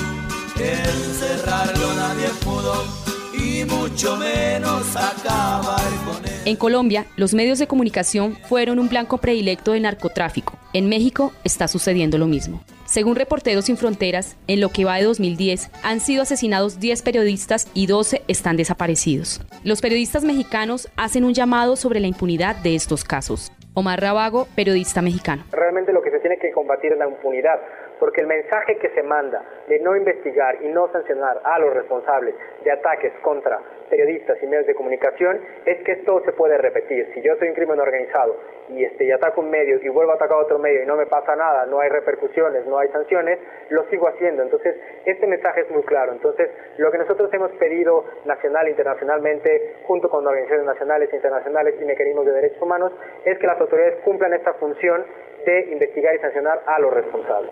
encerrarlo 0.59 1.93
nadie 1.95 2.27
pudo 2.43 3.14
y 3.37 3.65
mucho 3.65 4.17
menos 4.17 4.95
acabar 4.95 5.81
con 6.05 6.25
él. 6.25 6.31
En 6.45 6.55
Colombia, 6.55 7.05
los 7.15 7.33
medios 7.33 7.59
de 7.59 7.67
comunicación 7.67 8.37
fueron 8.47 8.79
un 8.79 8.89
blanco 8.89 9.17
predilecto 9.17 9.71
del 9.71 9.83
narcotráfico. 9.83 10.57
En 10.73 10.89
México 10.89 11.33
está 11.43 11.67
sucediendo 11.67 12.17
lo 12.17 12.27
mismo. 12.27 12.63
Según 12.85 13.15
Reporteros 13.15 13.65
Sin 13.65 13.77
Fronteras, 13.77 14.35
en 14.47 14.61
lo 14.61 14.69
que 14.69 14.85
va 14.85 14.97
de 14.97 15.05
2010 15.05 15.71
han 15.83 15.99
sido 15.99 16.21
asesinados 16.21 16.79
10 16.79 17.01
periodistas 17.01 17.67
y 17.73 17.87
12 17.87 18.23
están 18.27 18.57
desaparecidos. 18.57 19.41
Los 19.63 19.81
periodistas 19.81 20.23
mexicanos 20.23 20.87
hacen 20.95 21.23
un 21.23 21.33
llamado 21.33 21.75
sobre 21.75 21.99
la 21.99 22.07
impunidad 22.07 22.55
de 22.57 22.75
estos 22.75 23.03
casos. 23.03 23.51
Omar 23.73 23.99
Rabago, 23.99 24.47
periodista 24.55 25.01
mexicano. 25.01 25.43
Realmente 25.51 25.91
lo 25.91 26.01
que 26.01 26.11
tiene 26.25 26.39
que 26.39 26.51
combatir 26.51 26.97
la 26.97 27.07
impunidad, 27.07 27.59
porque 27.99 28.21
el 28.21 28.25
mensaje 28.25 28.77
que 28.77 28.89
se 28.89 29.03
manda 29.03 29.43
de 29.67 29.79
no 29.79 29.95
investigar 29.95 30.59
y 30.59 30.69
no 30.69 30.91
sancionar 30.91 31.39
a 31.43 31.59
los 31.59 31.71
responsables 31.71 32.33
de 32.63 32.71
ataques 32.71 33.13
contra 33.21 33.59
periodistas 33.91 34.41
y 34.41 34.47
medios 34.47 34.65
de 34.65 34.73
comunicación 34.73 35.39
es 35.65 35.83
que 35.83 35.91
esto 35.91 36.23
se 36.25 36.33
puede 36.33 36.57
repetir. 36.57 37.11
Si 37.13 37.21
yo 37.21 37.35
soy 37.35 37.49
un 37.49 37.53
crimen 37.53 37.79
organizado 37.79 38.37
y, 38.69 38.83
este, 38.83 39.05
y 39.05 39.11
ataco 39.11 39.41
un 39.41 39.51
medio 39.51 39.77
y 39.79 39.87
vuelvo 39.89 40.13
a 40.13 40.15
atacar 40.15 40.37
otro 40.37 40.57
medio 40.57 40.81
y 40.81 40.87
no 40.87 40.95
me 40.95 41.05
pasa 41.05 41.35
nada, 41.35 41.67
no 41.67 41.79
hay 41.79 41.89
repercusiones, 41.89 42.65
no 42.65 42.79
hay 42.79 42.89
sanciones, 42.89 43.37
lo 43.69 43.83
sigo 43.89 44.07
haciendo. 44.07 44.41
Entonces, 44.41 44.75
este 45.05 45.27
mensaje 45.27 45.61
es 45.61 45.69
muy 45.69 45.83
claro. 45.83 46.11
Entonces, 46.11 46.49
lo 46.77 46.89
que 46.89 46.97
nosotros 46.97 47.31
hemos 47.33 47.51
pedido 47.51 48.03
nacional 48.25 48.65
e 48.65 48.71
internacionalmente, 48.71 49.75
junto 49.83 50.09
con 50.09 50.25
organizaciones 50.25 50.65
nacionales 50.65 51.13
e 51.13 51.17
internacionales 51.17 51.75
y 51.79 51.85
mecanismos 51.85 52.25
de 52.25 52.31
derechos 52.31 52.61
humanos, 52.63 52.93
es 53.25 53.37
que 53.37 53.45
las 53.45 53.61
autoridades 53.61 53.97
cumplan 54.03 54.33
esta 54.33 54.55
función 54.55 55.05
de 55.45 55.71
investigar 55.71 56.15
y 56.15 56.19
sancionar 56.19 56.59
a 56.67 56.79
los 56.79 56.93
responsables. 56.93 57.49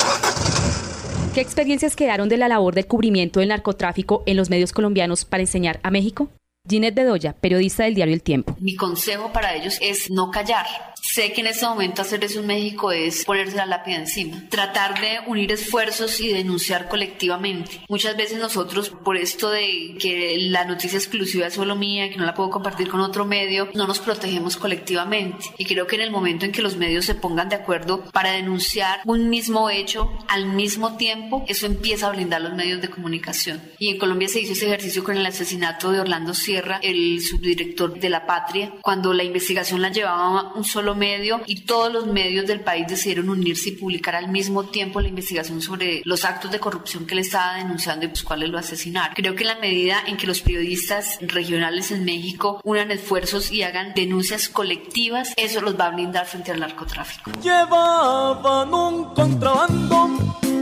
¿Qué 1.33 1.41
experiencias 1.41 1.95
quedaron 1.95 2.29
de 2.29 2.37
la 2.37 2.47
labor 2.47 2.75
del 2.75 2.85
cubrimiento 2.85 3.39
del 3.39 3.49
narcotráfico 3.49 4.23
en 4.25 4.37
los 4.37 4.49
medios 4.49 4.71
colombianos 4.71 5.25
para 5.25 5.41
enseñar 5.41 5.79
a 5.81 5.89
México? 5.89 6.29
Ginette 6.69 6.95
Bedoya, 6.95 7.33
periodista 7.33 7.83
del 7.83 7.95
diario 7.95 8.13
El 8.13 8.21
Tiempo. 8.21 8.55
Mi 8.59 8.75
consejo 8.75 9.31
para 9.33 9.55
ellos 9.55 9.77
es 9.81 10.11
no 10.11 10.29
callar. 10.31 10.65
Sé 11.03 11.33
que 11.33 11.41
en 11.41 11.47
este 11.47 11.65
momento 11.65 12.01
hacer 12.01 12.23
eso 12.23 12.39
en 12.39 12.47
México 12.47 12.93
es 12.93 13.25
ponerse 13.25 13.57
la 13.57 13.65
lápida 13.65 13.97
encima, 13.97 14.41
tratar 14.49 15.01
de 15.01 15.19
unir 15.27 15.51
esfuerzos 15.51 16.21
y 16.21 16.29
denunciar 16.31 16.87
colectivamente. 16.87 17.81
Muchas 17.89 18.15
veces 18.15 18.39
nosotros, 18.39 18.89
por 18.89 19.17
esto 19.17 19.51
de 19.51 19.95
que 19.99 20.37
la 20.39 20.63
noticia 20.63 20.97
exclusiva 20.97 21.47
es 21.47 21.55
solo 21.55 21.75
mía, 21.75 22.09
que 22.09 22.15
no 22.15 22.25
la 22.25 22.33
puedo 22.33 22.49
compartir 22.49 22.87
con 22.87 23.01
otro 23.01 23.25
medio, 23.25 23.67
no 23.73 23.85
nos 23.85 23.99
protegemos 23.99 24.55
colectivamente. 24.55 25.45
Y 25.57 25.65
creo 25.65 25.87
que 25.87 25.97
en 25.97 26.03
el 26.03 26.09
momento 26.09 26.45
en 26.45 26.53
que 26.53 26.61
los 26.61 26.77
medios 26.77 27.03
se 27.03 27.15
pongan 27.15 27.49
de 27.49 27.57
acuerdo 27.57 28.05
para 28.13 28.31
denunciar 28.31 29.01
un 29.03 29.29
mismo 29.29 29.69
hecho 29.69 30.09
al 30.29 30.45
mismo 30.45 30.95
tiempo, 30.95 31.43
eso 31.49 31.65
empieza 31.65 32.07
a 32.07 32.11
blindar 32.11 32.41
los 32.41 32.53
medios 32.53 32.81
de 32.81 32.89
comunicación. 32.89 33.61
Y 33.77 33.89
en 33.89 33.97
Colombia 33.99 34.29
se 34.29 34.39
hizo 34.39 34.53
ese 34.53 34.67
ejercicio 34.67 35.03
con 35.03 35.17
el 35.17 35.25
asesinato 35.25 35.91
de 35.91 35.99
Orlando 35.99 36.33
Sierra, 36.33 36.79
el 36.81 37.21
subdirector 37.21 37.99
de 37.99 38.09
La 38.09 38.25
Patria, 38.25 38.73
cuando 38.81 39.13
la 39.13 39.25
investigación 39.25 39.81
la 39.81 39.89
llevaba 39.89 40.53
un 40.55 40.63
solo 40.63 40.92
medio 40.95 41.41
y 41.45 41.61
todos 41.61 41.91
los 41.91 42.07
medios 42.07 42.45
del 42.47 42.61
país 42.61 42.87
decidieron 42.87 43.29
unirse 43.29 43.69
y 43.69 43.71
publicar 43.73 44.15
al 44.15 44.29
mismo 44.29 44.65
tiempo 44.65 45.01
la 45.01 45.07
investigación 45.07 45.61
sobre 45.61 46.01
los 46.05 46.25
actos 46.25 46.51
de 46.51 46.59
corrupción 46.59 47.05
que 47.05 47.13
él 47.13 47.19
estaba 47.19 47.57
denunciando 47.57 48.05
y 48.05 48.09
los 48.09 48.23
cuales 48.23 48.49
lo 48.49 48.57
asesinaron. 48.57 49.13
Creo 49.15 49.35
que 49.35 49.43
en 49.43 49.47
la 49.47 49.59
medida 49.59 49.97
en 50.07 50.17
que 50.17 50.27
los 50.27 50.41
periodistas 50.41 51.17
regionales 51.21 51.91
en 51.91 52.05
México 52.05 52.61
unan 52.63 52.91
esfuerzos 52.91 53.51
y 53.51 53.63
hagan 53.63 53.93
denuncias 53.93 54.49
colectivas, 54.49 55.33
eso 55.37 55.61
los 55.61 55.79
va 55.79 55.87
a 55.87 55.91
blindar 55.91 56.25
frente 56.25 56.51
al 56.51 56.59
narcotráfico. 56.59 57.31
Llevaban 57.41 58.73
un 58.73 59.13
contrabando 59.13 60.09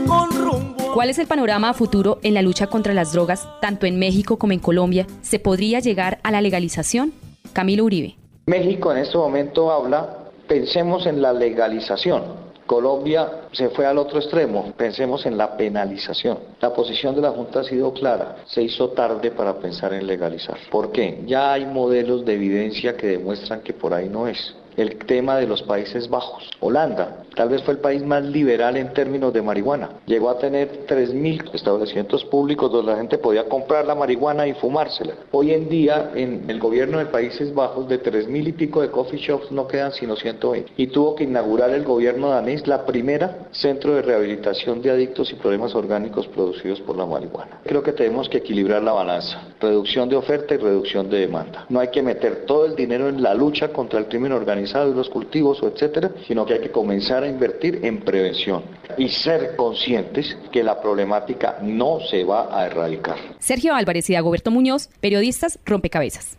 con 0.06 0.30
rumbo. 0.30 0.92
¿Cuál 0.94 1.10
es 1.10 1.18
el 1.18 1.26
panorama 1.26 1.70
a 1.70 1.74
futuro 1.74 2.18
en 2.22 2.34
la 2.34 2.42
lucha 2.42 2.66
contra 2.66 2.92
las 2.92 3.12
drogas, 3.12 3.48
tanto 3.60 3.86
en 3.86 3.98
México 3.98 4.38
como 4.38 4.52
en 4.52 4.58
Colombia? 4.58 5.06
¿Se 5.22 5.38
podría 5.38 5.80
llegar 5.80 6.18
a 6.22 6.30
la 6.30 6.40
legalización? 6.40 7.14
Camilo 7.52 7.84
Uribe. 7.84 8.16
México 8.46 8.92
en 8.92 8.98
este 8.98 9.16
momento 9.16 9.70
habla, 9.70 10.21
pensemos 10.52 11.06
en 11.06 11.22
la 11.22 11.32
legalización. 11.32 12.24
Colombia 12.66 13.26
se 13.52 13.70
fue 13.70 13.86
al 13.86 13.96
otro 13.96 14.18
extremo, 14.18 14.74
pensemos 14.76 15.24
en 15.24 15.38
la 15.38 15.56
penalización. 15.56 16.38
La 16.60 16.74
posición 16.74 17.14
de 17.14 17.22
la 17.22 17.30
Junta 17.30 17.60
ha 17.60 17.64
sido 17.64 17.90
clara, 17.94 18.36
se 18.44 18.62
hizo 18.62 18.90
tarde 18.90 19.30
para 19.30 19.54
pensar 19.54 19.94
en 19.94 20.06
legalizar. 20.06 20.58
¿Por 20.70 20.92
qué? 20.92 21.22
Ya 21.24 21.54
hay 21.54 21.64
modelos 21.64 22.26
de 22.26 22.34
evidencia 22.34 22.98
que 22.98 23.06
demuestran 23.06 23.62
que 23.62 23.72
por 23.72 23.94
ahí 23.94 24.10
no 24.10 24.28
es. 24.28 24.54
El 24.76 24.98
tema 24.98 25.38
de 25.38 25.46
los 25.46 25.62
Países 25.62 26.06
Bajos. 26.06 26.50
Holanda, 26.60 27.24
tal 27.34 27.48
vez 27.48 27.62
fue 27.62 27.74
el 27.74 27.80
país 27.80 28.04
más 28.04 28.24
liberal 28.24 28.76
en 28.76 28.92
términos 28.92 29.32
de 29.32 29.42
marihuana. 29.42 29.90
Llegó 30.06 30.30
a 30.30 30.38
tener 30.38 30.86
3.000 30.86 31.54
establecimientos 31.54 32.24
públicos 32.24 32.70
donde 32.70 32.92
la 32.92 32.98
gente 32.98 33.18
podía 33.18 33.48
comprar 33.48 33.86
la 33.86 33.94
marihuana 33.94 34.46
y 34.46 34.54
fumársela. 34.54 35.14
Hoy 35.30 35.52
en 35.52 35.68
día, 35.68 36.12
en 36.14 36.48
el 36.48 36.58
gobierno 36.58 36.98
de 36.98 37.06
Países 37.06 37.54
Bajos, 37.54 37.88
de 37.88 38.02
3.000 38.02 38.48
y 38.48 38.52
pico 38.52 38.82
de 38.82 38.90
coffee 38.90 39.18
shops 39.18 39.50
no 39.50 39.66
quedan 39.66 39.92
sino 39.92 40.16
120. 40.16 40.72
Y 40.76 40.88
tuvo 40.88 41.14
que 41.14 41.24
inaugurar 41.24 41.70
el 41.70 41.84
gobierno 41.84 42.30
danés 42.30 42.66
la 42.66 42.84
primera 42.84 43.48
centro 43.52 43.94
de 43.94 44.02
rehabilitación 44.02 44.82
de 44.82 44.90
adictos 44.90 45.32
y 45.32 45.34
problemas 45.34 45.74
orgánicos 45.74 46.26
producidos 46.28 46.80
por 46.80 46.96
la 46.96 47.06
marihuana. 47.06 47.60
Creo 47.64 47.82
que 47.82 47.92
tenemos 47.92 48.28
que 48.28 48.38
equilibrar 48.38 48.82
la 48.82 48.92
balanza. 48.92 49.42
Reducción 49.60 50.08
de 50.08 50.16
oferta 50.16 50.54
y 50.54 50.58
reducción 50.58 51.08
de 51.10 51.20
demanda. 51.20 51.66
No 51.68 51.80
hay 51.80 51.88
que 51.88 52.02
meter 52.02 52.44
todo 52.46 52.66
el 52.66 52.76
dinero 52.76 53.08
en 53.08 53.22
la 53.22 53.34
lucha 53.34 53.68
contra 53.68 53.98
el 53.98 54.06
crimen 54.06 54.32
organizado 54.32 54.90
y 54.90 54.94
los 54.94 55.08
cultivos 55.08 55.62
etcétera, 55.62 56.10
sino 56.26 56.44
que 56.46 56.54
hay 56.54 56.60
que 56.60 56.70
comenzar 56.70 57.21
a 57.22 57.28
invertir 57.28 57.80
en 57.82 58.00
prevención 58.00 58.64
y 58.98 59.08
ser 59.08 59.56
conscientes 59.56 60.36
que 60.52 60.62
la 60.62 60.80
problemática 60.80 61.58
no 61.62 62.00
se 62.00 62.24
va 62.24 62.56
a 62.56 62.66
erradicar. 62.66 63.16
Sergio 63.38 63.74
Álvarez 63.74 64.08
y 64.10 64.14
Dagoberto 64.14 64.50
Muñoz, 64.50 64.88
periodistas 65.00 65.58
rompecabezas. 65.64 66.38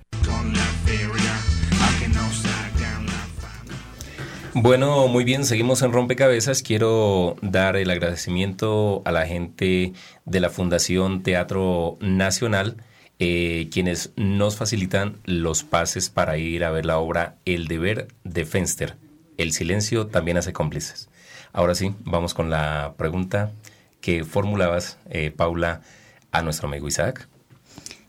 Bueno, 4.55 5.07
muy 5.07 5.23
bien, 5.23 5.45
seguimos 5.45 5.81
en 5.81 5.91
Rompecabezas. 5.91 6.61
Quiero 6.61 7.37
dar 7.41 7.75
el 7.75 7.89
agradecimiento 7.89 9.01
a 9.03 9.11
la 9.11 9.25
gente 9.25 9.93
de 10.25 10.39
la 10.39 10.51
Fundación 10.51 11.23
Teatro 11.23 11.97
Nacional, 12.01 12.77
eh, 13.17 13.69
quienes 13.71 14.13
nos 14.15 14.55
facilitan 14.55 15.17
los 15.25 15.63
pases 15.63 16.11
para 16.11 16.37
ir 16.37 16.63
a 16.65 16.71
ver 16.71 16.85
la 16.85 16.99
obra 16.99 17.37
El 17.45 17.67
deber 17.67 18.09
de 18.23 18.45
Fenster. 18.45 18.95
El 19.43 19.51
silencio 19.51 20.07
también 20.07 20.37
hace 20.37 20.53
cómplices. 20.53 21.09
Ahora 21.51 21.75
sí, 21.75 21.93
vamos 22.05 22.33
con 22.33 22.49
la 22.49 22.93
pregunta 22.95 23.51
que 23.99 24.23
formulabas, 24.23 24.97
eh, 25.09 25.31
Paula, 25.35 25.81
a 26.31 26.41
nuestro 26.43 26.69
amigo 26.69 26.87
Isaac. 26.87 27.27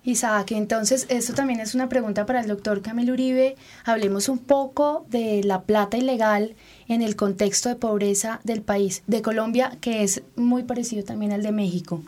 Isaac, 0.05 0.53
entonces 0.53 1.07
esto 1.09 1.35
también 1.35 1.59
es 1.59 1.75
una 1.75 1.89
pregunta 1.89 2.25
para 2.25 2.41
el 2.41 2.47
doctor 2.47 2.83
Camilo 2.83 3.15
Uribe. 3.15 3.57
Hablemos 3.85 4.29
un 4.29 4.39
poco 4.39 5.07
de 5.11 5.43
la 5.43 5.63
plata 5.63 5.97
ilegal 5.97 6.55
en 6.87 7.03
el 7.03 7.17
contexto 7.17 7.69
de 7.69 7.75
pobreza 7.75 8.39
del 8.45 8.63
país, 8.63 9.03
de 9.09 9.21
Colombia, 9.21 9.77
que 9.81 10.05
es 10.05 10.23
muy 10.37 10.63
parecido 10.63 11.03
también 11.03 11.33
al 11.33 11.43
de 11.43 11.51
México. 11.51 12.01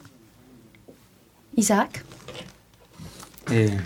Isaac. 1.57 2.05
Eh, 3.51 3.81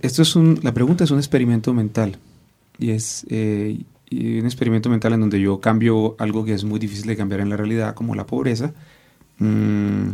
esto 0.00 0.22
es 0.22 0.36
un, 0.36 0.60
la 0.62 0.72
pregunta 0.72 1.02
es 1.02 1.10
un 1.10 1.18
experimento 1.18 1.74
mental 1.74 2.20
y 2.82 2.90
es 2.90 3.24
eh, 3.30 3.84
un 4.10 4.44
experimento 4.44 4.90
mental 4.90 5.12
en 5.12 5.20
donde 5.20 5.40
yo 5.40 5.60
cambio 5.60 6.16
algo 6.18 6.44
que 6.44 6.52
es 6.52 6.64
muy 6.64 6.80
difícil 6.80 7.06
de 7.06 7.16
cambiar 7.16 7.40
en 7.40 7.48
la 7.48 7.56
realidad, 7.56 7.94
como 7.94 8.16
la 8.16 8.26
pobreza. 8.26 8.74
Mm, 9.38 10.08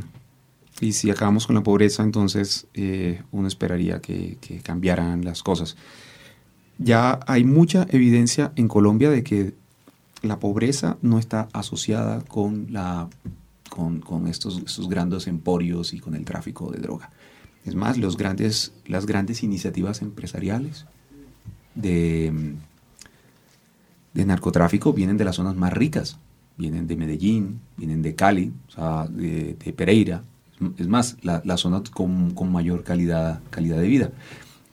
y 0.81 0.93
si 0.93 1.11
acabamos 1.11 1.47
con 1.47 1.57
la 1.57 1.63
pobreza, 1.63 2.03
entonces 2.03 2.67
eh, 2.75 3.23
uno 3.33 3.49
esperaría 3.49 4.01
que, 4.01 4.37
que 4.41 4.59
cambiaran 4.59 5.25
las 5.25 5.43
cosas. 5.43 5.77
Ya 6.77 7.19
hay 7.27 7.43
mucha 7.43 7.87
evidencia 7.91 8.53
en 8.55 8.69
Colombia 8.69 9.11
de 9.11 9.25
que 9.25 9.55
la 10.23 10.39
pobreza 10.39 10.99
no 11.01 11.19
está 11.19 11.49
asociada 11.55 12.21
con, 12.21 12.67
la, 12.71 13.09
con, 13.71 14.01
con 14.01 14.29
estos, 14.29 14.59
estos 14.59 14.89
grandes 14.91 15.27
emporios 15.27 15.95
y 15.95 16.01
con 16.01 16.15
el 16.15 16.25
tráfico 16.25 16.71
de 16.71 16.81
droga. 16.81 17.11
Es 17.65 17.75
más, 17.75 17.97
los 17.97 18.17
grandes, 18.17 18.75
las 18.87 19.07
grandes 19.07 19.43
iniciativas 19.43 20.03
empresariales 20.03 20.87
de, 21.75 22.33
de 24.15 24.25
narcotráfico 24.25 24.93
vienen 24.93 25.17
de 25.17 25.25
las 25.25 25.37
zonas 25.37 25.57
más 25.57 25.73
ricas. 25.73 26.19
Vienen 26.57 26.89
de 26.89 26.97
Medellín, 26.97 27.61
vienen 27.77 28.03
de 28.03 28.15
Cali, 28.17 28.53
o 28.69 28.71
sea, 28.73 29.07
de, 29.07 29.55
Pereira. 29.77 30.25
Es 30.77 30.89
más, 30.89 31.17
la, 31.23 31.41
la 31.45 31.57
zona 31.57 31.83
con, 31.93 32.33
con 32.33 32.51
mayor 32.51 32.83
calidad, 32.83 33.41
calidad 33.51 33.79
de 33.79 33.87
vida. 33.87 34.11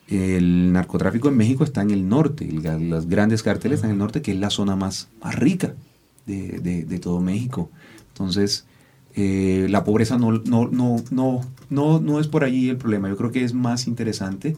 El 0.08 0.74
narcotráfico 0.74 1.30
en 1.30 1.38
México 1.38 1.64
está 1.64 1.82
en 1.84 1.91
el 1.91 2.08
norte, 2.10 2.48
las 2.52 3.08
grandes 3.08 3.43
cárteles 3.43 3.78
están 3.78 3.91
en 3.91 3.96
el 3.96 4.00
norte, 4.00 4.22
que 4.24 4.32
es 4.32 4.39
la 4.39 4.50
zona 4.50 4.76
más, 4.76 5.10
más 5.24 5.36
rica 5.36 5.74
de, 6.26 6.60
de- 6.60 6.86
de 6.86 7.00
todo 7.00 7.22
México. 7.22 7.70
Entonces, 8.10 8.66
eh, 9.16 9.68
la 9.70 9.84
pobreza 9.84 10.18
no, 10.18 10.32
no, 10.32 10.68
no, 10.68 10.98
no, 11.12 11.41
no, 11.70 12.00
no 12.00 12.20
es 12.20 12.28
por 12.28 12.43
allí 12.43 12.70
el 12.70 12.78
problema. 12.78 13.10
Yo 13.10 13.18
creo 13.18 13.32
que 13.32 13.43
es 13.43 13.54
más 13.54 13.88
interesante 13.88 14.58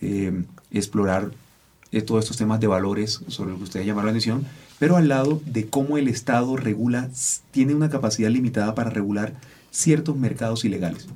eh, 0.00 0.44
explorar 0.70 1.32
eh, 1.92 2.02
todos 2.02 2.24
estos 2.24 2.36
temas 2.36 2.58
de 2.60 2.66
valores 2.66 3.20
sobre 3.28 3.50
lo 3.52 3.58
que 3.58 3.64
ustedes 3.64 3.86
llamaron 3.86 4.06
la 4.06 4.10
atención, 4.12 4.44
pero 4.78 4.96
al 4.96 5.08
lado 5.08 5.40
de 5.46 5.66
cómo 5.68 5.98
el 5.98 6.08
Estado 6.08 6.56
regula, 6.56 7.08
tiene 7.50 7.74
una 7.74 7.90
capacidad 7.90 8.30
limitada 8.30 8.74
para 8.74 8.90
regular 8.90 9.34
ciertos 9.70 10.16
mercados 10.16 10.64
ilegales. 10.64 11.06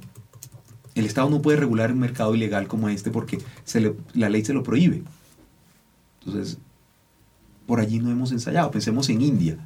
El 0.94 1.04
Estado 1.04 1.28
no 1.28 1.42
puede 1.42 1.58
regular 1.58 1.92
un 1.92 1.98
mercado 1.98 2.34
ilegal 2.34 2.68
como 2.68 2.88
este 2.88 3.10
porque 3.10 3.38
la 4.14 4.28
ley 4.30 4.44
se 4.44 4.54
lo 4.54 4.62
prohíbe. 4.62 5.02
Entonces, 6.24 6.58
por 7.66 7.80
allí 7.80 7.98
no 7.98 8.10
hemos 8.10 8.32
ensayado. 8.32 8.70
Pensemos 8.70 9.08
en 9.10 9.20
India, 9.22 9.58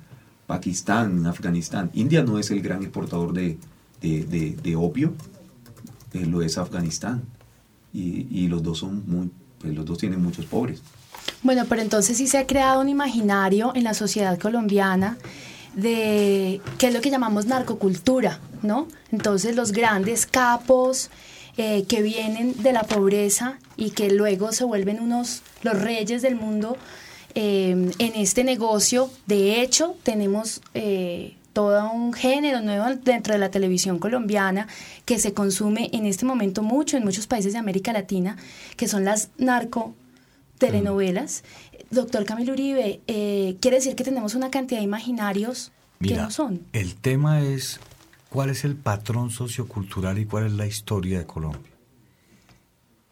Pakistán, 0.47 1.27
Afganistán. 1.27 1.91
India 1.95 2.23
no 2.25 2.39
es 2.39 2.51
el 2.51 2.63
gran 2.63 2.83
exportador 2.83 3.33
de, 3.33 3.59
de- 4.01 4.25
de- 4.25 4.57
de 4.61 4.77
opio, 4.77 5.13
eh, 6.13 6.27
lo 6.27 6.43
es 6.43 6.59
Afganistán. 6.59 7.23
Y, 7.93 8.27
y 8.31 8.49
los 8.49 8.63
dos 8.63 8.79
son 8.79 9.03
muy, 9.07 9.31
pues 9.61 9.75
los 9.75 9.85
dos 9.85 9.99
tienen 9.99 10.23
muchos 10.23 10.47
pobres. 10.47 10.83
Bueno, 11.43 11.65
pero 11.69 11.81
entonces 11.81 12.19
sí 12.19 12.27
se 12.27 12.39
ha 12.39 12.47
creado 12.47 12.81
un 12.81 12.89
imaginario 12.89 13.73
en 13.75 13.85
la 13.85 13.95
sociedad 13.95 14.39
colombiana 14.39 15.17
de 15.75 16.61
qué 16.79 16.89
es 16.89 16.95
lo 16.95 17.01
que 17.01 17.11
llamamos 17.11 17.47
narcocultura, 17.47 18.41
¿no? 18.63 18.89
Entonces 19.13 19.57
los 19.57 19.73
grandes 19.73 20.27
capos 20.27 21.11
eh, 21.57 21.85
que 21.89 22.03
vienen 22.03 22.63
de 22.63 22.73
la 22.73 22.83
pobreza 22.83 23.59
y 23.77 23.91
que 23.91 24.11
luego 24.11 24.53
se 24.53 24.65
vuelven 24.65 25.01
unos 25.01 25.43
los 25.63 25.81
reyes 25.81 26.23
del 26.23 26.37
mundo 26.37 26.77
eh, 27.35 27.71
en 27.99 28.13
este 28.15 28.45
negocio. 28.45 29.11
De 29.27 29.61
hecho, 29.61 29.97
tenemos 30.03 30.61
eh, 30.75 31.37
todo 31.53 31.91
un 31.91 32.13
género 32.13 32.61
nuevo 32.61 32.87
dentro 33.03 33.35
de 33.35 33.41
la 33.41 33.51
televisión 33.51 33.99
colombiana 33.99 34.69
que 35.05 35.19
se 35.19 35.33
consume 35.33 35.91
en 35.93 36.07
este 36.07 36.25
momento 36.25 36.63
mucho 36.63 36.97
en 36.97 37.05
muchos 37.05 37.27
países 37.27 37.53
de 37.53 37.59
América 37.59 37.93
Latina, 37.93 38.37
que 38.77 38.89
son 38.89 39.05
las 39.05 39.31
narco 39.39 39.95
telenovelas. 40.61 41.43
Doctor 41.91 42.25
Camilo 42.25 42.53
Uribe, 42.53 43.01
eh, 43.09 43.57
quiere 43.61 43.79
decir 43.79 43.97
que 43.97 44.05
tenemos 44.05 44.37
una 44.37 44.53
cantidad 44.53 44.79
de 44.79 44.85
imaginarios 44.85 45.73
que 46.01 46.15
no 46.15 46.31
son. 46.31 46.63
el 46.73 46.95
tema 46.95 47.43
es 47.43 47.81
cuál 48.29 48.51
es 48.51 48.65
el 48.65 48.77
patrón 48.77 49.31
sociocultural 49.31 50.19
y 50.19 50.25
cuál 50.25 50.47
es 50.47 50.53
la 50.53 50.67
historia 50.67 51.19
de 51.19 51.27
Colombia. 51.27 51.73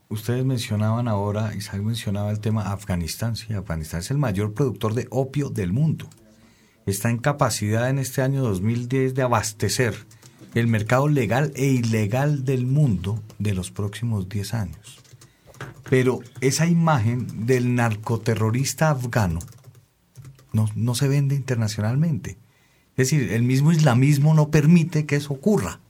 ustedes 0.08 0.44
mencionaban 0.44 1.06
ahora, 1.08 1.54
Isaac 1.54 1.82
mencionaba 1.82 2.30
el 2.30 2.40
tema 2.40 2.72
Afganistán. 2.72 3.36
Sí, 3.36 3.52
Afganistán 3.52 4.00
es 4.00 4.10
el 4.10 4.16
mayor 4.16 4.54
productor 4.54 4.94
de 4.94 5.06
opio 5.10 5.50
del 5.50 5.72
mundo. 5.72 6.08
Está 6.86 7.10
en 7.10 7.18
capacidad 7.18 7.90
en 7.90 7.98
este 7.98 8.22
año 8.22 8.42
2010 8.42 9.14
de 9.14 9.22
abastecer 9.22 10.06
el 10.54 10.66
mercado 10.66 11.08
legal 11.08 11.52
e 11.56 11.66
ilegal 11.66 12.44
del 12.46 12.64
mundo 12.64 13.22
de 13.38 13.52
los 13.52 13.70
próximos 13.70 14.30
10 14.30 14.54
años. 14.54 14.98
Pero 15.88 16.20
esa 16.40 16.66
imagen 16.66 17.46
del 17.46 17.74
narcoterrorista 17.74 18.90
afgano 18.90 19.40
no, 20.52 20.68
no 20.74 20.94
se 20.94 21.08
vende 21.08 21.34
internacionalmente. 21.34 22.36
Es 22.96 23.10
decir, 23.10 23.32
el 23.32 23.42
mismo 23.42 23.72
islamismo 23.72 24.34
no 24.34 24.50
permite 24.50 25.06
que 25.06 25.16
eso 25.16 25.32
ocurra. 25.32 25.80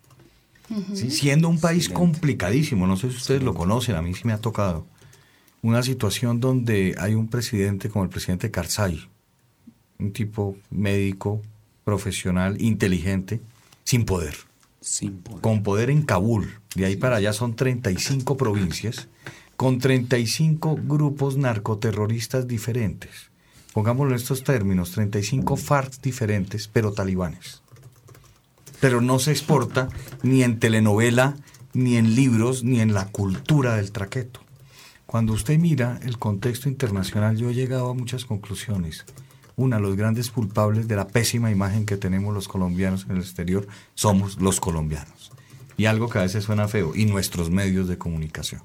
Sí, 0.92 1.11
siendo 1.11 1.49
un 1.49 1.59
país 1.59 1.88
complicadísimo, 1.88 2.86
no 2.86 2.99
sé 2.99 3.11
si 3.11 3.16
ustedes 3.16 3.42
lo 3.42 3.55
conocen, 3.55 3.96
a 3.96 4.03
mí 4.03 4.12
sí 4.12 4.26
me 4.26 4.34
ha 4.34 4.38
tocado, 4.38 4.86
una 5.62 5.82
situación 5.82 6.40
donde 6.40 6.94
hay 6.99 7.14
un 7.14 7.28
presidente 7.28 7.88
como 7.88 8.05
el 8.05 8.11
presidente 8.11 8.51
Karzai, 8.51 9.09
un 9.99 10.12
tipo 10.12 10.57
médico, 10.70 11.40
profesional, 11.84 12.61
inteligente, 12.61 13.40
sin 13.84 14.05
poder. 14.05 14.36
Sin 14.82 15.18
poder. 15.22 15.40
Con 15.40 15.62
poder 15.62 15.88
en 15.88 16.03
Kabul, 16.03 16.61
de 16.74 16.84
ahí 16.84 16.96
para 16.96 17.16
allá 17.16 17.32
son 17.32 17.57
35 17.57 18.36
provincias, 18.36 19.09
con 19.59 19.78
35 19.78 20.78
grupos 20.84 21.36
narcoterroristas 21.36 22.48
diferentes. 22.48 23.30
Pongámoslo 23.74 24.12
en 24.12 24.16
estos 24.16 24.42
términos, 24.42 24.92
35 24.92 25.59
FARC 25.59 26.00
diferentes, 26.00 26.66
pero 26.66 26.92
talibanes 26.92 27.61
pero 28.80 29.00
no 29.00 29.18
se 29.18 29.32
exporta 29.32 29.88
ni 30.22 30.42
en 30.42 30.59
telenovela, 30.59 31.36
ni 31.74 31.96
en 31.96 32.14
libros, 32.14 32.64
ni 32.64 32.80
en 32.80 32.94
la 32.94 33.06
cultura 33.06 33.76
del 33.76 33.92
traqueto. 33.92 34.40
Cuando 35.06 35.32
usted 35.32 35.59
mira 35.59 35.98
el 36.02 36.18
contexto 36.18 36.68
internacional, 36.68 37.36
yo 37.36 37.50
he 37.50 37.54
llegado 37.54 37.90
a 37.90 37.94
muchas 37.94 38.24
conclusiones. 38.24 39.04
Una, 39.56 39.80
los 39.80 39.96
grandes 39.96 40.30
culpables 40.30 40.86
de 40.86 40.96
la 40.96 41.09
pésima 41.09 41.50
imagen 41.50 41.86
que 41.86 41.96
tenemos 41.96 42.34
los 42.34 42.46
colombianos 42.46 43.04
en 43.04 43.16
el 43.16 43.22
exterior 43.22 43.66
somos 43.94 44.40
los 44.40 44.61
colombianos. 44.61 45.32
Y 45.76 45.86
algo 45.86 46.09
que 46.09 46.18
a 46.18 46.22
veces 46.22 46.44
suena 46.44 46.68
feo, 46.68 46.92
y 46.94 47.06
nuestros 47.06 47.50
medios 47.50 47.88
de 47.88 47.98
comunicación. 47.98 48.62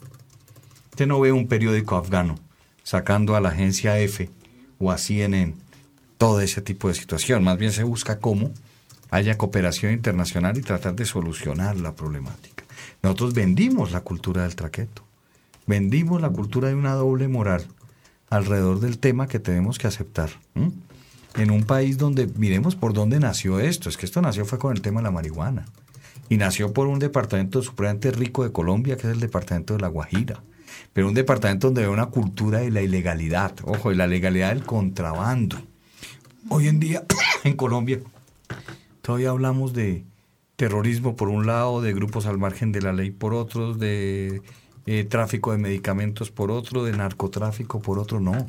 Usted 0.94 1.08
no 1.08 1.20
ve 1.20 1.32
un 1.32 1.48
periódico 1.48 1.96
afgano 1.96 2.36
sacando 2.84 3.36
a 3.36 3.42
la 3.42 3.50
agencia 3.50 3.98
F 3.98 4.30
o 4.78 4.92
a 4.92 5.00
CNN 5.00 5.56
todo 6.20 6.40
ese 6.40 6.62
tipo 6.62 6.88
de 6.88 6.94
situación. 6.94 7.44
Más 7.44 7.58
bien 7.58 7.72
se 7.72 7.84
busca 7.84 8.20
cómo 8.20 8.52
haya 9.10 9.36
cooperación 9.36 9.92
internacional 9.92 10.56
y 10.56 10.62
tratar 10.62 10.94
de 10.94 11.06
solucionar 11.06 11.78
la 11.78 11.96
problemática. 11.96 12.64
Nosotros 13.02 13.34
vendimos 13.34 13.92
la 13.92 14.02
cultura 14.02 14.44
del 14.44 14.56
traqueto, 14.56 15.04
vendimos 15.66 16.22
la 16.22 16.30
cultura 16.30 16.68
de 16.68 16.76
una 16.76 16.94
doble 16.94 17.28
moral 17.28 17.66
alrededor 18.30 18.80
del 18.80 19.00
tema 19.00 19.28
que 19.28 19.40
tenemos 19.40 19.80
que 19.80 19.88
aceptar. 19.88 20.30
En 20.54 21.50
un 21.50 21.64
país 21.64 21.98
donde, 21.98 22.28
miremos 22.28 22.76
por 22.76 22.94
dónde 22.94 23.20
nació 23.20 23.60
esto, 23.60 23.90
es 23.90 23.98
que 23.98 24.06
esto 24.06 24.22
nació 24.22 24.46
fue 24.46 24.60
con 24.60 24.76
el 24.76 24.84
tema 24.84 25.00
de 25.00 25.06
la 25.06 25.12
marihuana, 25.12 25.66
y 26.30 26.38
nació 26.38 26.72
por 26.72 26.86
un 26.86 27.00
departamento 27.00 27.64
supremamente 27.64 28.12
rico 28.12 28.44
de 28.44 28.52
Colombia, 28.52 28.96
que 28.96 29.08
es 29.08 29.14
el 29.14 29.20
departamento 29.20 29.74
de 29.74 29.80
La 29.80 29.88
Guajira, 29.88 30.44
pero 30.94 31.08
un 31.08 31.14
departamento 31.14 31.68
donde 31.68 31.84
hay 31.84 31.88
una 31.88 32.08
cultura 32.08 32.60
de 32.60 32.72
la 32.72 32.82
ilegalidad, 32.82 33.56
ojo, 33.64 33.90
de 33.90 33.96
la 33.96 34.08
legalidad 34.08 34.50
del 34.50 34.64
contrabando. 34.64 35.62
Hoy 36.50 36.68
en 36.68 36.80
día, 36.80 37.04
en 37.44 37.56
Colombia, 37.56 38.00
Todavía 39.04 39.32
hablamos 39.32 39.74
de 39.74 40.06
terrorismo 40.56 41.18
por 41.18 41.28
un 41.28 41.46
lado, 41.46 41.82
de 41.82 41.94
grupos 41.94 42.26
al 42.26 42.38
margen 42.38 42.72
de 42.72 42.82
la 42.82 42.94
ley 42.94 43.12
por 43.12 43.34
otros, 43.34 43.78
de 43.78 44.42
eh, 44.86 45.04
tráfico 45.04 45.52
de 45.52 45.58
medicamentos 45.58 46.32
por 46.32 46.52
otro, 46.52 46.86
de 46.86 46.94
narcotráfico 46.94 47.82
por 47.82 48.00
otro. 48.00 48.22
No, 48.22 48.48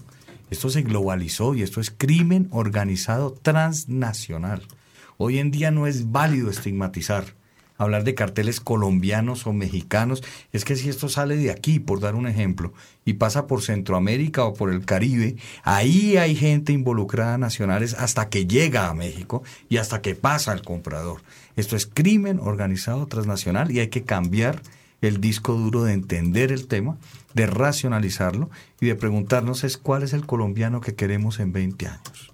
esto 0.50 0.70
se 0.70 0.82
globalizó 0.82 1.56
y 1.56 1.62
esto 1.62 1.80
es 1.80 1.90
crimen 1.90 2.46
organizado 2.52 3.32
transnacional. 3.32 4.62
Hoy 5.16 5.40
en 5.40 5.50
día 5.50 5.72
no 5.72 5.88
es 5.88 6.12
válido 6.12 6.50
estigmatizar 6.50 7.34
hablar 7.76 8.04
de 8.04 8.14
carteles 8.14 8.60
colombianos 8.60 9.46
o 9.46 9.52
mexicanos, 9.52 10.22
es 10.52 10.64
que 10.64 10.76
si 10.76 10.88
esto 10.88 11.08
sale 11.08 11.36
de 11.36 11.50
aquí, 11.50 11.80
por 11.80 12.00
dar 12.00 12.14
un 12.14 12.26
ejemplo, 12.26 12.72
y 13.04 13.14
pasa 13.14 13.46
por 13.46 13.62
Centroamérica 13.62 14.44
o 14.44 14.54
por 14.54 14.72
el 14.72 14.84
Caribe, 14.84 15.36
ahí 15.62 16.16
hay 16.16 16.34
gente 16.36 16.72
involucrada 16.72 17.38
nacionales 17.38 17.94
hasta 17.94 18.28
que 18.28 18.46
llega 18.46 18.88
a 18.88 18.94
México 18.94 19.42
y 19.68 19.78
hasta 19.78 20.00
que 20.00 20.14
pasa 20.14 20.52
al 20.52 20.62
comprador. 20.62 21.22
Esto 21.56 21.76
es 21.76 21.86
crimen 21.86 22.40
organizado 22.40 23.06
transnacional 23.06 23.70
y 23.70 23.80
hay 23.80 23.88
que 23.88 24.04
cambiar 24.04 24.62
el 25.00 25.20
disco 25.20 25.54
duro 25.54 25.84
de 25.84 25.92
entender 25.92 26.50
el 26.50 26.66
tema, 26.66 26.96
de 27.34 27.46
racionalizarlo 27.46 28.50
y 28.80 28.86
de 28.86 28.94
preguntarnos 28.94 29.64
es 29.64 29.76
cuál 29.76 30.02
es 30.02 30.12
el 30.12 30.26
colombiano 30.26 30.80
que 30.80 30.94
queremos 30.94 31.40
en 31.40 31.52
20 31.52 31.86
años. 31.88 32.32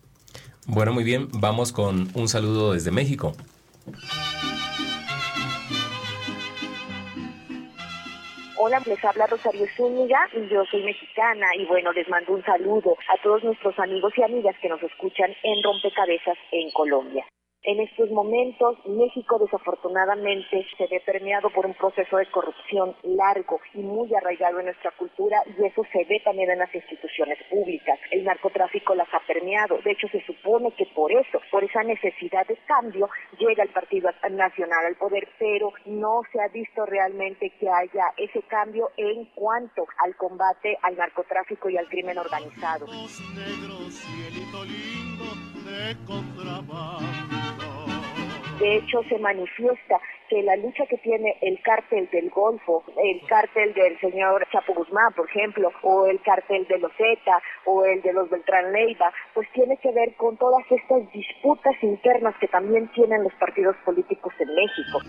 Bueno, 0.66 0.93
muy 0.93 1.03
bien, 1.03 1.28
vamos 1.32 1.72
con 1.72 2.11
un 2.14 2.28
saludo 2.28 2.74
desde 2.74 2.91
México. 2.91 3.34
Hola, 8.62 8.78
les 8.84 9.02
habla 9.02 9.26
Rosario 9.26 9.66
Zúñiga 9.74 10.28
y 10.34 10.46
yo 10.48 10.62
soy 10.66 10.82
mexicana 10.82 11.46
y 11.56 11.64
bueno, 11.64 11.92
les 11.92 12.06
mando 12.11 12.34
un 12.34 12.44
saludo 12.44 12.94
a 13.08 13.16
todos 13.22 13.42
nuestros 13.42 13.78
amigos 13.78 14.12
y 14.18 14.22
amigas 14.22 14.54
que 14.61 14.68
nos 14.68 14.82
escuchan 14.82 15.34
en 15.42 15.62
Rompecabezas 15.62 16.36
en 16.52 16.70
Colombia. 16.72 17.24
En 17.62 17.78
estos 17.78 18.11
momentos, 18.11 18.78
México 18.86 19.38
desafortunadamente 19.38 20.66
se 20.78 20.86
ve 20.86 21.02
permeado 21.04 21.50
por 21.50 21.66
un 21.66 21.74
proceso 21.74 22.16
de 22.16 22.24
corrupción 22.30 22.96
largo 23.02 23.61
y 23.74 23.80
muy 23.80 24.08
arraigado 24.14 24.61
en 24.61 24.64
nuestra 24.64 24.90
cultura 24.92 25.42
y 25.46 25.66
eso 25.66 25.82
se 25.92 26.06
ve 26.06 26.22
también 26.24 26.50
en 26.50 26.58
las 26.61 26.74
instituciones 26.74 27.36
públicas. 27.50 27.98
El 28.12 28.24
narcotráfico 28.24 28.94
las 28.94 29.12
ha 29.12 29.20
permeado. 29.26 29.76
De 29.84 29.90
hecho, 29.90 30.08
se 30.08 30.24
supone 30.24 30.72
que 30.72 30.86
por 30.94 31.12
eso, 31.12 31.38
por 31.50 31.62
esa 31.62 31.82
necesidad 31.82 32.46
de 32.46 32.56
cambio, 32.66 33.11
llega 33.38 33.62
el 33.62 33.68
Partido 33.68 34.08
Nacional 34.30 34.86
al 34.86 34.96
poder, 34.96 35.28
pero 35.38 35.70
no 35.84 36.22
se 36.32 36.40
ha 36.40 36.48
visto 36.48 36.86
realmente 36.86 37.50
que 37.61 37.68
haya 37.68 38.06
ese 38.16 38.40
cambio 38.44 38.88
en 38.96 39.26
cuanto 39.34 39.84
al 40.02 40.16
combate 40.16 40.78
al 40.80 40.96
narcotráfico 40.96 41.68
y 41.68 41.76
al 41.76 41.88
crimen 41.90 42.16
organizado. 42.16 42.86
De 45.70 47.49
hecho, 48.62 49.02
se 49.08 49.18
manifiesta 49.18 50.00
que 50.28 50.42
la 50.42 50.56
lucha 50.56 50.86
que 50.86 50.96
tiene 50.98 51.36
el 51.42 51.61
cártel 51.62 52.08
del 52.12 52.30
Golfo, 52.30 52.84
el 53.02 53.26
cártel 53.26 53.74
del 53.74 53.98
señor 54.00 54.46
Chapo 54.52 54.74
Guzmán, 54.74 55.12
por 55.14 55.28
ejemplo, 55.28 55.72
o 55.82 56.06
el 56.06 56.20
cártel 56.22 56.66
de 56.68 56.78
los 56.78 56.92
Zeta, 56.96 57.42
o 57.64 57.84
el 57.84 58.00
de 58.02 58.12
los 58.12 58.30
Beltrán 58.30 58.72
Leiva, 58.72 59.12
pues 59.34 59.48
tiene 59.52 59.76
que 59.78 59.90
ver 59.92 60.14
con 60.16 60.36
todas 60.36 60.64
estas 60.70 61.11
disputas 61.12 61.74
internas 61.82 62.34
que 62.40 62.46
también 62.48 62.88
tienen 62.92 63.24
los 63.24 63.34
partidos 63.34 63.74
políticos 63.84 64.32
en 64.38 64.48
México. 64.54 65.00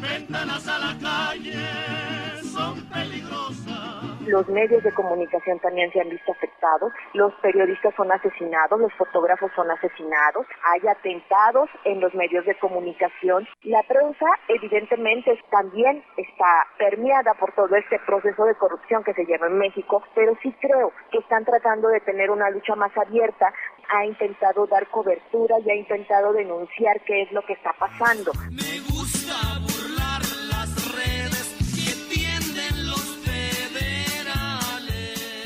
Ventanas 0.00 0.66
a 0.66 0.78
la 0.78 0.98
calle 0.98 2.42
son 2.42 2.88
peligrosas. 2.88 4.09
Los 4.30 4.48
medios 4.48 4.80
de 4.84 4.92
comunicación 4.92 5.58
también 5.58 5.90
se 5.90 6.00
han 6.00 6.08
visto 6.08 6.30
afectados, 6.30 6.92
los 7.14 7.34
periodistas 7.42 7.92
son 7.96 8.12
asesinados, 8.12 8.78
los 8.78 8.92
fotógrafos 8.92 9.50
son 9.56 9.68
asesinados, 9.72 10.46
hay 10.62 10.86
atentados 10.86 11.68
en 11.82 12.00
los 12.00 12.14
medios 12.14 12.46
de 12.46 12.56
comunicación. 12.60 13.48
La 13.64 13.82
prensa 13.82 14.26
evidentemente 14.46 15.36
también 15.50 16.04
está 16.16 16.64
permeada 16.78 17.34
por 17.40 17.52
todo 17.56 17.74
este 17.74 17.98
proceso 18.06 18.44
de 18.44 18.54
corrupción 18.54 19.02
que 19.02 19.14
se 19.14 19.24
lleva 19.24 19.48
en 19.48 19.58
México, 19.58 20.00
pero 20.14 20.32
sí 20.40 20.54
creo 20.60 20.92
que 21.10 21.18
están 21.18 21.44
tratando 21.44 21.88
de 21.88 21.98
tener 21.98 22.30
una 22.30 22.50
lucha 22.50 22.76
más 22.76 22.96
abierta, 22.96 23.52
ha 23.88 24.06
intentado 24.06 24.68
dar 24.68 24.86
cobertura 24.90 25.56
y 25.58 25.70
ha 25.72 25.74
intentado 25.74 26.32
denunciar 26.32 27.00
qué 27.00 27.22
es 27.22 27.32
lo 27.32 27.42
que 27.42 27.54
está 27.54 27.72
pasando. 27.72 28.30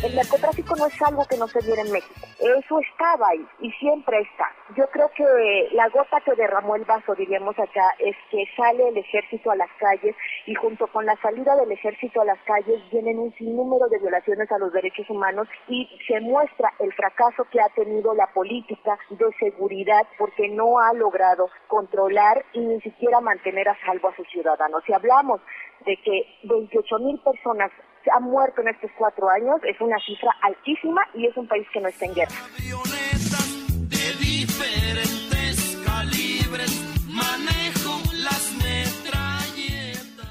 El 0.05 0.15
narcotráfico 0.17 0.77
no 0.77 0.85
es 0.85 1.01
algo 1.01 1.25
que 1.25 1.39
no 1.39 1.49
se 1.49 1.65
viera 1.65 1.81
en 1.81 1.91
México. 1.91 2.27
Eso 2.39 2.79
estaba 2.79 3.27
ahí 3.29 3.47
y 3.61 3.71
siempre 3.73 4.21
está. 4.21 4.53
Yo 4.77 4.87
creo 4.91 5.09
que 5.17 5.71
la 5.73 5.89
gota 5.89 6.21
que 6.21 6.35
derramó 6.35 6.77
el 6.77 6.85
vaso, 6.85 7.15
diríamos 7.15 7.59
acá, 7.59 7.95
es 7.99 8.15
que 8.31 8.45
sale 8.55 8.87
el 8.87 8.99
ejército 8.99 9.51
a 9.51 9.57
las 9.57 9.71
calles 9.81 10.15
y 10.45 10.55
junto 10.57 10.89
con 10.89 11.07
la 11.07 11.17
salida 11.23 11.57
del 11.57 11.73
ejército 11.73 12.21
a 12.21 12.27
las 12.27 12.39
calles 12.41 12.83
vienen 12.93 13.19
un 13.19 13.33
sinnúmero 13.37 13.89
de 13.89 13.99
violaciones 13.99 14.53
a 14.53 14.59
los 14.59 14.75
derechos 14.75 15.09
humanos 15.09 15.49
y 15.69 15.89
se 16.07 16.21
muestra 16.21 16.71
el 16.81 16.93
fracaso 16.93 17.47
que 17.51 17.63
ha 17.63 17.71
tenido 17.71 18.13
la 18.13 18.27
política 18.35 18.99
de 19.09 19.25
seguridad 19.41 20.07
porque 20.19 20.51
no 20.51 20.81
ha 20.81 20.93
logrado 20.93 21.49
controlar 21.67 22.45
y 22.53 22.61
ni 22.61 22.79
siquiera 22.83 23.23
mantener 23.23 23.71
a 23.71 23.87
salvo 23.87 24.09
a 24.11 24.17
sus 24.17 24.29
ciudadanos. 24.29 24.85
Si 24.85 24.93
hablamos 24.93 25.41
de 25.87 25.97
que 25.97 26.27
28 26.43 26.99
mil 26.99 27.19
personas 27.21 27.71
han 28.11 28.25
muerto 28.25 28.61
en 28.61 28.69
estos 28.69 28.91
cuatro 28.97 29.29
años, 29.29 29.61
es 29.65 29.81
una 29.81 29.99
cifra 29.99 30.31
altísima 30.43 31.03
y 31.15 31.27
es 31.27 31.37
un 31.37 31.47
país 31.49 31.67
que 31.73 31.81
no 31.81 31.89
está 31.89 32.05
en 32.05 32.15
guerra. 32.15 32.35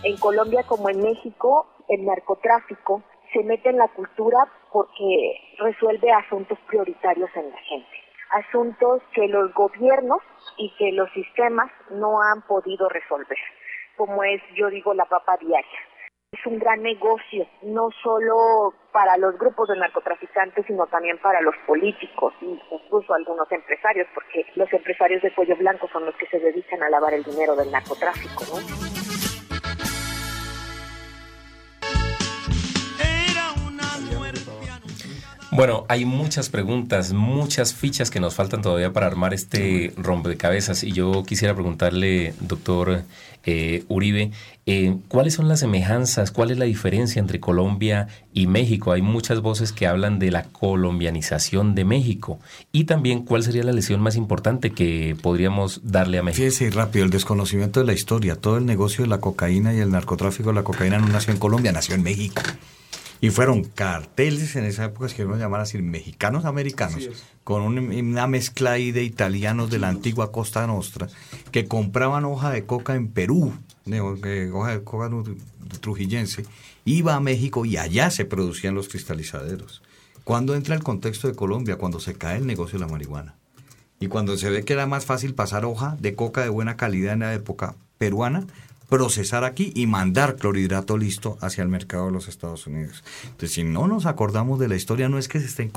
En 0.04 0.18
Colombia 0.18 0.64
como 0.68 0.90
en 0.90 1.02
México, 1.02 1.68
el 1.88 2.06
narcotráfico 2.06 3.04
se 3.32 3.44
mete 3.44 3.70
en 3.70 3.78
la 3.78 3.88
cultura 3.88 4.38
porque 4.72 5.40
resuelve 5.60 6.12
asuntos 6.12 6.60
prioritarios 6.68 7.30
en 7.36 7.50
la 7.50 7.58
gente, 7.58 7.98
asuntos 8.32 9.02
que 9.14 9.28
los 9.28 9.54
gobiernos 9.54 10.20
y 10.58 10.74
que 10.78 10.92
los 10.92 11.10
sistemas 11.14 11.72
no 11.90 12.22
han 12.22 12.42
podido 12.44 12.90
resolver, 12.90 13.38
como 13.96 14.24
es, 14.24 14.42
yo 14.56 14.70
digo, 14.70 14.94
la 14.94 15.06
papa 15.06 15.38
diaria. 15.38 15.80
Es 16.34 16.46
un 16.48 16.58
gran 16.58 16.82
negocio, 16.82 17.48
no 17.62 17.90
solo 18.02 18.74
para 18.92 19.18
los 19.18 19.38
grupos 19.38 19.70
de 19.70 19.78
narcotraficantes, 19.78 20.66
sino 20.66 20.88
también 20.88 21.20
para 21.20 21.40
los 21.42 21.56
políticos, 21.68 22.34
incluso 22.42 23.14
algunos 23.14 23.52
empresarios, 23.52 24.08
porque 24.16 24.46
los 24.56 24.72
empresarios 24.74 25.22
de 25.22 25.34
cuello 25.34 25.56
blanco 25.58 25.88
son 25.94 26.06
los 26.06 26.16
que 26.16 26.26
se 26.28 26.40
dedican 26.40 26.82
a 26.82 26.90
lavar 26.90 27.14
el 27.14 27.24
dinero 27.24 27.56
del 27.56 27.72
narcotráfico, 27.72 28.44
¿no? 28.46 29.03
Bueno, 35.56 35.86
hay 35.88 36.06
muchas 36.06 36.50
preguntas, 36.50 37.14
muchas 37.14 37.76
fichas 37.76 38.10
que 38.10 38.20
nos 38.20 38.34
faltan 38.34 38.64
todavía 38.64 38.92
para 38.92 39.06
armar 39.06 39.36
este 39.36 39.94
rompecabezas 39.98 40.84
y 40.84 40.92
yo 40.92 41.24
quisiera 41.24 41.54
preguntarle, 41.54 42.34
doctor 42.40 43.04
eh, 43.46 43.84
Uribe, 43.88 44.32
eh, 44.66 44.96
¿cuáles 45.10 45.36
son 45.36 45.48
las 45.48 45.60
semejanzas, 45.60 46.32
cuál 46.32 46.50
es 46.50 46.58
la 46.58 46.66
diferencia 46.66 47.20
entre 47.20 47.40
Colombia 47.40 48.08
y 48.34 48.48
México? 48.48 48.94
Hay 48.94 49.04
muchas 49.04 49.42
voces 49.42 49.72
que 49.72 49.86
hablan 49.86 50.18
de 50.18 50.32
la 50.32 50.44
colombianización 50.44 51.76
de 51.76 51.86
México 51.86 52.40
y 52.72 52.86
también 52.86 53.24
cuál 53.24 53.44
sería 53.44 53.64
la 53.64 53.74
lesión 53.74 54.02
más 54.02 54.16
importante 54.16 54.72
que 54.72 55.16
podríamos 55.22 55.82
darle 55.84 56.18
a 56.18 56.24
México. 56.24 56.44
Fíjese 56.44 56.72
rápido, 56.72 57.06
el 57.06 57.12
desconocimiento 57.12 57.80
de 57.80 57.86
la 57.86 57.94
historia, 57.94 58.36
todo 58.36 58.58
el 58.58 58.66
negocio 58.66 59.04
de 59.04 59.10
la 59.10 59.20
cocaína 59.20 59.74
y 59.74 59.80
el 59.80 59.92
narcotráfico 59.92 60.50
de 60.50 60.56
la 60.56 60.64
cocaína 60.64 60.98
no 60.98 61.10
nació 61.10 61.32
en 61.32 61.40
Colombia, 61.40 61.72
nació 61.72 61.94
en 61.94 62.02
México. 62.02 62.42
Y 63.24 63.30
fueron 63.30 63.64
carteles 63.64 64.58
en 64.58 64.66
esa 64.66 64.84
época, 64.84 65.08
que 65.08 65.24
uno 65.24 65.38
llamar 65.38 65.62
así, 65.62 65.78
mexicanos 65.82 66.44
americanos, 66.44 67.08
con 67.46 67.62
un- 67.62 67.78
una 67.80 68.28
mezcla 68.28 68.74
ahí 68.74 68.92
de 68.92 69.06
italianos 69.06 69.70
de 69.70 69.80
la 69.80 69.88
antigua 69.88 70.34
Costa 70.34 70.68
Nostra, 70.68 71.08
que 71.52 71.66
compraban 71.66 72.26
hoja 72.26 72.50
de 72.52 72.66
coca 72.66 72.96
en 72.96 73.08
Perú, 73.08 73.54
de- 73.86 74.02
de 74.18 74.52
hoja 74.52 74.72
de 74.72 74.84
coca 74.84 75.10
trujillense, 75.80 76.44
iba 76.84 77.16
a 77.16 77.22
México 77.22 77.64
y 77.64 77.78
allá 77.78 78.12
se 78.12 78.26
producían 78.26 78.76
los 78.76 78.90
cristalizaderos. 78.90 79.82
¿Cuándo 80.26 80.54
entra 80.54 80.76
el 80.76 80.84
contexto 80.84 81.30
de 81.30 81.34
Colombia? 81.36 81.78
Cuando 81.78 82.02
se 82.02 82.16
cae 82.16 82.40
el 82.40 82.46
negocio 82.46 82.78
de 82.78 82.86
la 82.86 82.92
marihuana. 82.92 83.36
Y 84.02 84.08
cuando 84.08 84.36
se 84.36 84.50
ve 84.50 84.66
que 84.66 84.74
era 84.74 84.86
más 84.86 85.06
fácil 85.06 85.34
pasar 85.34 85.64
hoja 85.64 85.96
de 86.02 86.14
coca 86.14 86.42
de 86.44 86.50
buena 86.50 86.76
calidad 86.76 87.14
en 87.14 87.20
la 87.22 87.34
época 87.34 87.76
peruana, 87.98 88.46
procesar 88.94 89.44
aquí 89.44 89.72
y 89.74 89.88
mandar 89.88 90.36
clorhidrato 90.36 91.00
listo 91.00 91.40
hacia 91.42 91.64
el 91.64 91.68
mercado 91.68 92.06
de 92.06 92.12
los 92.12 92.28
Estados 92.28 92.68
Unidos. 92.68 93.04
Entonces, 93.24 93.52
si 93.52 93.64
no 93.64 93.88
nos 93.88 94.06
acordamos 94.06 94.60
de 94.60 94.68
la 94.68 94.76
historia, 94.76 95.10
no 95.10 95.18
es 95.18 95.28
que 95.28 95.40
se 95.40 95.48
estén 95.48 95.72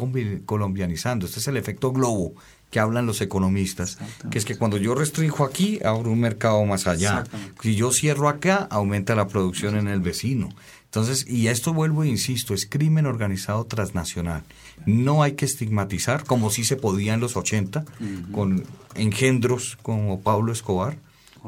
colombianizando, 0.44 1.24
este 1.24 1.40
es 1.40 1.48
el 1.48 1.56
efecto 1.56 1.92
globo 1.92 2.34
que 2.70 2.78
hablan 2.78 3.06
los 3.06 3.22
economistas, 3.22 3.96
que 4.30 4.36
es 4.36 4.44
que 4.44 4.58
cuando 4.58 4.76
yo 4.76 4.94
restringo 4.94 5.46
aquí, 5.46 5.80
abro 5.82 6.10
un 6.10 6.20
mercado 6.20 6.62
más 6.66 6.86
allá. 6.86 7.24
Si 7.62 7.74
yo 7.74 7.90
cierro 7.90 8.28
acá, 8.28 8.68
aumenta 8.70 9.14
la 9.14 9.28
producción 9.28 9.78
en 9.78 9.88
el 9.88 10.00
vecino. 10.00 10.50
Entonces, 10.84 11.26
y 11.26 11.48
esto 11.48 11.72
vuelvo 11.72 12.02
e 12.02 12.08
insisto, 12.08 12.52
es 12.52 12.66
crimen 12.66 13.06
organizado 13.06 13.64
transnacional. 13.64 14.42
No 14.84 15.22
hay 15.22 15.32
que 15.32 15.46
estigmatizar, 15.46 16.24
como 16.24 16.50
sí 16.50 16.64
se 16.64 16.76
podía 16.76 17.14
en 17.14 17.20
los 17.20 17.34
80, 17.38 17.86
con 18.30 18.64
engendros 18.94 19.78
como 19.80 20.20
Pablo 20.20 20.52
Escobar. 20.52 20.98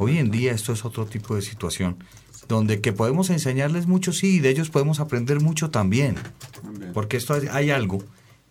Hoy 0.00 0.18
en 0.18 0.30
día 0.30 0.52
esto 0.52 0.72
es 0.72 0.84
otro 0.84 1.06
tipo 1.06 1.34
de 1.34 1.42
situación, 1.42 1.96
donde 2.46 2.80
que 2.80 2.92
podemos 2.92 3.30
enseñarles 3.30 3.88
mucho, 3.88 4.12
sí, 4.12 4.36
y 4.36 4.38
de 4.38 4.50
ellos 4.50 4.70
podemos 4.70 5.00
aprender 5.00 5.40
mucho 5.40 5.70
también. 5.70 6.14
Porque 6.94 7.16
esto 7.16 7.34
hay, 7.34 7.48
hay 7.50 7.70
algo 7.70 8.04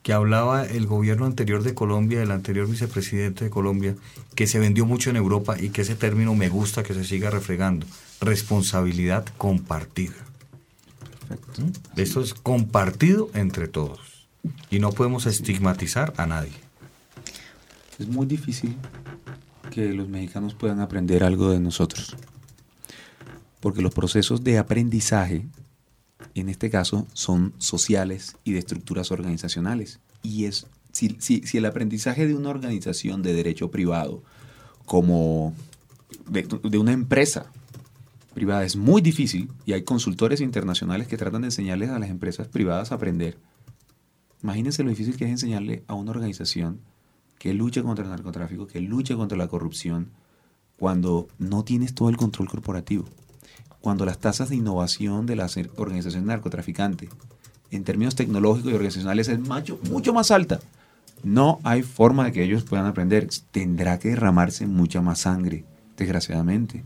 que 0.03 0.11
hablaba 0.11 0.65
el 0.65 0.87
gobierno 0.87 1.25
anterior 1.25 1.63
de 1.63 1.73
Colombia, 1.73 2.21
el 2.21 2.31
anterior 2.31 2.67
vicepresidente 2.67 3.45
de 3.45 3.49
Colombia, 3.49 3.95
que 4.35 4.45
se 4.45 4.59
vendió 4.59 4.85
mucho 4.85 5.09
en 5.09 5.15
Europa 5.15 5.55
y 5.57 5.69
que 5.69 5.83
ese 5.83 5.95
término 5.95 6.35
me 6.35 6.49
gusta 6.49 6.83
que 6.83 6.93
se 6.93 7.05
siga 7.05 7.29
refregando. 7.29 7.87
Responsabilidad 8.19 9.25
compartida. 9.37 10.15
¿Mm? 11.57 11.99
Esto 11.99 12.19
es 12.19 12.33
compartido 12.33 13.29
entre 13.33 13.69
todos. 13.69 14.27
Y 14.69 14.79
no 14.79 14.91
podemos 14.91 15.25
estigmatizar 15.25 16.13
a 16.17 16.25
nadie. 16.25 16.51
Es 17.99 18.07
muy 18.07 18.25
difícil 18.25 18.75
que 19.77 19.93
los 19.93 20.09
mexicanos 20.09 20.55
puedan 20.55 20.79
aprender 20.79 21.23
algo 21.23 21.51
de 21.51 21.59
nosotros. 21.59 22.15
Porque 23.59 23.81
los 23.83 23.93
procesos 23.93 24.43
de 24.43 24.57
aprendizaje, 24.57 25.45
en 26.33 26.49
este 26.49 26.69
caso, 26.71 27.05
son 27.13 27.53
sociales 27.59 28.37
y 28.43 28.53
de 28.53 28.59
estructuras 28.59 29.11
organizacionales. 29.11 29.99
Y 30.23 30.45
es, 30.45 30.65
si, 30.91 31.15
si- 31.19 31.41
si 31.45 31.57
el 31.59 31.65
aprendizaje 31.65 32.25
de 32.25 32.33
una 32.33 32.49
organización 32.49 33.21
de 33.21 33.33
derecho 33.33 33.69
privado, 33.69 34.23
como 34.85 35.53
de, 36.27 36.47
de 36.63 36.77
una 36.79 36.91
empresa 36.93 37.51
privada, 38.33 38.63
es 38.63 38.75
muy 38.75 39.01
difícil, 39.01 39.51
y 39.65 39.73
hay 39.73 39.83
consultores 39.83 40.41
internacionales 40.41 41.07
que 41.07 41.17
tratan 41.17 41.41
de 41.41 41.47
enseñarles 41.49 41.89
a 41.89 41.99
las 41.99 42.09
empresas 42.09 42.47
privadas 42.47 42.91
a 42.91 42.95
aprender. 42.95 43.37
Imagínense 44.41 44.83
lo 44.83 44.89
difícil 44.89 45.17
que 45.17 45.25
es 45.25 45.31
enseñarle 45.31 45.83
a 45.87 45.93
una 45.93 46.11
organización 46.11 46.79
que 47.39 47.53
lucha 47.53 47.83
contra 47.83 48.03
el 48.03 48.11
narcotráfico, 48.11 48.67
que 48.67 48.81
lucha 48.81 49.15
contra 49.15 49.37
la 49.37 49.47
corrupción, 49.47 50.09
cuando 50.77 51.27
no 51.39 51.63
tienes 51.63 51.93
todo 51.95 52.09
el 52.09 52.17
control 52.17 52.49
corporativo, 52.49 53.05
cuando 53.81 54.05
las 54.05 54.19
tasas 54.19 54.49
de 54.49 54.55
innovación 54.55 55.25
de 55.25 55.35
las 55.35 55.57
organizaciones 55.77 56.27
narcotraficantes, 56.27 57.09
en 57.71 57.83
términos 57.83 58.15
tecnológicos 58.15 58.71
y 58.71 58.75
organizacionales, 58.75 59.27
es 59.27 59.39
macho- 59.39 59.79
mucho 59.89 60.13
más 60.13 60.31
alta. 60.31 60.59
No 61.23 61.59
hay 61.63 61.81
forma 61.83 62.25
de 62.25 62.31
que 62.31 62.43
ellos 62.43 62.63
puedan 62.63 62.85
aprender. 62.85 63.27
Tendrá 63.51 63.97
que 63.99 64.09
derramarse 64.09 64.67
mucha 64.67 65.01
más 65.01 65.19
sangre, 65.19 65.65
desgraciadamente. 65.97 66.83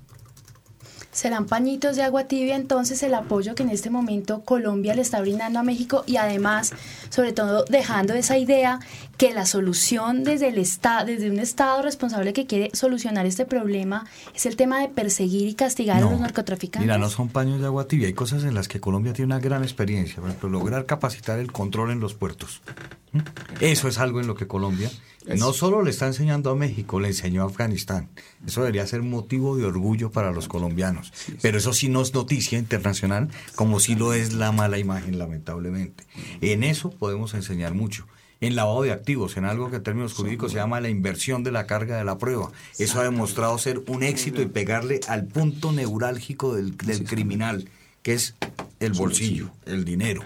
Serán 1.21 1.45
pañitos 1.45 1.97
de 1.97 2.01
agua 2.01 2.23
tibia 2.23 2.55
entonces 2.55 3.03
el 3.03 3.13
apoyo 3.13 3.53
que 3.53 3.61
en 3.61 3.69
este 3.69 3.91
momento 3.91 4.41
Colombia 4.41 4.95
le 4.95 5.03
está 5.03 5.21
brindando 5.21 5.59
a 5.59 5.61
México 5.61 6.03
y 6.07 6.17
además, 6.17 6.73
sobre 7.11 7.31
todo, 7.31 7.63
dejando 7.69 8.15
esa 8.15 8.39
idea 8.39 8.79
que 9.17 9.31
la 9.31 9.45
solución 9.45 10.23
desde 10.23 10.47
el 10.47 10.57
Estado, 10.57 11.05
desde 11.05 11.29
un 11.29 11.37
Estado 11.37 11.83
responsable 11.83 12.33
que 12.33 12.47
quiere 12.47 12.71
solucionar 12.73 13.27
este 13.27 13.45
problema 13.45 14.07
es 14.33 14.47
el 14.47 14.55
tema 14.55 14.79
de 14.79 14.87
perseguir 14.87 15.47
y 15.47 15.53
castigar 15.53 15.97
a 15.97 16.01
los 16.01 16.19
narcotraficantes. 16.19 16.87
Mira, 16.87 16.97
no 16.97 17.07
son 17.07 17.29
paños 17.29 17.59
de 17.59 17.67
agua 17.67 17.87
tibia. 17.87 18.07
Hay 18.07 18.13
cosas 18.13 18.43
en 18.43 18.55
las 18.55 18.67
que 18.67 18.79
Colombia 18.79 19.13
tiene 19.13 19.27
una 19.27 19.39
gran 19.39 19.61
experiencia. 19.61 20.15
Por 20.15 20.29
ejemplo, 20.29 20.49
lograr 20.49 20.87
capacitar 20.87 21.37
el 21.37 21.51
control 21.51 21.91
en 21.91 21.99
los 21.99 22.15
puertos. 22.15 22.63
¿Mm? 23.11 23.19
Eso 23.59 23.87
es 23.87 23.99
algo 23.99 24.21
en 24.21 24.25
lo 24.25 24.33
que 24.33 24.47
Colombia 24.47 24.89
no 25.25 25.53
solo 25.53 25.83
le 25.83 25.91
está 25.91 26.07
enseñando 26.07 26.49
a 26.49 26.55
México, 26.55 26.99
le 26.99 27.09
enseñó 27.09 27.43
a 27.43 27.45
Afganistán. 27.45 28.09
Eso 28.45 28.61
debería 28.61 28.87
ser 28.87 29.01
motivo 29.01 29.55
de 29.57 29.65
orgullo 29.65 30.11
para 30.11 30.31
los 30.31 30.47
colombianos. 30.47 31.13
Pero 31.41 31.57
eso 31.57 31.73
sí 31.73 31.89
no 31.89 32.01
es 32.01 32.13
noticia 32.13 32.57
internacional, 32.57 33.29
como 33.55 33.79
sí 33.79 33.95
lo 33.95 34.13
es 34.13 34.33
la 34.33 34.51
mala 34.51 34.77
imagen, 34.77 35.19
lamentablemente. 35.19 36.05
En 36.41 36.63
eso 36.63 36.89
podemos 36.89 37.33
enseñar 37.33 37.73
mucho. 37.73 38.07
En 38.39 38.55
lavado 38.55 38.81
de 38.81 38.91
activos, 38.91 39.37
en 39.37 39.45
algo 39.45 39.69
que 39.69 39.75
en 39.75 39.83
términos 39.83 40.13
jurídicos 40.13 40.51
se 40.51 40.57
llama 40.57 40.81
la 40.81 40.89
inversión 40.89 41.43
de 41.43 41.51
la 41.51 41.67
carga 41.67 41.97
de 41.97 42.03
la 42.03 42.17
prueba. 42.17 42.51
Eso 42.79 42.99
ha 42.99 43.03
demostrado 43.03 43.55
ser 43.59 43.83
un 43.87 44.01
éxito 44.01 44.41
y 44.41 44.47
pegarle 44.47 44.99
al 45.07 45.27
punto 45.27 45.71
neurálgico 45.71 46.55
del, 46.55 46.75
del 46.75 47.03
criminal, 47.03 47.69
que 48.01 48.13
es 48.13 48.35
el 48.81 48.93
bolsillo, 48.93 49.51
el 49.65 49.85
dinero. 49.85 50.21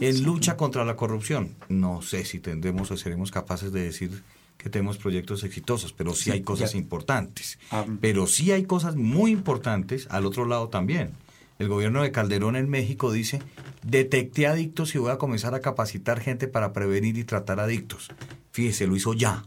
En 0.00 0.22
lucha 0.22 0.56
contra 0.56 0.84
la 0.84 0.94
corrupción, 0.96 1.54
no 1.68 2.02
sé 2.02 2.24
si 2.24 2.38
tendremos 2.38 2.90
o 2.90 2.96
seremos 2.96 3.30
capaces 3.30 3.72
de 3.72 3.82
decir 3.82 4.22
que 4.58 4.70
tenemos 4.70 4.98
proyectos 4.98 5.44
exitosos, 5.44 5.92
pero 5.92 6.14
sí, 6.14 6.24
Sí, 6.24 6.30
hay 6.32 6.42
cosas 6.42 6.72
ya. 6.72 6.78
importantes. 6.78 7.58
Ah. 7.70 7.84
Pero 8.00 8.26
sí 8.26 8.52
hay 8.52 8.64
cosas 8.64 8.96
muy 8.96 9.30
importantes 9.30 10.06
al 10.10 10.26
otro 10.26 10.44
lado 10.46 10.68
también. 10.68 11.10
El 11.58 11.68
gobierno 11.68 12.02
de 12.02 12.12
Calderón 12.12 12.54
en 12.56 12.68
México 12.68 13.10
dice, 13.12 13.40
detecté 13.82 14.46
adictos 14.46 14.94
y 14.94 14.98
voy 14.98 15.10
a 15.10 15.18
comenzar 15.18 15.54
a 15.54 15.60
capacitar 15.60 16.20
gente 16.20 16.48
para 16.48 16.72
prevenir 16.72 17.16
y 17.16 17.24
tratar 17.24 17.60
adictos. 17.60 18.08
Fíjese, 18.52 18.86
lo 18.86 18.96
hizo 18.96 19.14
ya. 19.14 19.44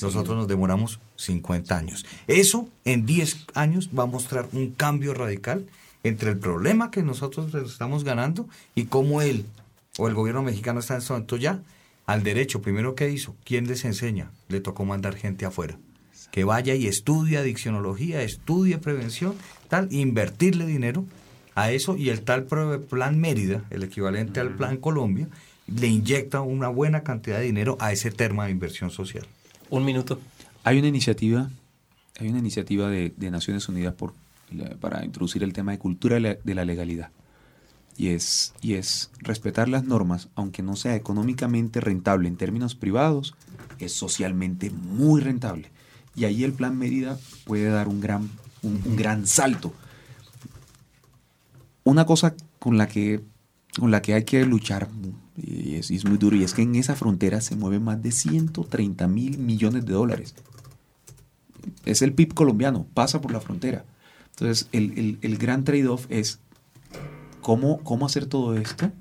Nosotros 0.00 0.36
nos 0.36 0.48
demoramos 0.48 0.98
50 1.16 1.76
años. 1.76 2.06
Eso 2.26 2.68
en 2.84 3.06
10 3.06 3.46
años 3.54 3.90
va 3.96 4.04
a 4.04 4.06
mostrar 4.06 4.48
un 4.52 4.70
cambio 4.70 5.14
radical 5.14 5.66
entre 6.04 6.30
el 6.30 6.38
problema 6.38 6.90
que 6.90 7.02
nosotros 7.02 7.54
estamos 7.54 8.04
ganando 8.04 8.48
y 8.74 8.84
cómo 8.84 9.22
él 9.22 9.44
o 9.98 10.08
el 10.08 10.14
gobierno 10.14 10.42
mexicano 10.42 10.80
está 10.80 10.94
en 10.94 11.00
este 11.00 11.12
momento 11.12 11.36
ya 11.36 11.60
al 12.06 12.22
derecho. 12.22 12.62
Primero, 12.62 12.94
¿qué 12.94 13.10
hizo? 13.10 13.36
¿Quién 13.44 13.66
les 13.66 13.84
enseña? 13.84 14.30
Le 14.48 14.60
tocó 14.60 14.84
mandar 14.84 15.14
gente 15.16 15.44
afuera. 15.44 15.78
Que 16.30 16.44
vaya 16.44 16.74
y 16.74 16.86
estudie 16.86 17.38
adiccionología, 17.38 18.22
estudie 18.22 18.78
prevención, 18.78 19.34
tal, 19.68 19.92
invertirle 19.92 20.66
dinero 20.66 21.04
a 21.54 21.72
eso 21.72 21.96
y 21.96 22.10
el 22.10 22.22
tal 22.22 22.44
plan 22.44 23.18
Mérida, 23.18 23.64
el 23.70 23.82
equivalente 23.82 24.40
al 24.40 24.54
plan 24.54 24.76
Colombia, 24.76 25.28
le 25.66 25.86
inyecta 25.88 26.40
una 26.40 26.68
buena 26.68 27.02
cantidad 27.02 27.38
de 27.38 27.44
dinero 27.44 27.76
a 27.80 27.92
ese 27.92 28.10
tema 28.10 28.46
de 28.46 28.52
inversión 28.52 28.90
social. 28.90 29.26
Un 29.68 29.84
minuto. 29.84 30.20
Hay 30.64 30.78
una 30.78 30.88
iniciativa, 30.88 31.50
hay 32.18 32.28
una 32.28 32.38
iniciativa 32.38 32.88
de, 32.88 33.12
de 33.16 33.30
Naciones 33.30 33.68
Unidas 33.68 33.94
por, 33.94 34.12
para 34.80 35.04
introducir 35.04 35.42
el 35.42 35.52
tema 35.52 35.72
de 35.72 35.78
cultura 35.78 36.18
de 36.18 36.54
la, 36.54 36.64
legalidad. 36.64 37.10
y 37.96 38.08
es, 38.08 38.54
y 38.60 38.74
es 38.74 39.10
respetar 39.20 39.68
las 39.68 39.84
normas, 39.84 40.28
aunque 40.34 40.62
no 40.62 40.76
sea 40.76 40.94
económicamente 40.94 41.80
rentable 41.80 42.28
en 42.28 42.36
términos 42.36 42.74
privados, 42.74 43.34
es 43.78 43.92
socialmente 43.92 44.70
muy 44.70 45.20
rentable. 45.20 45.70
Y 46.14 46.24
ahí 46.24 46.44
el 46.44 46.52
plan 46.52 46.76
Mérida 46.76 47.18
puede 47.44 47.68
dar 47.68 47.88
un 47.88 48.00
gran, 48.00 48.28
un, 48.62 48.96
gran 48.96 49.26
salto. 49.26 49.72
Una 51.84 52.06
cosa 52.06 52.34
con 52.58 52.76
la 52.76 52.88
que, 52.88 53.20
con 53.78 53.90
la 53.90 54.02
que 54.02 54.14
hay 54.14 54.24
que 54.24 54.44
luchar, 54.44 54.88
y 55.36 55.76
es, 55.76 55.90
es 55.90 56.04
muy 56.04 56.18
duro, 56.18 56.34
y 56.34 56.42
es 56.42 56.54
que 56.54 56.62
en 56.62 56.74
esa 56.74 56.96
frontera 56.96 57.40
se 57.40 57.54
mueven 57.54 57.84
más 57.84 58.02
de 58.02 58.10
130 58.10 59.06
mil 59.06 59.38
millones 59.38 59.86
de 59.86 59.92
dólares. 59.92 60.34
Es 61.84 62.02
el 62.02 62.12
PIB 62.12 62.34
colombiano, 62.34 62.86
pasa 62.94 63.20
por 63.20 63.32
la 63.32 63.40
frontera. 63.40 63.84
Entonces, 64.40 64.68
el, 64.72 65.18
el- 65.22 65.36
gran 65.38 65.64
trade-off 65.64 66.06
es 66.10 66.38
cómo, 67.40 67.82
cómo 67.82 68.06
hacer 68.06 68.26
todo 68.26 68.56
esto 68.56 68.92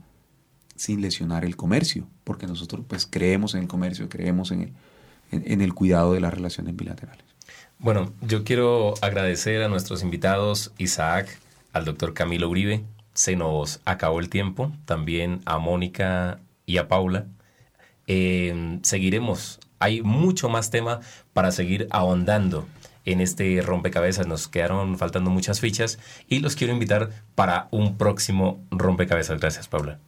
sin 0.76 1.02
lesionar 1.02 1.46
el 1.46 1.56
comercio, 1.56 2.08
porque 2.24 2.48
nosotros 2.48 2.84
pues 2.88 3.06
creemos 3.06 3.54
en 3.54 3.62
el 3.62 3.68
comercio, 3.68 4.10
creemos 4.10 4.52
en 4.52 4.62
el, 4.62 4.74
en- 5.32 5.52
en 5.52 5.62
el 5.62 5.74
cuidado 5.76 6.14
de 6.14 6.22
las 6.22 6.34
relaciones 6.34 6.76
bilaterales. 6.76 7.24
Bueno, 7.80 8.12
yo 8.22 8.44
quiero 8.44 8.96
agradecer 9.02 9.62
a 9.62 9.68
nuestros 9.68 10.02
invitados, 10.02 10.72
Isaac, 10.80 11.40
al 11.72 11.86
doctor 11.86 12.16
Camilo 12.16 12.50
Uribe. 12.50 12.84
Se 13.14 13.36
nos 13.36 13.80
acabó 13.86 14.20
el 14.20 14.30
tiempo. 14.30 14.72
También 14.86 15.42
a 15.46 15.60
Mónica 15.60 16.40
y 16.66 16.78
a 16.78 16.88
Paula. 16.88 17.26
Eh, 18.08 18.80
seguiremos. 18.82 19.60
Hay 19.80 20.02
mucho 20.02 20.50
más 20.50 20.72
tema 20.72 21.02
para 21.34 21.52
seguir 21.52 21.88
ahondando 21.92 22.68
en 23.08 23.22
este 23.22 23.62
rompecabezas. 23.62 24.28
Nos 24.28 24.48
quedaron 24.48 24.98
faltando 24.98 25.30
muchas 25.30 25.60
fichas 25.60 26.00
y 26.28 26.40
los 26.40 26.56
quiero 26.56 26.74
invitar 26.74 27.10
para 27.36 27.68
un 27.72 27.98
próximo 27.98 28.60
rompecabezas. 28.72 29.40
Gracias, 29.40 29.68
Paula. 29.68 30.00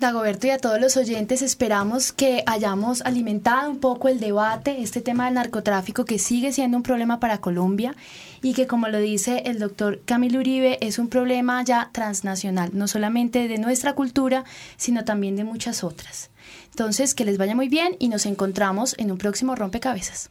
Dagoberto 0.00 0.46
y 0.46 0.50
a 0.50 0.56
todos 0.56 0.80
los 0.80 0.96
oyentes 0.96 1.42
esperamos 1.42 2.10
que 2.10 2.42
hayamos 2.46 3.02
alimentado 3.02 3.70
un 3.70 3.80
poco 3.80 4.08
el 4.08 4.18
debate, 4.18 4.80
este 4.80 5.02
tema 5.02 5.26
del 5.26 5.34
narcotráfico 5.34 6.06
que 6.06 6.18
sigue 6.18 6.54
siendo 6.54 6.78
un 6.78 6.82
problema 6.82 7.20
para 7.20 7.42
Colombia 7.42 7.94
y 8.40 8.54
que 8.54 8.66
como 8.66 8.88
lo 8.88 8.98
dice 8.98 9.42
el 9.44 9.58
doctor 9.58 10.00
Camilo 10.06 10.38
Uribe 10.38 10.78
es 10.80 10.98
un 10.98 11.08
problema 11.08 11.62
ya 11.64 11.90
transnacional, 11.92 12.70
no 12.72 12.88
solamente 12.88 13.46
de 13.46 13.58
nuestra 13.58 13.92
cultura, 13.92 14.44
sino 14.78 15.04
también 15.04 15.36
de 15.36 15.44
muchas 15.44 15.84
otras. 15.84 16.30
Entonces, 16.70 17.14
que 17.14 17.26
les 17.26 17.36
vaya 17.36 17.54
muy 17.54 17.68
bien 17.68 17.96
y 17.98 18.08
nos 18.08 18.24
encontramos 18.24 18.94
en 18.96 19.12
un 19.12 19.18
próximo 19.18 19.54
rompecabezas. 19.54 20.30